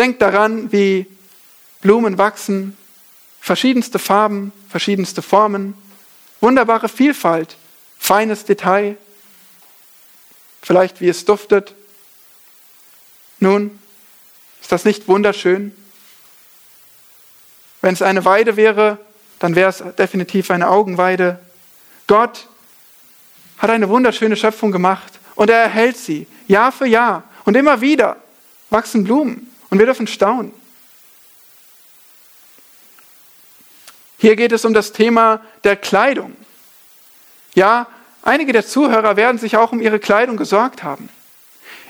Denkt 0.00 0.22
daran, 0.22 0.72
wie 0.72 1.04
Blumen 1.82 2.16
wachsen, 2.16 2.74
verschiedenste 3.50 3.98
Farben, 3.98 4.52
verschiedenste 4.68 5.22
Formen, 5.22 5.74
wunderbare 6.40 6.88
Vielfalt, 6.88 7.56
feines 7.98 8.44
Detail, 8.44 8.96
vielleicht 10.62 11.00
wie 11.00 11.08
es 11.08 11.24
duftet. 11.24 11.74
Nun, 13.40 13.76
ist 14.62 14.70
das 14.70 14.84
nicht 14.84 15.08
wunderschön? 15.08 15.74
Wenn 17.80 17.92
es 17.92 18.02
eine 18.02 18.24
Weide 18.24 18.56
wäre, 18.56 18.98
dann 19.40 19.56
wäre 19.56 19.70
es 19.70 19.82
definitiv 19.98 20.52
eine 20.52 20.68
Augenweide. 20.68 21.40
Gott 22.06 22.46
hat 23.58 23.70
eine 23.70 23.88
wunderschöne 23.88 24.36
Schöpfung 24.36 24.70
gemacht 24.70 25.18
und 25.34 25.50
er 25.50 25.58
erhält 25.58 25.96
sie 25.96 26.28
Jahr 26.46 26.70
für 26.70 26.86
Jahr 26.86 27.24
und 27.44 27.56
immer 27.56 27.80
wieder 27.80 28.16
wachsen 28.68 29.02
Blumen. 29.02 29.52
Und 29.70 29.80
wir 29.80 29.86
dürfen 29.86 30.06
staunen. 30.06 30.52
Hier 34.20 34.36
geht 34.36 34.52
es 34.52 34.66
um 34.66 34.74
das 34.74 34.92
Thema 34.92 35.40
der 35.64 35.76
Kleidung. 35.76 36.36
Ja, 37.54 37.86
einige 38.22 38.52
der 38.52 38.66
Zuhörer 38.66 39.16
werden 39.16 39.38
sich 39.38 39.56
auch 39.56 39.72
um 39.72 39.80
ihre 39.80 39.98
Kleidung 39.98 40.36
gesorgt 40.36 40.82
haben. 40.82 41.08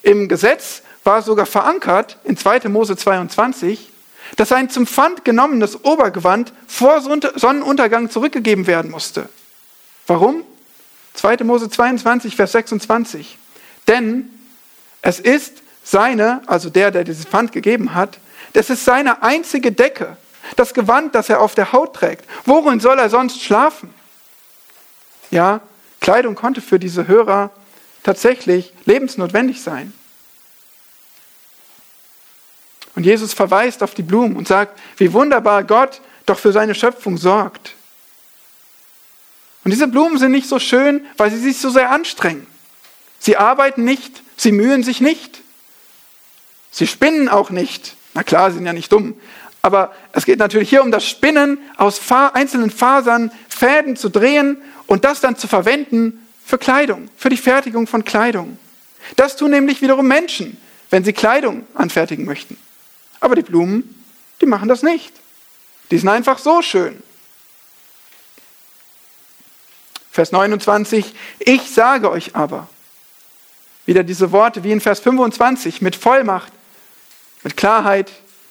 Im 0.03 0.29
Gesetz 0.29 0.83
war 1.03 1.23
sogar 1.23 1.45
verankert, 1.45 2.19
in 2.23 2.37
2. 2.37 2.69
Mose 2.69 2.97
22, 2.97 3.91
dass 4.37 4.51
sein 4.51 4.71
zum 4.71 4.87
Pfand 4.87 5.25
genommenes 5.25 5.85
Obergewand 5.85 6.53
vor 6.69 7.01
Sonnenuntergang 7.01 8.11
zurückgegeben 8.11 8.69
werden 8.69 8.93
musste. 8.93 9.29
Warum? 10.07 10.45
2. 11.15 11.39
Mose 11.43 11.69
22, 11.69 12.37
Vers 12.37 12.53
26. 12.53 13.39
Denn 13.89 14.31
es 15.03 15.19
ist 15.19 15.63
seine, 15.83 16.43
also 16.47 16.71
der, 16.71 16.93
der 16.93 17.03
dieses 17.03 17.25
Pfand 17.25 17.51
gegeben 17.51 17.93
hat, 17.93 18.19
das 18.53 18.71
ist 18.71 18.85
seine 18.85 19.25
einzige 19.25 19.73
Decke, 19.73 20.17
das 20.57 20.75
Gewand, 20.75 21.15
das 21.15 21.29
er 21.29 21.41
auf 21.41 21.55
der 21.55 21.73
Haut 21.73 21.95
trägt. 21.95 22.25
Worin 22.45 22.81
soll 22.81 22.99
er 22.99 23.11
sonst 23.11 23.43
schlafen? 23.43 23.95
Ja, 25.31 25.61
Kleidung 26.01 26.35
konnte 26.35 26.61
für 26.61 26.79
diese 26.79 27.07
Hörer 27.07 27.51
tatsächlich 28.03 28.73
lebensnotwendig 28.85 29.63
sein. 29.63 29.93
Und 32.97 33.05
Jesus 33.05 33.33
verweist 33.33 33.83
auf 33.83 33.95
die 33.95 34.03
Blumen 34.03 34.37
und 34.37 34.49
sagt, 34.49 34.79
wie 34.97 35.13
wunderbar 35.13 35.65
Gott 35.65 36.01
doch 36.27 36.39
für 36.39 36.53
seine 36.53 36.75
Schöpfung 36.75 37.17
sorgt. 37.17 37.75
Und 39.65 39.71
diese 39.71 39.89
Blumen 39.89 40.19
sind 40.19 40.33
nicht 40.33 40.49
so 40.49 40.59
schön, 40.59 41.07
weil 41.17 41.31
sie 41.31 41.39
sich 41.39 41.59
so 41.59 41.71
sehr 41.71 41.91
anstrengen. 41.91 42.47
Sie 43.19 43.37
arbeiten 43.37 43.85
nicht, 43.85 44.23
sie 44.37 44.53
mühen 44.53 44.83
sich 44.83 45.01
nicht. 45.01 45.43
Sie 46.71 46.87
spinnen 46.87 47.29
auch 47.29 47.51
nicht. 47.51 47.95
Na 48.15 48.23
klar, 48.23 48.51
sie 48.51 48.57
sind 48.57 48.67
ja 48.67 48.73
nicht 48.73 48.91
dumm. 48.91 49.21
Aber 49.63 49.93
es 50.13 50.25
geht 50.25 50.39
natürlich 50.39 50.71
hier 50.71 50.83
um 50.83 50.91
das 50.91 51.07
Spinnen 51.07 51.59
aus 51.77 52.01
einzelnen 52.11 52.71
Fasern, 52.71 53.31
Fäden 53.49 53.97
zu 53.97 54.09
drehen 54.09 54.57
und 54.87 55.05
das 55.05 55.21
dann 55.21 55.37
zu 55.37 55.49
verwenden 55.49 56.27
für 56.45 56.59
Kleidung, 56.59 57.09
für 57.17 57.29
die 57.29 57.37
Fertigung 57.37 57.87
von 57.87 58.05
Kleidung. 58.05 58.59
Das 59.17 59.37
tun 59.37 59.51
nämlich 59.51 59.83
wiederum 59.83 60.09
Menschen, 60.09 60.57
wenn 60.89 61.05
sie 61.05 61.13
Kleidung 61.13 61.67
anfertigen 61.75 62.25
möchten. 62.25 62.57
Aber 63.21 63.35
die 63.35 63.43
Blumen, 63.43 64.03
die 64.41 64.47
machen 64.47 64.69
das 64.69 64.83
nicht. 64.83 65.13
Die 65.91 65.99
sind 65.99 66.09
einfach 66.09 66.39
so 66.39 66.63
schön. 66.63 67.03
Vers 70.11 70.33
29, 70.33 71.15
ich 71.39 71.71
sage 71.71 72.11
euch 72.11 72.35
aber, 72.35 72.69
wieder 73.87 74.03
diese 74.03 74.33
Worte 74.33 74.65
wie 74.65 74.73
in 74.73 74.81
Vers 74.81 75.01
25 75.01 75.83
mit 75.83 75.97
Vollmacht, 75.97 76.53
mit 77.43 77.57
Klarheit, 77.57 78.11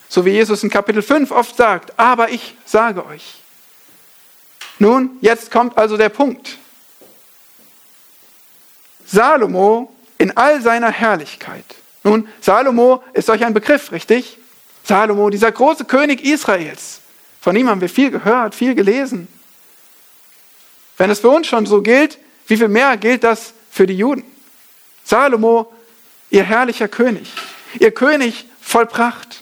so 0.10 0.26
wie 0.26 0.32
Jesus 0.32 0.64
in 0.64 0.70
Kapitel 0.70 1.01
5 1.01 1.32
oft 1.32 1.55
sagt, 1.55 1.97
aber 1.97 2.30
ich 2.30 2.55
sage 2.66 3.05
euch. 3.05 3.36
Nun, 4.80 5.18
jetzt 5.22 5.51
kommt 5.51 5.78
also 5.78 5.97
der 5.97 6.10
Punkt. 6.10 6.57
Salomo 9.05 9.93
in 10.18 10.36
all 10.36 10.62
seiner 10.62 10.91
Herrlichkeit. 10.91 11.66
Nun, 12.03 12.28
Salomo 12.41 13.03
ist 13.14 13.30
euch 13.30 13.43
ein 13.45 13.53
Begriff, 13.53 13.91
richtig? 13.91 14.38
Salomo, 14.84 15.30
dieser 15.30 15.51
große 15.51 15.86
König 15.86 16.24
Israels. 16.24 17.01
Von 17.41 17.55
ihm 17.55 17.70
haben 17.70 17.82
wir 17.82 17.89
viel 17.89 18.10
gehört, 18.10 18.55
viel 18.55 18.74
gelesen. 18.74 19.28
Wenn 20.97 21.10
es 21.10 21.20
für 21.20 21.30
uns 21.30 21.47
schon 21.47 21.66
so 21.66 21.82
gilt, 21.82 22.18
wie 22.47 22.57
viel 22.57 22.68
mehr 22.68 22.97
gilt 22.97 23.24
das 23.24 23.53
für 23.70 23.86
die 23.86 23.97
Juden? 23.97 24.24
Salomo, 25.03 25.72
ihr 26.30 26.43
herrlicher 26.43 26.88
König, 26.88 27.32
ihr 27.80 27.91
König 27.91 28.45
voll 28.62 28.86
Pracht. 28.86 29.41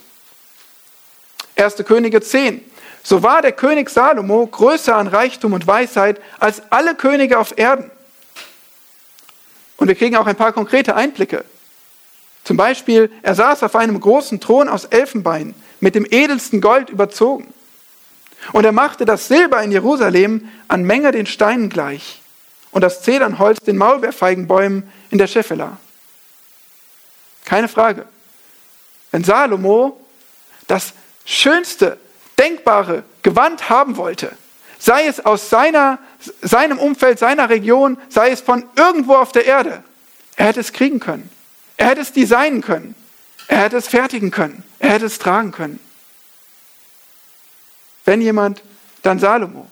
1. 1.58 1.76
Könige 1.84 2.20
10. 2.20 2.62
So 3.02 3.22
war 3.22 3.42
der 3.42 3.52
König 3.52 3.90
Salomo 3.90 4.46
größer 4.46 4.94
an 4.94 5.08
Reichtum 5.08 5.52
und 5.52 5.66
Weisheit 5.66 6.20
als 6.38 6.62
alle 6.70 6.94
Könige 6.94 7.38
auf 7.38 7.56
Erden. 7.56 7.90
Und 9.76 9.88
wir 9.88 9.94
kriegen 9.94 10.16
auch 10.16 10.26
ein 10.26 10.36
paar 10.36 10.52
konkrete 10.52 10.94
Einblicke. 10.94 11.44
Zum 12.44 12.56
Beispiel, 12.56 13.10
er 13.22 13.34
saß 13.34 13.62
auf 13.62 13.76
einem 13.76 14.00
großen 14.00 14.40
Thron 14.40 14.68
aus 14.68 14.84
Elfenbein, 14.86 15.54
mit 15.80 15.94
dem 15.94 16.06
edelsten 16.08 16.60
Gold 16.60 16.90
überzogen. 16.90 17.52
Und 18.52 18.64
er 18.64 18.72
machte 18.72 19.04
das 19.04 19.28
Silber 19.28 19.62
in 19.62 19.72
Jerusalem 19.72 20.48
an 20.68 20.82
Menge 20.82 21.12
den 21.12 21.26
Steinen 21.26 21.68
gleich 21.68 22.20
und 22.70 22.82
das 22.82 23.02
Zedernholz 23.02 23.58
den 23.60 23.76
Maulbeerfeigenbäumen 23.76 24.90
in 25.10 25.18
der 25.18 25.26
Scheffela. 25.26 25.76
Keine 27.44 27.68
Frage. 27.68 28.06
Wenn 29.10 29.24
Salomo 29.24 29.98
das 30.66 30.92
schönste, 31.28 31.98
denkbare 32.38 33.04
Gewand 33.22 33.68
haben 33.68 33.96
wollte, 33.96 34.32
sei 34.78 35.06
es 35.06 35.24
aus 35.24 35.50
seiner, 35.50 35.98
seinem 36.40 36.78
Umfeld, 36.78 37.18
seiner 37.18 37.50
Region, 37.50 37.98
sei 38.08 38.30
es 38.30 38.40
von 38.40 38.64
irgendwo 38.76 39.14
auf 39.14 39.32
der 39.32 39.44
Erde, 39.44 39.84
er 40.36 40.46
hätte 40.46 40.60
es 40.60 40.72
kriegen 40.72 41.00
können. 41.00 41.28
Er 41.76 41.88
hätte 41.88 42.00
es 42.00 42.12
designen 42.12 42.62
können. 42.62 42.94
Er 43.48 43.58
hätte 43.64 43.76
es 43.76 43.88
fertigen 43.88 44.30
können. 44.30 44.62
Er 44.78 44.90
hätte 44.90 45.06
es 45.06 45.18
tragen 45.18 45.52
können. 45.52 45.80
Wenn 48.04 48.22
jemand, 48.22 48.62
dann 49.02 49.18
Salomo. 49.18 49.68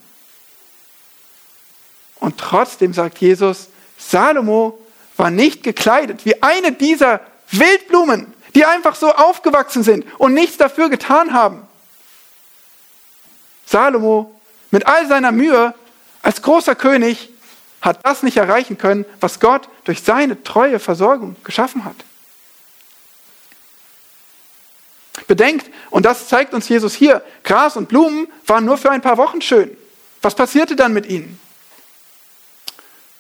Und 2.16 2.38
trotzdem 2.38 2.92
sagt 2.92 3.18
Jesus, 3.18 3.68
Salomo 3.96 4.78
war 5.16 5.30
nicht 5.30 5.62
gekleidet 5.62 6.24
wie 6.24 6.42
eine 6.42 6.72
dieser 6.72 7.20
Wildblumen, 7.50 8.34
die 8.56 8.64
einfach 8.64 8.94
so 8.94 9.12
aufgewachsen 9.12 9.82
sind 9.82 10.06
und 10.16 10.32
nichts 10.32 10.56
dafür 10.56 10.88
getan 10.88 11.34
haben. 11.34 11.68
Salomo 13.66 14.34
mit 14.70 14.86
all 14.86 15.06
seiner 15.06 15.30
Mühe 15.30 15.74
als 16.22 16.40
großer 16.40 16.74
König 16.74 17.28
hat 17.82 17.98
das 18.04 18.22
nicht 18.22 18.38
erreichen 18.38 18.78
können, 18.78 19.04
was 19.20 19.40
Gott 19.40 19.68
durch 19.84 20.02
seine 20.02 20.42
treue 20.42 20.78
Versorgung 20.78 21.36
geschaffen 21.44 21.84
hat. 21.84 21.96
Bedenkt, 25.26 25.70
und 25.90 26.06
das 26.06 26.28
zeigt 26.28 26.54
uns 26.54 26.66
Jesus 26.66 26.94
hier, 26.94 27.22
Gras 27.44 27.76
und 27.76 27.90
Blumen 27.90 28.26
waren 28.46 28.64
nur 28.64 28.78
für 28.78 28.90
ein 28.90 29.02
paar 29.02 29.18
Wochen 29.18 29.42
schön. 29.42 29.76
Was 30.22 30.34
passierte 30.34 30.76
dann 30.76 30.94
mit 30.94 31.04
ihnen? 31.04 31.38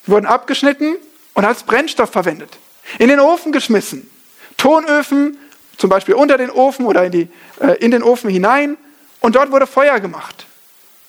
Sie 0.06 0.12
wurden 0.12 0.24
abgeschnitten 0.24 0.96
und 1.34 1.44
als 1.44 1.62
Brennstoff 1.62 2.10
verwendet, 2.10 2.56
in 2.98 3.08
den 3.08 3.20
Ofen 3.20 3.52
geschmissen. 3.52 4.10
Tonöfen, 4.56 5.36
zum 5.76 5.90
Beispiel 5.90 6.14
unter 6.14 6.38
den 6.38 6.50
Ofen 6.50 6.86
oder 6.86 7.04
in, 7.04 7.12
die, 7.12 7.28
äh, 7.60 7.78
in 7.78 7.90
den 7.90 8.02
Ofen 8.02 8.30
hinein, 8.30 8.76
und 9.20 9.34
dort 9.34 9.50
wurde 9.50 9.66
Feuer 9.66 9.98
gemacht. 10.00 10.46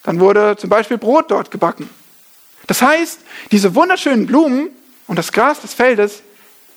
Dann 0.04 0.20
wurde 0.20 0.56
zum 0.58 0.70
Beispiel 0.70 0.98
Brot 0.98 1.30
dort 1.30 1.52
gebacken. 1.52 1.89
Das 2.66 2.82
heißt, 2.82 3.20
diese 3.52 3.76
wunderschönen 3.76 4.26
Blumen 4.26 4.70
und 5.08 5.18
das 5.18 5.32
Gras 5.32 5.62
des 5.62 5.74
Feldes, 5.74 6.24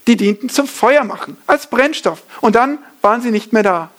die 0.07 0.17
dienten 0.17 0.49
zum 0.49 0.67
Feuermachen, 0.67 1.37
als 1.47 1.69
Brennstoff. 1.69 2.23
Und 2.41 2.57
dann 2.57 2.79
waren 3.03 3.23
sie 3.23 3.31
nicht 3.31 3.53
mehr 3.53 3.63
da. 3.63 3.91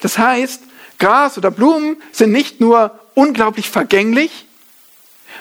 Das 0.00 0.18
heißt, 0.18 0.62
Gras 0.98 1.38
oder 1.38 1.50
Blumen 1.50 1.96
sind 2.12 2.32
nicht 2.32 2.60
nur 2.60 2.98
unglaublich 3.14 3.70
vergänglich, 3.70 4.46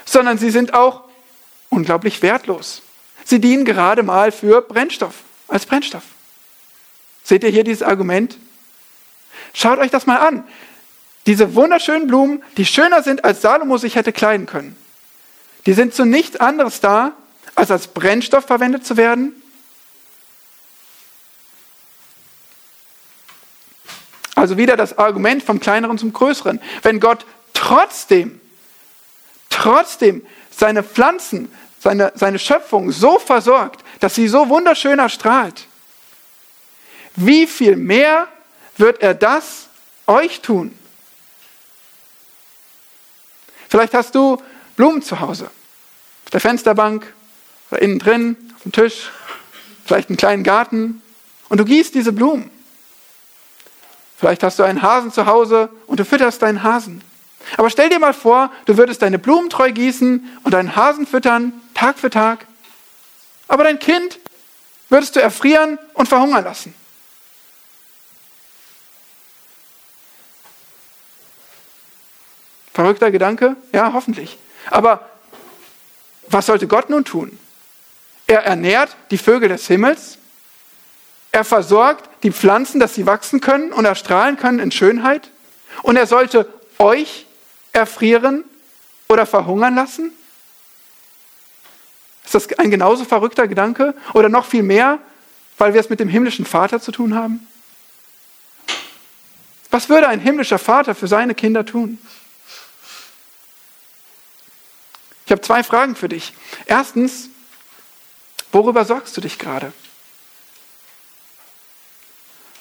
sondern 0.05 0.37
sie 0.37 0.51
sind 0.51 0.73
auch 0.73 1.03
unglaublich 1.69 2.21
wertlos. 2.21 2.81
Sie 3.31 3.39
dienen 3.39 3.63
gerade 3.63 4.03
mal 4.03 4.33
für 4.33 4.61
Brennstoff, 4.61 5.15
als 5.47 5.65
Brennstoff. 5.65 6.03
Seht 7.23 7.45
ihr 7.45 7.49
hier 7.49 7.63
dieses 7.63 7.81
Argument? 7.81 8.37
Schaut 9.53 9.79
euch 9.79 9.89
das 9.89 10.05
mal 10.05 10.17
an. 10.17 10.43
Diese 11.27 11.55
wunderschönen 11.55 12.07
Blumen, 12.07 12.43
die 12.57 12.65
schöner 12.65 13.03
sind, 13.03 13.23
als 13.23 13.41
Salomo 13.41 13.77
sich 13.77 13.95
hätte 13.95 14.11
kleiden 14.11 14.47
können, 14.47 14.75
die 15.65 15.71
sind 15.71 15.93
zu 15.93 16.03
nichts 16.03 16.35
anderes 16.35 16.81
da, 16.81 17.13
als 17.55 17.71
als 17.71 17.87
Brennstoff 17.87 18.47
verwendet 18.47 18.85
zu 18.85 18.97
werden. 18.97 19.41
Also 24.35 24.57
wieder 24.57 24.75
das 24.75 24.97
Argument 24.97 25.41
vom 25.41 25.61
Kleineren 25.61 25.97
zum 25.97 26.11
Größeren. 26.11 26.59
Wenn 26.81 26.99
Gott 26.99 27.25
trotzdem, 27.53 28.41
trotzdem 29.49 30.21
seine 30.49 30.83
Pflanzen, 30.83 31.49
seine, 31.81 32.11
seine 32.15 32.37
Schöpfung 32.37 32.91
so 32.91 33.17
versorgt, 33.17 33.83
dass 33.99 34.15
sie 34.15 34.27
so 34.27 34.49
wunderschön 34.49 34.99
erstrahlt, 34.99 35.67
wie 37.15 37.47
viel 37.47 37.75
mehr 37.75 38.27
wird 38.77 39.01
er 39.01 39.13
das 39.13 39.67
euch 40.07 40.41
tun? 40.41 40.77
Vielleicht 43.67 43.93
hast 43.93 44.15
du 44.15 44.41
Blumen 44.75 45.01
zu 45.01 45.19
Hause, 45.19 45.45
auf 46.25 46.29
der 46.31 46.39
Fensterbank 46.39 47.11
oder 47.71 47.81
innen 47.81 47.99
drin, 47.99 48.37
auf 48.55 48.63
dem 48.63 48.71
Tisch, 48.71 49.09
vielleicht 49.85 50.09
einen 50.09 50.17
kleinen 50.17 50.43
Garten 50.43 51.01
und 51.49 51.59
du 51.59 51.65
gießt 51.65 51.95
diese 51.95 52.13
Blumen. 52.13 52.49
Vielleicht 54.17 54.43
hast 54.43 54.59
du 54.59 54.63
einen 54.63 54.83
Hasen 54.83 55.11
zu 55.11 55.25
Hause 55.25 55.69
und 55.87 55.99
du 55.99 56.05
fütterst 56.05 56.43
deinen 56.43 56.61
Hasen. 56.61 57.03
Aber 57.57 57.69
stell 57.69 57.89
dir 57.89 57.99
mal 57.99 58.13
vor, 58.13 58.51
du 58.65 58.77
würdest 58.77 59.01
deine 59.01 59.19
Blumen 59.19 59.49
treu 59.49 59.71
gießen 59.71 60.37
und 60.43 60.53
deinen 60.53 60.75
Hasen 60.75 61.07
füttern, 61.07 61.53
Tag 61.81 61.97
für 61.97 62.11
Tag. 62.11 62.45
Aber 63.47 63.63
dein 63.63 63.79
Kind 63.79 64.19
würdest 64.89 65.15
du 65.15 65.19
erfrieren 65.19 65.79
und 65.95 66.07
verhungern 66.07 66.43
lassen. 66.43 66.75
Verrückter 72.71 73.09
Gedanke? 73.09 73.55
Ja, 73.73 73.93
hoffentlich. 73.93 74.37
Aber 74.69 75.09
was 76.27 76.45
sollte 76.45 76.67
Gott 76.67 76.91
nun 76.91 77.03
tun? 77.03 77.39
Er 78.27 78.45
ernährt 78.45 78.95
die 79.09 79.17
Vögel 79.17 79.49
des 79.49 79.65
Himmels. 79.65 80.19
Er 81.31 81.43
versorgt 81.43 82.07
die 82.21 82.31
Pflanzen, 82.31 82.79
dass 82.79 82.93
sie 82.93 83.07
wachsen 83.07 83.41
können 83.41 83.73
und 83.73 83.85
erstrahlen 83.85 84.37
können 84.37 84.59
in 84.59 84.71
Schönheit? 84.71 85.31
Und 85.81 85.95
er 85.95 86.05
sollte 86.05 86.47
euch 86.77 87.25
erfrieren 87.73 88.43
oder 89.09 89.25
verhungern 89.25 89.73
lassen? 89.73 90.13
Ist 92.33 92.49
das 92.49 92.59
ein 92.59 92.71
genauso 92.71 93.03
verrückter 93.03 93.45
Gedanke? 93.45 93.93
Oder 94.13 94.29
noch 94.29 94.45
viel 94.45 94.63
mehr, 94.63 94.99
weil 95.57 95.73
wir 95.73 95.81
es 95.81 95.89
mit 95.89 95.99
dem 95.99 96.07
himmlischen 96.07 96.45
Vater 96.45 96.81
zu 96.81 96.93
tun 96.93 97.13
haben? 97.13 97.45
Was 99.69 99.89
würde 99.89 100.07
ein 100.07 100.21
himmlischer 100.21 100.57
Vater 100.57 100.95
für 100.95 101.09
seine 101.09 101.35
Kinder 101.35 101.65
tun? 101.65 101.97
Ich 105.25 105.31
habe 105.33 105.41
zwei 105.41 105.61
Fragen 105.61 105.97
für 105.97 106.07
dich. 106.07 106.33
Erstens, 106.67 107.27
worüber 108.53 108.85
sorgst 108.85 109.17
du 109.17 109.19
dich 109.19 109.37
gerade? 109.37 109.73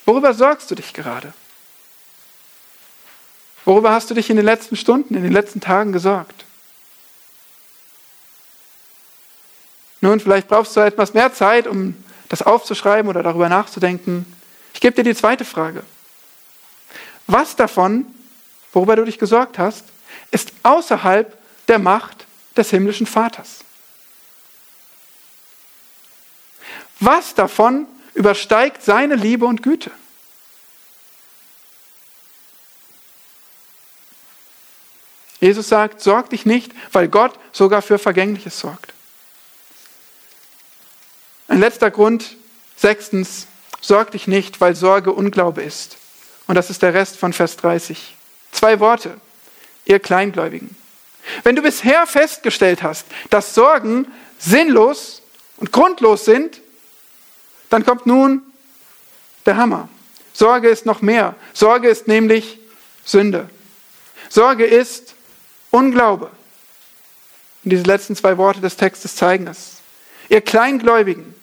Worüber 0.04 0.34
sorgst 0.34 0.68
du 0.72 0.74
dich 0.74 0.92
gerade? 0.92 1.32
Worüber 3.64 3.92
hast 3.92 4.10
du 4.10 4.14
dich 4.14 4.30
in 4.30 4.36
den 4.36 4.46
letzten 4.46 4.74
Stunden, 4.74 5.14
in 5.14 5.22
den 5.22 5.32
letzten 5.32 5.60
Tagen 5.60 5.92
gesorgt? 5.92 6.44
Nun, 10.01 10.20
vielleicht 10.20 10.48
brauchst 10.48 10.76
du 10.76 10.80
etwas 10.80 11.14
mehr 11.14 11.32
Zeit, 11.32 11.66
um 11.66 11.94
das 12.28 12.42
aufzuschreiben 12.42 13.09
oder 13.09 13.22
darüber 13.22 13.48
nachzudenken. 13.48 14.24
Ich 14.72 14.80
gebe 14.80 14.94
dir 14.94 15.05
die 15.05 15.18
zweite 15.18 15.44
Frage. 15.44 15.82
Was 17.26 17.57
davon, 17.57 18.07
worüber 18.72 18.96
du 18.96 19.05
dich 19.05 19.18
gesorgt 19.18 19.59
hast, 19.59 19.84
ist 20.30 20.53
außerhalb 20.62 21.36
der 21.68 21.78
Macht 21.78 22.26
des 22.57 22.70
himmlischen 22.70 23.07
Vaters? 23.07 23.59
Was 26.98 27.34
davon 27.34 27.86
übersteigt 28.14 28.82
seine 28.82 29.14
Liebe 29.14 29.46
und 29.46 29.62
Güte? 29.62 29.90
Jesus 35.40 35.68
sagt, 35.68 36.03
sorg 36.03 36.30
dich 36.30 36.44
nicht, 36.44 36.72
weil 36.92 37.09
Gott 37.09 37.32
sogar 37.53 37.80
für 37.80 37.98
Vergängliches 37.98 38.61
sorgt. 38.61 38.89
Ein 41.51 41.59
letzter 41.59 41.90
Grund, 41.90 42.36
sechstens, 42.76 43.48
sorg 43.80 44.12
dich 44.12 44.28
nicht, 44.28 44.61
weil 44.61 44.76
Sorge 44.76 45.12
Unglaube 45.12 45.62
ist. 45.62 45.96
Und 46.46 46.55
das 46.55 46.70
ist 46.70 46.80
der 46.80 46.94
Rest 46.94 47.16
von 47.16 47.32
Vers 47.32 47.57
30. 47.57 48.16
Zwei 48.53 48.78
Worte, 48.78 49.20
ihr 49.84 49.98
Kleingläubigen. 49.98 50.76
Wenn 51.42 51.57
du 51.57 51.62
bisher 51.62 52.07
festgestellt 52.07 52.84
hast, 52.84 53.05
dass 53.30 53.53
Sorgen 53.57 54.07
sinnlos 54.38 55.22
und 55.57 55.72
grundlos 55.72 56.24
sind, 56.24 56.61
dann 57.68 57.84
kommt 57.84 58.07
nun 58.07 58.42
der 59.44 59.57
Hammer. 59.57 59.88
Sorge 60.32 60.68
ist 60.68 60.86
noch 60.86 61.03
mehr. 61.03 61.34
Sorge 61.53 61.88
ist 61.88 62.07
nämlich 62.07 62.61
Sünde. 63.05 63.51
Sorge 64.28 64.66
ist 64.66 65.16
Unglaube. 65.72 66.30
Und 67.64 67.70
diese 67.72 67.82
letzten 67.82 68.14
zwei 68.14 68.38
Worte 68.38 68.61
des 68.61 68.76
Textes 68.76 69.16
zeigen 69.16 69.48
es. 69.48 69.78
Ihr 70.28 70.42
Kleingläubigen, 70.42 71.34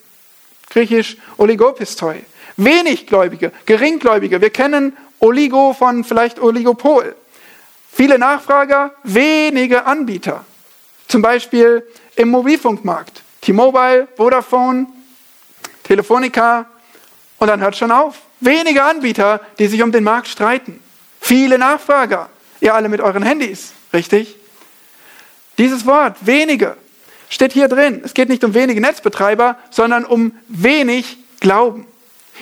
griechisch 0.78 1.18
Oligopistoi, 1.38 2.24
Weniggläubige, 2.58 3.52
Geringgläubige. 3.66 4.40
Wir 4.40 4.52
kennen 4.52 4.96
Oligo 5.20 5.74
von 5.74 6.04
vielleicht 6.04 6.40
Oligopol. 6.40 7.16
Viele 7.92 8.20
Nachfrager, 8.20 8.92
wenige 9.04 9.86
Anbieter. 9.86 10.46
Zum 11.08 11.24
Beispiel 11.24 11.84
im 12.16 12.30
Mobilfunkmarkt. 12.30 13.24
T-Mobile, 13.42 14.08
Vodafone, 14.16 14.86
Telefonica 15.82 16.68
und 17.40 17.48
dann 17.48 17.60
hört 17.60 17.76
schon 17.76 17.92
auf. 17.92 18.20
Wenige 18.40 18.84
Anbieter, 18.84 19.42
die 19.58 19.66
sich 19.68 19.82
um 19.82 19.92
den 19.92 20.04
Markt 20.04 20.28
streiten. 20.28 20.80
Viele 21.20 21.58
Nachfrager. 21.58 22.30
Ihr 22.60 22.76
alle 22.76 22.90
mit 22.90 23.02
euren 23.02 23.24
Handys. 23.24 23.74
Richtig? 23.94 24.36
Dieses 25.58 25.88
Wort, 25.88 26.18
wenige, 26.22 26.78
steht 27.30 27.54
hier 27.54 27.68
drin. 27.68 28.02
Es 28.04 28.14
geht 28.14 28.30
nicht 28.30 28.44
um 28.44 28.54
wenige 28.54 28.82
Netzbetreiber, 28.82 29.58
sondern 29.70 30.06
um 30.06 30.34
wenig 30.48 31.18
Glauben. 31.40 31.86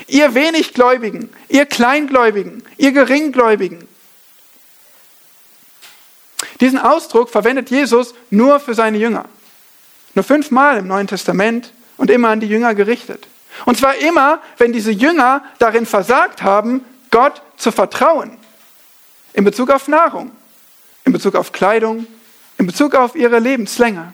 Ihr 0.08 0.36
Weniggläubigen, 0.36 1.30
ihr 1.48 1.66
Kleingläubigen, 1.66 2.64
ihr 2.78 2.92
Geringgläubigen. 2.92 3.88
Diesen 6.60 6.80
Ausdruck 6.80 7.30
verwendet 7.30 7.70
Jesus 7.70 8.14
nur 8.30 8.60
für 8.60 8.74
seine 8.74 8.98
Jünger. 8.98 9.26
Nur 10.14 10.24
fünfmal 10.24 10.78
im 10.78 10.88
Neuen 10.88 11.08
Testament 11.08 11.74
und 11.98 12.10
immer 12.10 12.30
an 12.30 12.40
die 12.40 12.48
Jünger 12.48 12.76
gerichtet. 12.76 13.28
Und 13.66 13.78
zwar 13.78 13.96
immer, 13.96 14.42
wenn 14.58 14.74
diese 14.74 14.92
Jünger 14.92 15.44
darin 15.60 15.86
versagt 15.86 16.44
haben, 16.44 16.84
Gott 17.10 17.42
zu 17.58 17.72
vertrauen. 17.72 18.38
In 19.34 19.44
Bezug 19.44 19.70
auf 19.70 19.88
Nahrung, 19.88 20.32
in 21.06 21.14
Bezug 21.14 21.36
auf 21.36 21.52
Kleidung, 21.52 22.08
in 22.58 22.66
Bezug 22.66 22.96
auf 22.96 23.16
ihre 23.16 23.40
Lebenslänge. 23.40 24.14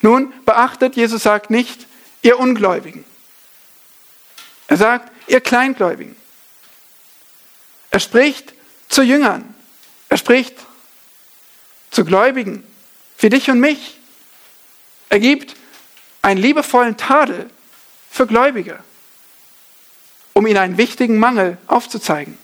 Nun, 0.00 0.32
beachtet, 0.44 0.96
Jesus 0.96 1.22
sagt 1.22 1.50
nicht, 1.50 1.86
ihr 2.22 2.38
Ungläubigen. 2.38 3.04
Er 4.66 4.76
sagt, 4.76 5.12
ihr 5.28 5.40
Kleingläubigen. 5.40 6.16
Er 7.90 8.00
spricht 8.00 8.54
zu 8.88 9.02
Jüngern. 9.02 9.54
Er 10.08 10.16
spricht 10.16 10.56
zu 11.90 12.04
Gläubigen, 12.04 12.64
wie 13.18 13.28
dich 13.28 13.50
und 13.50 13.60
mich. 13.60 13.98
Er 15.10 15.20
gibt 15.20 15.54
einen 16.22 16.40
liebevollen 16.40 16.96
Tadel 16.96 17.50
für 18.10 18.26
Gläubige, 18.26 18.78
um 20.32 20.46
ihnen 20.46 20.56
einen 20.56 20.78
wichtigen 20.78 21.18
Mangel 21.18 21.58
aufzuzeigen. 21.66 22.38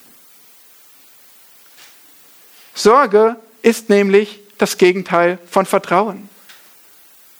Sorge 2.74 3.36
ist 3.62 3.88
nämlich 3.88 4.40
das 4.58 4.78
Gegenteil 4.78 5.38
von 5.50 5.66
Vertrauen. 5.66 6.28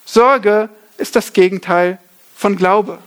Sorge 0.08 0.70
ist 0.96 1.16
das 1.16 1.34
Gegenteil 1.34 1.98
von 2.34 2.56
Glaube. 2.56 2.98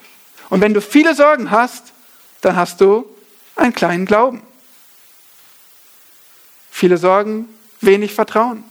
Und 0.50 0.62
wenn 0.62 0.76
du 0.76 0.82
viele 0.82 1.16
Sorgen 1.16 1.50
hast, 1.50 1.94
dann 2.42 2.56
hast 2.56 2.80
du 2.80 3.10
einen 3.56 3.74
kleinen 3.74 4.06
Glauben. 4.06 4.44
Viele 6.70 6.98
Sorgen, 6.98 7.50
wenig 7.82 8.14
Vertrauen. 8.14 8.64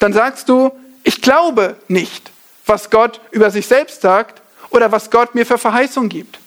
Dann 0.00 0.12
sagst 0.12 0.48
du, 0.48 0.72
ich 1.04 1.22
glaube 1.22 1.76
nicht, 1.86 2.32
was 2.66 2.90
Gott 2.90 3.20
über 3.30 3.52
sich 3.52 3.68
selbst 3.68 4.00
sagt 4.02 4.42
oder 4.70 4.90
was 4.90 5.10
Gott 5.12 5.36
mir 5.36 5.46
für 5.46 5.56
Verheißung 5.56 6.08
gibt. 6.08 6.40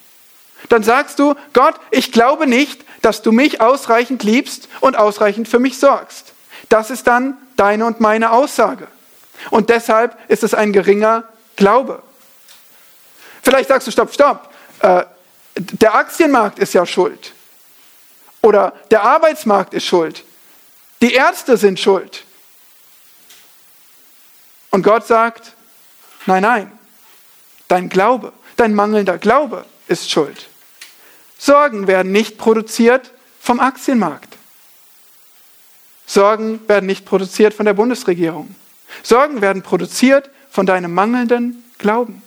Dann 0.67 0.84
sagst 0.84 1.17
du, 1.19 1.34
Gott, 1.53 1.75
ich 1.91 2.11
glaube 2.11 2.45
nicht, 2.45 2.84
dass 3.01 3.21
du 3.21 3.32
mich 3.32 3.61
ausreichend 3.61 4.23
liebst 4.23 4.67
und 4.82 4.97
ausreichend 4.97 5.47
für 5.47 5.59
mich 5.59 5.80
sorgst. 5.80 6.34
Das 6.67 6.91
ist 6.91 7.07
dann 7.07 7.38
deine 7.60 7.86
und 7.86 7.99
meine 7.99 8.32
Aussage. 8.32 8.88
Und 9.49 9.70
deshalb 9.70 10.18
ist 10.30 10.43
es 10.43 10.53
ein 10.53 10.74
geringer 10.74 11.24
Glaube. 11.55 12.01
Vielleicht 13.41 13.70
sagst 13.70 13.88
du, 13.88 13.91
stopp, 13.91 14.14
stopp, 14.14 14.53
äh, 14.82 15.03
der 15.55 15.95
Aktienmarkt 15.95 16.60
ist 16.60 16.74
ja 16.74 16.86
schuld. 16.86 17.34
Oder 18.41 18.74
der 18.91 19.03
Arbeitsmarkt 19.03 19.74
ist 19.74 19.86
schuld. 19.86 20.24
Die 21.01 21.14
Ärzte 21.14 21.57
sind 21.57 21.80
schuld. 21.80 22.26
Und 24.72 24.84
Gott 24.84 25.07
sagt, 25.07 25.53
nein, 26.26 26.43
nein, 26.43 26.80
dein 27.68 27.89
Glaube, 27.89 28.34
dein 28.55 28.74
mangelnder 28.74 29.18
Glaube 29.18 29.66
ist 29.88 30.10
schuld. 30.10 30.47
Sorgen 31.38 31.88
werden 31.88 32.12
nicht 32.12 32.38
produziert 32.38 33.12
vom 33.41 33.60
Aktienmarkt. 33.60 34.28
Sorgen 36.10 36.68
werden 36.68 36.88
nicht 36.88 37.05
produziert 37.05 37.53
von 37.53 37.68
der 37.68 37.76
Bundesregierung. 37.76 38.55
Sorgen 39.03 39.41
werden 39.41 39.62
produziert 39.62 40.32
von 40.49 40.66
deinem 40.66 40.91
mangelnden 40.91 41.64
Glauben. 41.78 42.24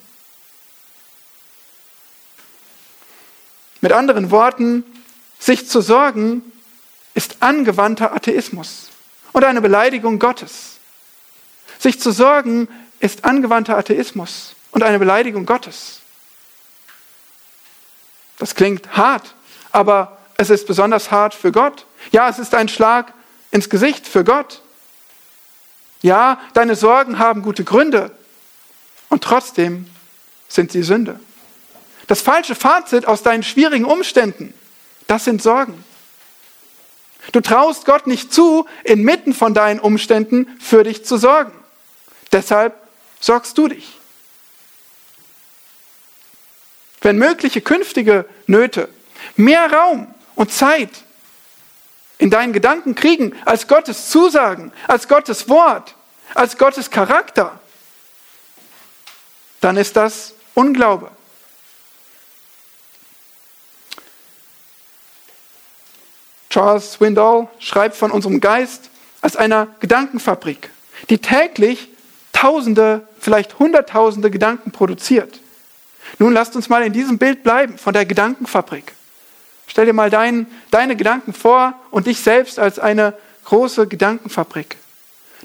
Mit 3.80 3.90
anderen 3.90 4.30
Worten, 4.30 4.84
sich 5.40 5.68
zu 5.68 5.80
sorgen 5.80 6.42
ist 7.14 7.42
angewandter 7.42 8.14
Atheismus 8.14 8.90
und 9.32 9.42
eine 9.42 9.60
Beleidigung 9.60 10.20
Gottes. 10.20 10.76
Sich 11.80 11.98
zu 11.98 12.12
sorgen 12.12 12.68
ist 13.00 13.24
angewandter 13.24 13.76
Atheismus 13.76 14.54
und 14.70 14.84
eine 14.84 15.00
Beleidigung 15.00 15.44
Gottes. 15.44 16.02
Das 18.38 18.54
klingt 18.54 18.96
hart, 18.96 19.34
aber 19.72 20.18
es 20.36 20.50
ist 20.50 20.68
besonders 20.68 21.10
hart 21.10 21.34
für 21.34 21.50
Gott. 21.50 21.84
Ja, 22.12 22.28
es 22.28 22.38
ist 22.38 22.54
ein 22.54 22.68
Schlag 22.68 23.12
ins 23.52 23.70
Gesicht 23.70 24.08
für 24.08 24.24
Gott. 24.24 24.62
Ja, 26.00 26.40
deine 26.54 26.74
Sorgen 26.74 27.20
haben 27.20 27.42
gute 27.42 27.62
Gründe 27.62 28.10
und 29.08 29.22
trotzdem 29.22 29.86
sind 30.48 30.72
sie 30.72 30.82
Sünde. 30.82 31.20
Das 32.08 32.20
falsche 32.20 32.56
Fazit 32.56 33.06
aus 33.06 33.22
deinen 33.22 33.44
schwierigen 33.44 33.84
Umständen, 33.84 34.52
das 35.06 35.24
sind 35.24 35.40
Sorgen. 35.40 35.84
Du 37.30 37.40
traust 37.40 37.84
Gott 37.84 38.08
nicht 38.08 38.34
zu, 38.34 38.66
inmitten 38.82 39.32
von 39.32 39.54
deinen 39.54 39.78
Umständen 39.78 40.48
für 40.60 40.82
dich 40.82 41.04
zu 41.04 41.16
sorgen. 41.16 41.52
Deshalb 42.32 42.74
sorgst 43.20 43.56
du 43.56 43.68
dich? 43.68 43.98
Wenn 47.00 47.18
mögliche 47.18 47.60
künftige 47.60 48.24
Nöte 48.46 48.88
mehr 49.36 49.72
Raum 49.72 50.12
und 50.34 50.52
Zeit 50.52 50.90
in 52.22 52.30
deinen 52.30 52.52
Gedanken 52.52 52.94
kriegen 52.94 53.34
als 53.44 53.66
Gottes 53.66 54.08
Zusagen, 54.08 54.72
als 54.86 55.08
Gottes 55.08 55.48
Wort, 55.48 55.96
als 56.34 56.56
Gottes 56.56 56.88
Charakter, 56.88 57.58
dann 59.60 59.76
ist 59.76 59.96
das 59.96 60.34
Unglaube. 60.54 61.10
Charles 66.48 66.92
Swindoll 66.92 67.48
schreibt 67.58 67.96
von 67.96 68.12
unserem 68.12 68.40
Geist 68.40 68.90
als 69.20 69.34
einer 69.34 69.66
Gedankenfabrik, 69.80 70.70
die 71.10 71.18
täglich 71.18 71.88
Tausende, 72.32 73.06
vielleicht 73.20 73.58
Hunderttausende 73.58 74.30
Gedanken 74.30 74.70
produziert. 74.70 75.40
Nun 76.18 76.32
lasst 76.32 76.56
uns 76.56 76.68
mal 76.68 76.82
in 76.82 76.92
diesem 76.92 77.18
Bild 77.18 77.42
bleiben 77.42 77.78
von 77.78 77.92
der 77.92 78.06
Gedankenfabrik. 78.06 78.94
Stell 79.72 79.86
dir 79.86 79.94
mal 79.94 80.10
dein, 80.10 80.46
deine 80.70 80.96
Gedanken 80.96 81.32
vor 81.32 81.72
und 81.90 82.06
dich 82.06 82.20
selbst 82.20 82.58
als 82.58 82.78
eine 82.78 83.14
große 83.46 83.86
Gedankenfabrik. 83.86 84.76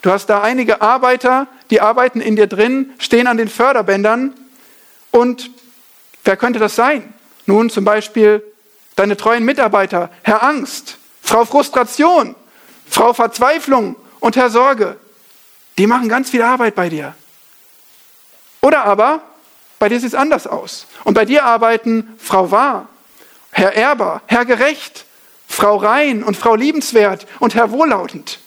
Du 0.02 0.12
hast 0.12 0.26
da 0.26 0.42
einige 0.42 0.82
Arbeiter, 0.82 1.48
die 1.70 1.80
arbeiten 1.80 2.20
in 2.20 2.36
dir 2.36 2.48
drin, 2.48 2.92
stehen 3.00 3.28
an 3.28 3.38
den 3.38 3.48
Förderbändern. 3.48 4.34
Und 5.12 5.50
wer 6.26 6.36
könnte 6.36 6.60
das 6.60 6.76
sein? 6.76 7.14
Nun 7.46 7.70
zum 7.70 7.86
Beispiel 7.86 8.44
deine 8.98 9.16
treuen 9.16 9.46
Mitarbeiter, 9.46 10.10
Herr 10.24 10.44
Angst, 10.44 10.98
Frau 11.22 11.46
Frustration, 11.46 12.36
Frau 12.86 13.14
Verzweiflung 13.14 13.96
und 14.20 14.36
Herr 14.36 14.50
Sorge. 14.50 14.98
Die 15.78 15.88
machen 15.88 16.10
ganz 16.10 16.32
viel 16.32 16.42
Arbeit 16.42 16.76
bei 16.76 16.90
dir. 16.90 17.16
Oder 18.60 18.84
aber, 18.84 19.22
bei 19.80 19.88
dir 19.88 20.02
sieht 20.02 20.10
es 20.10 20.16
anders 20.16 20.48
aus. 20.48 20.86
Und 21.06 21.14
bei 21.14 21.24
dir 21.24 21.46
arbeiten 21.46 22.14
Frau 22.20 22.52
Wahr, 22.52 22.90
Herr 23.58 23.74
Erber, 23.74 24.22
Herr 24.28 24.46
Gerecht, 24.46 25.06
Frau 25.48 25.78
Rein 25.78 26.24
und 26.24 26.38
Frau 26.38 26.54
Liebenswert 26.54 27.26
und 27.40 27.56
Herr 27.56 27.72
Wohllautend. 27.72 28.40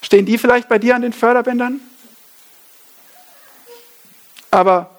Stehen 0.00 0.26
die 0.26 0.38
vielleicht 0.38 0.68
bei 0.68 0.78
dir 0.78 0.94
an 0.94 1.02
den 1.02 1.12
Förderbändern? 1.12 1.80
Aber 4.52 4.90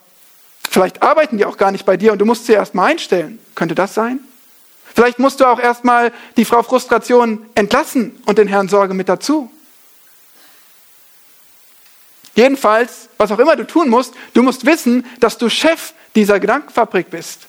vielleicht 0.70 1.02
arbeiten 1.02 1.38
die 1.38 1.46
auch 1.46 1.56
gar 1.56 1.72
nicht 1.72 1.86
bei 1.86 1.96
dir 1.96 2.12
und 2.12 2.20
du 2.20 2.26
musst 2.26 2.48
sie 2.48 2.52
erst 2.52 2.76
mal 2.76 2.88
einstellen. 2.88 3.40
Könnte 3.56 3.76
das 3.76 3.94
sein? 3.94 4.20
Vielleicht 4.94 5.20
musst 5.20 5.40
du 5.40 5.46
auch 5.46 5.60
erstmal 5.60 6.12
die 6.36 6.44
Frau 6.44 6.62
Frustration 6.62 7.46
entlassen 7.56 8.22
und 8.26 8.38
den 8.38 8.50
Herrn 8.50 8.68
Sorge 8.68 8.94
mit 8.94 9.08
dazu. 9.08 9.50
Jedenfalls, 12.34 13.08
was 13.18 13.32
auch 13.32 13.40
immer 13.40 13.56
du 13.56 13.66
tun 13.66 13.88
musst, 13.88 14.16
du 14.34 14.44
musst 14.44 14.66
wissen, 14.66 15.06
dass 15.22 15.38
du 15.38 15.48
Chef 15.48 15.94
dieser 16.14 16.42
Gedankenfabrik 16.42 17.10
bist. 17.10 17.48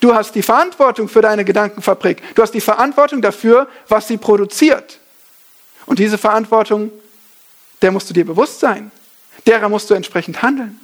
Du 0.00 0.14
hast 0.14 0.34
die 0.34 0.42
Verantwortung 0.42 1.08
für 1.08 1.22
deine 1.22 1.44
Gedankenfabrik. 1.44 2.34
Du 2.34 2.42
hast 2.42 2.52
die 2.52 2.60
Verantwortung 2.60 3.22
dafür, 3.22 3.68
was 3.88 4.08
sie 4.08 4.16
produziert. 4.16 5.00
Und 5.86 5.98
diese 5.98 6.18
Verantwortung, 6.18 6.90
der 7.82 7.92
musst 7.92 8.08
du 8.08 8.14
dir 8.14 8.24
bewusst 8.24 8.60
sein. 8.60 8.90
Derer 9.46 9.68
musst 9.68 9.90
du 9.90 9.94
entsprechend 9.94 10.42
handeln. 10.42 10.80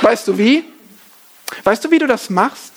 Weißt 0.00 0.26
du 0.28 0.38
wie? 0.38 0.64
Weißt 1.64 1.84
du, 1.84 1.90
wie 1.90 1.98
du 1.98 2.06
das 2.06 2.30
machst? 2.30 2.72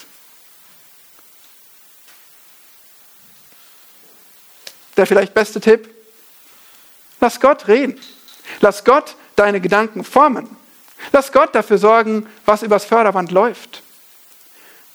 Der 4.97 5.07
vielleicht 5.07 5.33
beste 5.33 5.61
Tipp? 5.61 5.93
Lass 7.19 7.39
Gott 7.39 7.67
reden. 7.67 7.99
Lass 8.59 8.83
Gott 8.83 9.15
deine 9.35 9.61
Gedanken 9.61 10.03
formen. 10.03 10.57
Lass 11.11 11.31
Gott 11.31 11.53
dafür 11.55 11.77
sorgen, 11.77 12.25
was 12.45 12.63
übers 12.63 12.85
Förderband 12.85 13.31
läuft. 13.31 13.83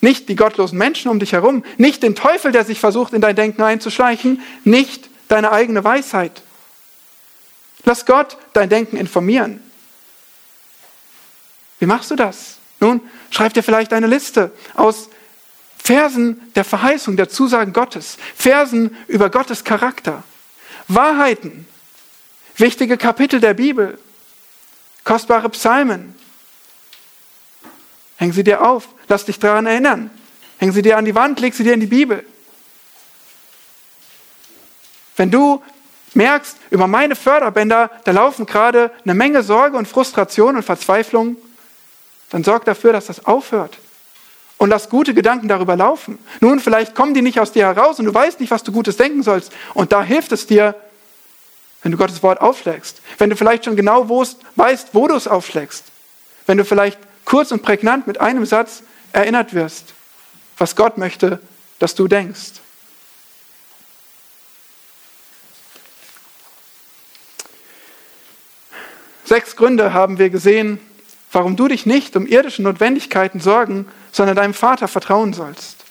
Nicht 0.01 0.29
die 0.29 0.37
gottlosen 0.37 0.79
Menschen 0.79 1.11
um 1.11 1.19
dich 1.19 1.33
herum, 1.33 1.65
nicht 1.79 2.03
den 2.03 2.15
Teufel, 2.15 2.53
der 2.53 2.65
sich 2.65 2.81
versucht, 2.81 3.13
in 3.13 3.21
dein 3.21 3.37
Denken 3.37 3.63
einzuschleichen, 3.63 4.41
nicht 4.65 5.09
deine 5.29 5.53
eigene 5.53 5.85
Weisheit. 5.85 6.43
Lass 7.85 8.07
Gott 8.07 8.37
dein 8.53 8.69
Denken 8.69 8.97
informieren. 8.97 9.61
Wie 11.79 11.87
machst 11.87 12.11
du 12.11 12.17
das? 12.17 12.57
Nun, 12.81 13.01
schreib 13.31 13.55
dir 13.55 13.63
vielleicht 13.63 13.93
eine 13.93 14.07
Liste 14.07 14.53
aus 14.75 15.09
Versen 15.79 16.53
der 16.55 16.65
Verheißung, 16.65 17.17
der 17.17 17.29
Zusagen 17.29 17.73
Gottes, 17.73 18.17
Versen 18.35 18.97
über 19.07 19.31
Gottes 19.31 19.65
Charakter, 19.65 20.25
Wahrheiten, 20.89 21.67
wichtige 22.57 22.97
Kapitel 22.97 23.41
der 23.41 23.55
Bibel, 23.55 23.99
kostbare 25.07 25.49
Psalmen. 25.49 26.15
Häng 28.17 28.33
sie 28.33 28.45
dir 28.45 28.67
auf, 28.67 28.89
lass 29.09 29.25
dich 29.25 29.39
daran 29.39 29.65
erinnern. 29.65 30.11
Häng 30.59 30.73
sie 30.73 30.83
dir 30.83 30.99
an 30.99 31.05
die 31.07 31.15
Wand, 31.15 31.41
leg 31.41 31.55
sie 31.55 31.65
dir 31.65 31.75
in 31.75 31.81
die 31.81 31.87
Bibel. 31.87 32.25
Wenn 35.17 35.31
du 35.31 35.63
merkst, 36.13 36.57
über 36.71 36.87
meine 36.87 37.15
Förderbänder, 37.15 37.91
da 38.05 38.11
laufen 38.11 38.47
gerade 38.47 38.91
eine 39.05 39.15
Menge 39.15 39.43
Sorge 39.43 39.77
und 39.77 39.87
Frustration 39.87 40.57
und 40.57 40.63
Verzweiflung, 40.63 41.37
dann 42.31 42.43
sorg 42.43 42.65
dafür, 42.65 42.93
dass 42.93 43.07
das 43.07 43.25
aufhört. 43.25 43.79
Und 44.59 44.71
lass 44.71 44.89
gute 44.89 45.15
Gedanken 45.15 45.49
darüber 45.49 45.77
laufen. 45.77 46.19
Nun, 46.41 46.61
vielleicht 46.61 46.95
kommen 46.95 47.15
die 47.15 47.23
nicht 47.23 47.39
aus 47.39 47.53
dir 47.53 47.67
heraus 47.67 47.99
und 47.99 48.07
du 48.07 48.15
weißt 48.15 48.41
nicht, 48.41 48.51
was 48.51 48.63
du 48.63 48.73
Gutes 48.73 48.97
denken 48.97 49.23
sollst. 49.23 49.53
Und 49.75 49.93
da 49.93 50.03
hilft 50.03 50.33
es 50.33 50.47
dir, 50.47 50.75
wenn 51.87 51.93
du 51.93 51.99
Gottes 51.99 52.21
Wort 52.25 52.41
aufschlägst. 52.41 53.01
Wenn 53.17 53.31
du 53.31 53.37
vielleicht 53.37 53.65
schon 53.65 53.77
genau 53.77 54.09
weißt, 54.57 54.89
wo 54.93 55.07
du 55.07 55.15
es 55.15 55.29
aufschlägst. 55.29 55.85
Wenn 56.45 56.59
du 56.59 56.65
vielleicht 56.65 56.99
kurz 57.25 57.53
und 57.53 57.63
prägnant 57.63 58.09
mit 58.09 58.21
einem 58.21 58.45
Satz 58.45 58.83
erinnert 59.13 59.55
wirst, 59.55 59.95
was 60.59 60.75
Gott 60.75 60.99
möchte, 60.99 61.41
dass 61.79 61.95
du 61.95 62.09
denkst. 62.09 62.55
Sechs 69.25 69.55
Gründe 69.55 69.93
haben 69.93 70.19
wir 70.19 70.31
gesehen, 70.31 70.81
warum 71.31 71.55
du 71.55 71.69
dich 71.69 71.87
nicht 71.87 72.17
um 72.17 72.27
irdische 72.27 72.63
Notwendigkeiten 72.63 73.39
sorgen, 73.39 73.87
sondern 74.11 74.35
deinem 74.35 74.55
Vater 74.55 74.89
vertrauen 74.89 75.35
sollst. 75.35 75.85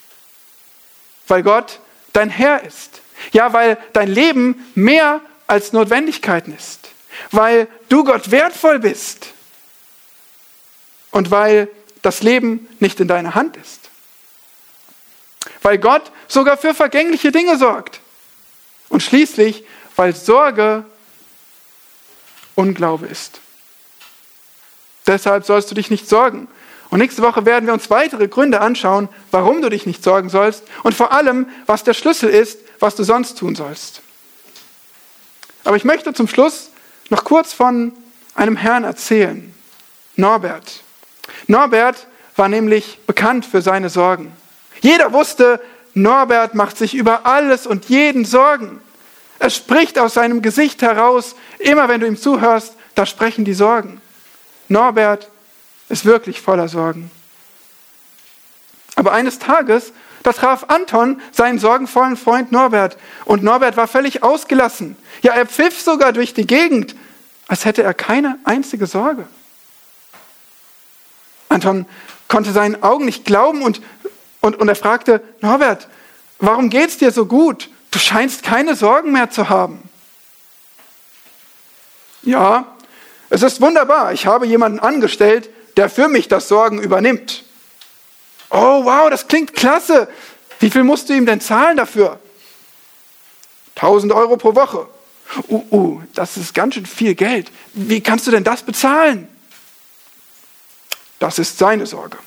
Weil 1.30 1.42
Gott 1.42 1.80
dein 2.12 2.30
Herr 2.30 2.66
ist. 2.66 3.02
Ja, 3.32 3.54
weil 3.54 3.78
dein 3.94 4.10
Leben 4.10 4.66
mehr 4.76 5.22
als 5.48 5.74
Notwendigkeiten 5.74 6.56
ist. 6.56 6.90
Weil 7.32 7.68
du 7.90 8.04
Gott 8.04 8.32
wertvoll 8.32 8.80
bist. 8.80 9.28
Und 11.12 11.32
weil 11.32 11.70
das 12.02 12.24
Leben 12.24 12.68
nicht 12.80 13.00
in 13.00 13.08
deiner 13.08 13.36
Hand 13.36 13.58
ist. 13.58 13.90
Weil 15.62 15.78
Gott 15.78 16.12
sogar 16.28 16.58
für 16.58 16.74
vergängliche 16.74 17.32
Dinge 17.32 17.58
sorgt. 17.58 18.00
Und 18.90 19.02
schließlich, 19.02 19.64
weil 19.96 20.16
Sorge 20.16 20.86
Unglaube 22.56 23.06
ist. 23.06 23.40
Deshalb 25.08 25.46
sollst 25.46 25.70
du 25.70 25.76
dich 25.76 25.90
nicht 25.90 26.08
sorgen. 26.08 26.48
Und 26.90 27.00
nächste 27.00 27.22
Woche 27.22 27.46
werden 27.46 27.66
wir 27.66 27.74
uns 27.74 27.90
weitere 27.90 28.28
Gründe 28.28 28.62
anschauen, 28.62 29.10
warum 29.32 29.62
du 29.62 29.70
dich 29.70 29.86
nicht 29.86 30.04
sorgen 30.04 30.30
sollst 30.30 30.64
und 30.84 30.96
vor 30.96 31.12
allem, 31.12 31.48
was 31.66 31.84
der 31.84 31.94
Schlüssel 31.94 32.30
ist, 32.30 32.60
was 32.80 32.96
du 32.96 33.04
sonst 33.04 33.38
tun 33.38 33.56
sollst. 33.56 34.02
Aber 35.66 35.76
ich 35.76 35.84
möchte 35.84 36.14
zum 36.14 36.28
Schluss 36.28 36.70
noch 37.10 37.26
kurz 37.26 37.52
von 37.52 37.92
einem 38.36 38.56
Herrn 38.56 38.84
erzählen, 38.84 39.54
Norbert. 40.16 40.84
Norbert 41.48 42.08
war 42.36 42.48
nämlich 42.48 43.00
bekannt 43.06 43.46
für 43.46 43.62
seine 43.62 43.90
Sorgen. 43.90 44.32
Jeder 44.82 45.12
wusste, 45.12 45.60
Norbert 45.94 46.54
macht 46.54 46.78
sich 46.78 46.94
über 46.94 47.26
alles 47.26 47.66
und 47.66 47.86
jeden 47.86 48.26
Sorgen. 48.26 48.80
Es 49.40 49.56
spricht 49.56 49.98
aus 49.98 50.14
seinem 50.14 50.42
Gesicht 50.42 50.82
heraus, 50.82 51.36
immer 51.60 51.90
wenn 51.90 52.02
du 52.02 52.08
ihm 52.08 52.18
zuhörst, 52.18 52.74
da 52.94 53.06
sprechen 53.06 53.44
die 53.44 53.54
Sorgen. 53.54 54.02
Norbert 54.68 55.30
ist 55.90 56.06
wirklich 56.06 56.42
voller 56.42 56.68
Sorgen. 56.68 57.10
Aber 58.96 59.14
eines 59.14 59.40
Tages, 59.40 59.94
da 60.26 60.34
traf 60.34 60.66
Anton 60.70 61.22
seinen 61.32 61.60
sorgenvollen 61.60 62.18
Freund 62.18 62.52
Norbert 62.52 62.98
und 63.26 63.44
Norbert 63.44 63.78
war 63.78 63.88
völlig 63.88 64.24
ausgelassen. 64.24 64.98
Ja, 65.22 65.34
er 65.34 65.46
pfiff 65.46 65.80
sogar 65.80 66.14
durch 66.14 66.34
die 66.34 66.48
Gegend, 66.48 66.96
als 67.48 67.64
hätte 67.64 67.84
er 67.84 67.94
keine 67.94 68.40
einzige 68.44 68.88
Sorge. 68.88 69.28
Anton 71.48 71.86
konnte 72.28 72.52
seinen 72.52 72.82
Augen 72.82 73.06
nicht 73.06 73.24
glauben 73.24 73.62
und, 73.62 73.84
und, 74.42 74.56
und 74.56 74.68
er 74.68 74.76
fragte, 74.76 75.22
Norbert, 75.42 75.88
warum 76.40 76.72
geht's 76.72 76.98
dir 76.98 77.12
so 77.12 77.28
gut? 77.28 77.70
Du 77.92 78.00
scheinst 78.00 78.42
keine 78.42 78.76
Sorgen 78.76 79.12
mehr 79.12 79.30
zu 79.30 79.50
haben. 79.50 79.88
Ja, 82.24 82.66
es 83.30 83.44
ist 83.44 83.62
wunderbar. 83.62 84.12
Ich 84.12 84.26
habe 84.26 84.48
jemanden 84.48 84.80
angestellt, 84.80 85.52
der 85.78 85.88
für 85.88 86.08
mich 86.08 86.28
das 86.28 86.48
Sorgen 86.48 86.82
übernimmt. 86.82 87.45
Oh, 88.50 88.86
wow, 88.86 89.10
das 89.10 89.28
klingt 89.28 89.54
klasse. 89.54 90.08
Wie 90.60 90.70
viel 90.70 90.84
musst 90.84 91.10
du 91.10 91.14
ihm 91.14 91.26
denn 91.26 91.42
zahlen 91.42 91.78
dafür? 91.78 92.20
1000 93.76 94.14
Euro 94.14 94.38
pro 94.38 94.56
Woche. 94.56 94.88
Uh, 95.50 95.64
uh, 95.72 96.02
das 96.14 96.38
ist 96.38 96.54
ganz 96.54 96.76
schön 96.76 96.86
viel 96.86 97.16
Geld. 97.16 97.52
Wie 97.74 98.02
kannst 98.02 98.28
du 98.28 98.32
denn 98.32 98.44
das 98.44 98.64
bezahlen? 98.64 99.28
Das 101.20 101.40
ist 101.40 101.58
seine 101.58 101.86
Sorge. 101.86 102.18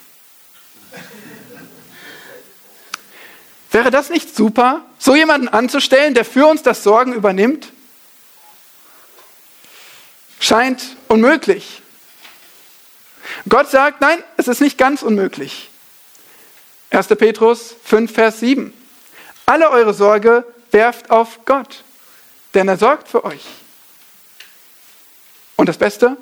Wäre 3.71 3.91
das 3.91 4.09
nicht 4.09 4.35
super, 4.35 4.85
so 4.99 5.15
jemanden 5.15 5.49
anzustellen, 5.49 6.15
der 6.15 6.25
für 6.25 6.47
uns 6.47 6.63
das 6.63 6.83
Sorgen 6.83 7.13
übernimmt? 7.13 7.73
Scheint 10.41 10.97
unmöglich. 11.09 11.83
Gott 13.49 13.71
sagt, 13.71 14.01
nein, 14.01 14.23
es 14.37 14.49
ist 14.49 14.61
nicht 14.61 14.79
ganz 14.79 15.03
unmöglich. 15.03 15.71
1. 16.91 17.09
Petrus 17.09 17.75
5, 17.85 18.13
Vers 18.13 18.41
7. 18.41 18.73
Alle 19.47 19.71
eure 19.71 19.95
Sorge 19.95 20.45
werft 20.71 21.11
auf 21.11 21.45
Gott, 21.45 21.85
denn 22.55 22.69
er 22.69 22.77
sorgt 22.77 23.09
für 23.09 23.25
euch. 23.25 23.45
Und 25.57 25.69
das 25.69 25.79
Beste, 25.79 26.17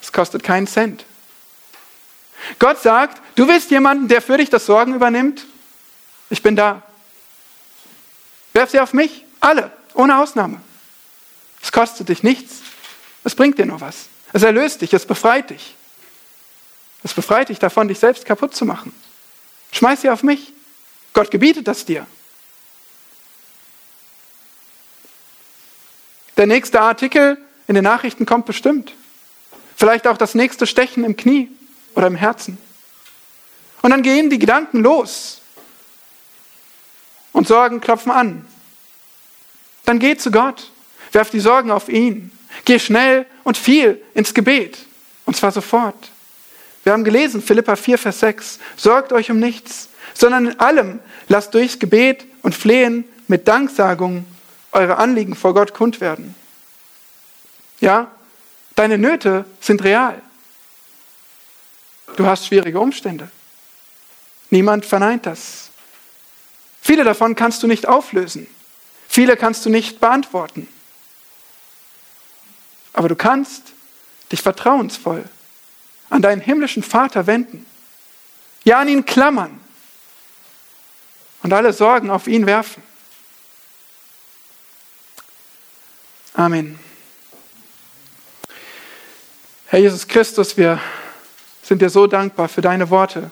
es 0.00 0.12
kostet 0.12 0.42
keinen 0.42 0.66
Cent. 0.66 1.04
Gott 2.58 2.80
sagt, 2.80 3.20
du 3.34 3.48
willst 3.48 3.70
jemanden, 3.70 4.08
der 4.08 4.22
für 4.22 4.38
dich 4.38 4.48
das 4.48 4.66
Sorgen 4.66 4.94
übernimmt? 4.94 5.44
Ich 6.30 6.42
bin 6.42 6.56
da. 6.56 6.82
Werf 8.52 8.70
sie 8.70 8.80
auf 8.80 8.92
mich, 8.92 9.24
alle, 9.40 9.70
ohne 9.94 10.18
Ausnahme. 10.18 10.60
Es 11.62 11.72
kostet 11.72 12.08
dich 12.08 12.22
nichts, 12.22 12.62
es 13.24 13.34
bringt 13.34 13.58
dir 13.58 13.66
nur 13.66 13.80
was. 13.80 14.08
Es 14.32 14.42
erlöst 14.42 14.82
dich, 14.82 14.92
es 14.92 15.06
befreit 15.06 15.50
dich. 15.50 15.74
Es 17.02 17.14
befreit 17.14 17.48
dich 17.48 17.58
davon, 17.58 17.88
dich 17.88 17.98
selbst 17.98 18.24
kaputt 18.24 18.54
zu 18.54 18.64
machen. 18.64 18.94
Schmeiß 19.72 20.02
sie 20.02 20.10
auf 20.10 20.22
mich. 20.22 20.52
Gott 21.12 21.30
gebietet 21.30 21.68
das 21.68 21.84
dir. 21.84 22.06
Der 26.36 26.46
nächste 26.46 26.80
Artikel 26.80 27.36
in 27.66 27.74
den 27.74 27.84
Nachrichten 27.84 28.24
kommt 28.24 28.46
bestimmt. 28.46 28.94
Vielleicht 29.76 30.06
auch 30.06 30.16
das 30.16 30.34
nächste 30.34 30.66
Stechen 30.66 31.04
im 31.04 31.16
Knie 31.16 31.50
oder 31.94 32.06
im 32.06 32.14
Herzen. 32.14 32.58
Und 33.82 33.90
dann 33.90 34.02
gehen 34.02 34.30
die 34.30 34.38
Gedanken 34.38 34.80
los. 34.80 35.40
Und 37.32 37.46
Sorgen 37.46 37.80
klopfen 37.80 38.12
an. 38.12 38.46
Dann 39.84 39.98
geh 39.98 40.16
zu 40.16 40.30
Gott. 40.30 40.70
Werf 41.12 41.30
die 41.30 41.40
Sorgen 41.40 41.70
auf 41.70 41.88
ihn. 41.88 42.30
Geh 42.64 42.78
schnell 42.78 43.26
und 43.44 43.56
viel 43.56 44.02
ins 44.14 44.34
Gebet. 44.34 44.78
Und 45.24 45.36
zwar 45.36 45.52
sofort. 45.52 46.10
Wir 46.88 46.94
haben 46.94 47.04
gelesen, 47.04 47.42
Philippa 47.42 47.76
4, 47.76 47.98
Vers 47.98 48.20
6, 48.20 48.58
sorgt 48.78 49.12
euch 49.12 49.30
um 49.30 49.38
nichts, 49.38 49.90
sondern 50.14 50.46
in 50.46 50.58
allem 50.58 51.00
lasst 51.28 51.52
durchs 51.52 51.78
Gebet 51.78 52.24
und 52.40 52.54
Flehen 52.54 53.04
mit 53.26 53.46
Danksagung 53.46 54.24
eure 54.72 54.96
Anliegen 54.96 55.34
vor 55.34 55.52
Gott 55.52 55.74
kund 55.74 56.00
werden. 56.00 56.34
Ja, 57.80 58.10
deine 58.74 58.96
Nöte 58.96 59.44
sind 59.60 59.84
real. 59.84 60.22
Du 62.16 62.24
hast 62.24 62.46
schwierige 62.46 62.80
Umstände. 62.80 63.30
Niemand 64.48 64.86
verneint 64.86 65.26
das. 65.26 65.68
Viele 66.80 67.04
davon 67.04 67.34
kannst 67.34 67.62
du 67.62 67.66
nicht 67.66 67.86
auflösen. 67.86 68.46
Viele 69.10 69.36
kannst 69.36 69.66
du 69.66 69.68
nicht 69.68 70.00
beantworten. 70.00 70.66
Aber 72.94 73.10
du 73.10 73.14
kannst 73.14 73.74
dich 74.32 74.40
vertrauensvoll 74.40 75.28
an 76.10 76.22
deinen 76.22 76.40
himmlischen 76.40 76.82
Vater 76.82 77.26
wenden. 77.26 77.66
Ja, 78.64 78.80
an 78.80 78.88
ihn 78.88 79.04
klammern 79.04 79.60
und 81.42 81.52
alle 81.52 81.72
Sorgen 81.72 82.10
auf 82.10 82.26
ihn 82.26 82.46
werfen. 82.46 82.82
Amen. 86.34 86.78
Herr 89.66 89.80
Jesus 89.80 90.06
Christus, 90.06 90.56
wir 90.56 90.80
sind 91.62 91.82
dir 91.82 91.90
so 91.90 92.06
dankbar 92.06 92.48
für 92.48 92.62
deine 92.62 92.90
Worte. 92.90 93.30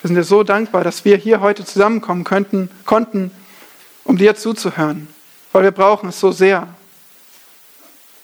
Wir 0.00 0.08
sind 0.08 0.14
dir 0.14 0.24
so 0.24 0.42
dankbar, 0.42 0.84
dass 0.84 1.04
wir 1.04 1.16
hier 1.16 1.40
heute 1.40 1.64
zusammenkommen 1.64 2.24
könnten, 2.24 2.70
konnten, 2.84 3.30
um 4.04 4.16
dir 4.16 4.36
zuzuhören, 4.36 5.08
weil 5.52 5.64
wir 5.64 5.70
brauchen 5.70 6.10
es 6.10 6.20
so 6.20 6.30
sehr. 6.30 6.68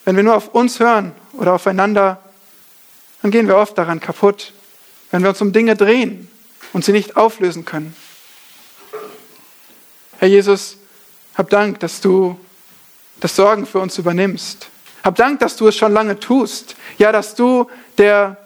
Wenn 0.05 0.17
wir 0.17 0.23
nur 0.23 0.37
auf 0.37 0.49
uns 0.49 0.79
hören 0.79 1.13
oder 1.33 1.55
aufeinander, 1.55 2.21
dann 3.23 3.31
gehen 3.31 3.49
wir 3.49 3.57
oft 3.57 3.77
daran 3.77 4.01
kaputt, 4.01 4.53
wenn 5.11 5.23
wir 5.23 5.31
uns 5.31 5.41
um 5.41 5.53
Dinge 5.53 5.77
drehen 5.77 6.29
und 6.73 6.85
sie 6.85 6.93
nicht 6.93 7.17
auflösen 7.17 7.65
können. 7.65 7.95
Herr 10.19 10.29
Jesus, 10.29 10.77
hab 11.35 11.51
Dank, 11.51 11.81
dass 11.81 12.01
du 12.01 12.39
das 13.21 13.37
Sorgen 13.37 13.67
für 13.67 13.81
uns 13.81 13.99
übernimmst. 13.99 14.69
Hab 15.03 15.17
Dank, 15.17 15.41
dass 15.41 15.57
du 15.57 15.69
es 15.69 15.77
schon 15.77 15.93
lange 15.93 16.19
tust. 16.19 16.77
Ja, 16.99 17.13
dass 17.13 17.35
du 17.35 17.71
der 17.99 18.37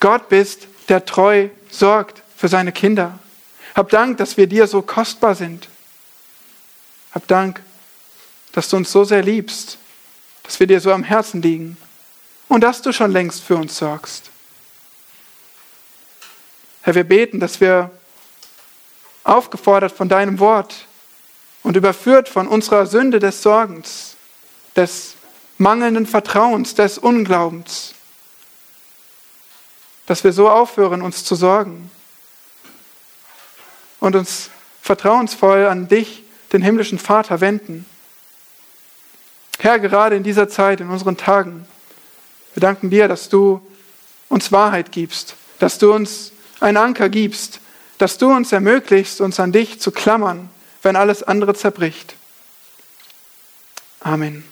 Gott 0.00 0.28
bist, 0.28 0.68
der 0.88 1.04
treu 1.04 1.48
sorgt 1.70 2.22
für 2.36 2.48
seine 2.48 2.72
Kinder. 2.72 3.18
Hab 3.74 3.90
Dank, 3.90 4.18
dass 4.18 4.36
wir 4.36 4.46
dir 4.46 4.66
so 4.66 4.82
kostbar 4.82 5.34
sind. 5.34 5.68
Hab 7.12 7.26
Dank, 7.26 7.62
dass 8.52 8.68
du 8.68 8.76
uns 8.76 8.92
so 8.92 9.04
sehr 9.04 9.22
liebst, 9.22 9.78
dass 10.42 10.60
wir 10.60 10.66
dir 10.66 10.80
so 10.80 10.92
am 10.92 11.02
Herzen 11.02 11.42
liegen 11.42 11.76
und 12.48 12.60
dass 12.62 12.82
du 12.82 12.92
schon 12.92 13.10
längst 13.10 13.42
für 13.42 13.56
uns 13.56 13.76
sorgst. 13.76 14.30
Herr, 16.82 16.94
wir 16.94 17.04
beten, 17.04 17.40
dass 17.40 17.60
wir 17.60 17.90
aufgefordert 19.24 19.92
von 19.92 20.08
deinem 20.08 20.38
Wort 20.38 20.86
und 21.62 21.76
überführt 21.76 22.28
von 22.28 22.46
unserer 22.46 22.86
Sünde 22.86 23.18
des 23.18 23.42
Sorgens, 23.42 24.16
des 24.76 25.14
mangelnden 25.58 26.06
Vertrauens, 26.06 26.74
des 26.74 26.98
Unglaubens, 26.98 27.94
dass 30.06 30.22
wir 30.22 30.32
so 30.32 30.48
aufhören, 30.48 31.02
uns 31.02 31.24
zu 31.24 31.34
sorgen 31.34 31.90
und 33.98 34.14
uns 34.14 34.50
vertrauensvoll 34.80 35.66
an 35.66 35.88
dich, 35.88 36.22
den 36.52 36.62
himmlischen 36.62 37.00
Vater, 37.00 37.40
wenden. 37.40 37.86
Herr, 39.58 39.80
gerade 39.80 40.14
in 40.14 40.22
dieser 40.22 40.48
Zeit, 40.48 40.80
in 40.80 40.90
unseren 40.90 41.16
Tagen, 41.16 41.66
wir 42.56 42.62
danken 42.62 42.88
dir, 42.88 43.06
dass 43.06 43.28
du 43.28 43.60
uns 44.30 44.50
Wahrheit 44.50 44.90
gibst, 44.90 45.36
dass 45.58 45.76
du 45.76 45.92
uns 45.92 46.32
einen 46.58 46.78
Anker 46.78 47.10
gibst, 47.10 47.60
dass 47.98 48.16
du 48.16 48.32
uns 48.32 48.50
ermöglichst, 48.50 49.20
uns 49.20 49.38
an 49.38 49.52
dich 49.52 49.78
zu 49.78 49.90
klammern, 49.90 50.48
wenn 50.82 50.96
alles 50.96 51.22
andere 51.22 51.54
zerbricht. 51.54 52.14
Amen. 54.00 54.42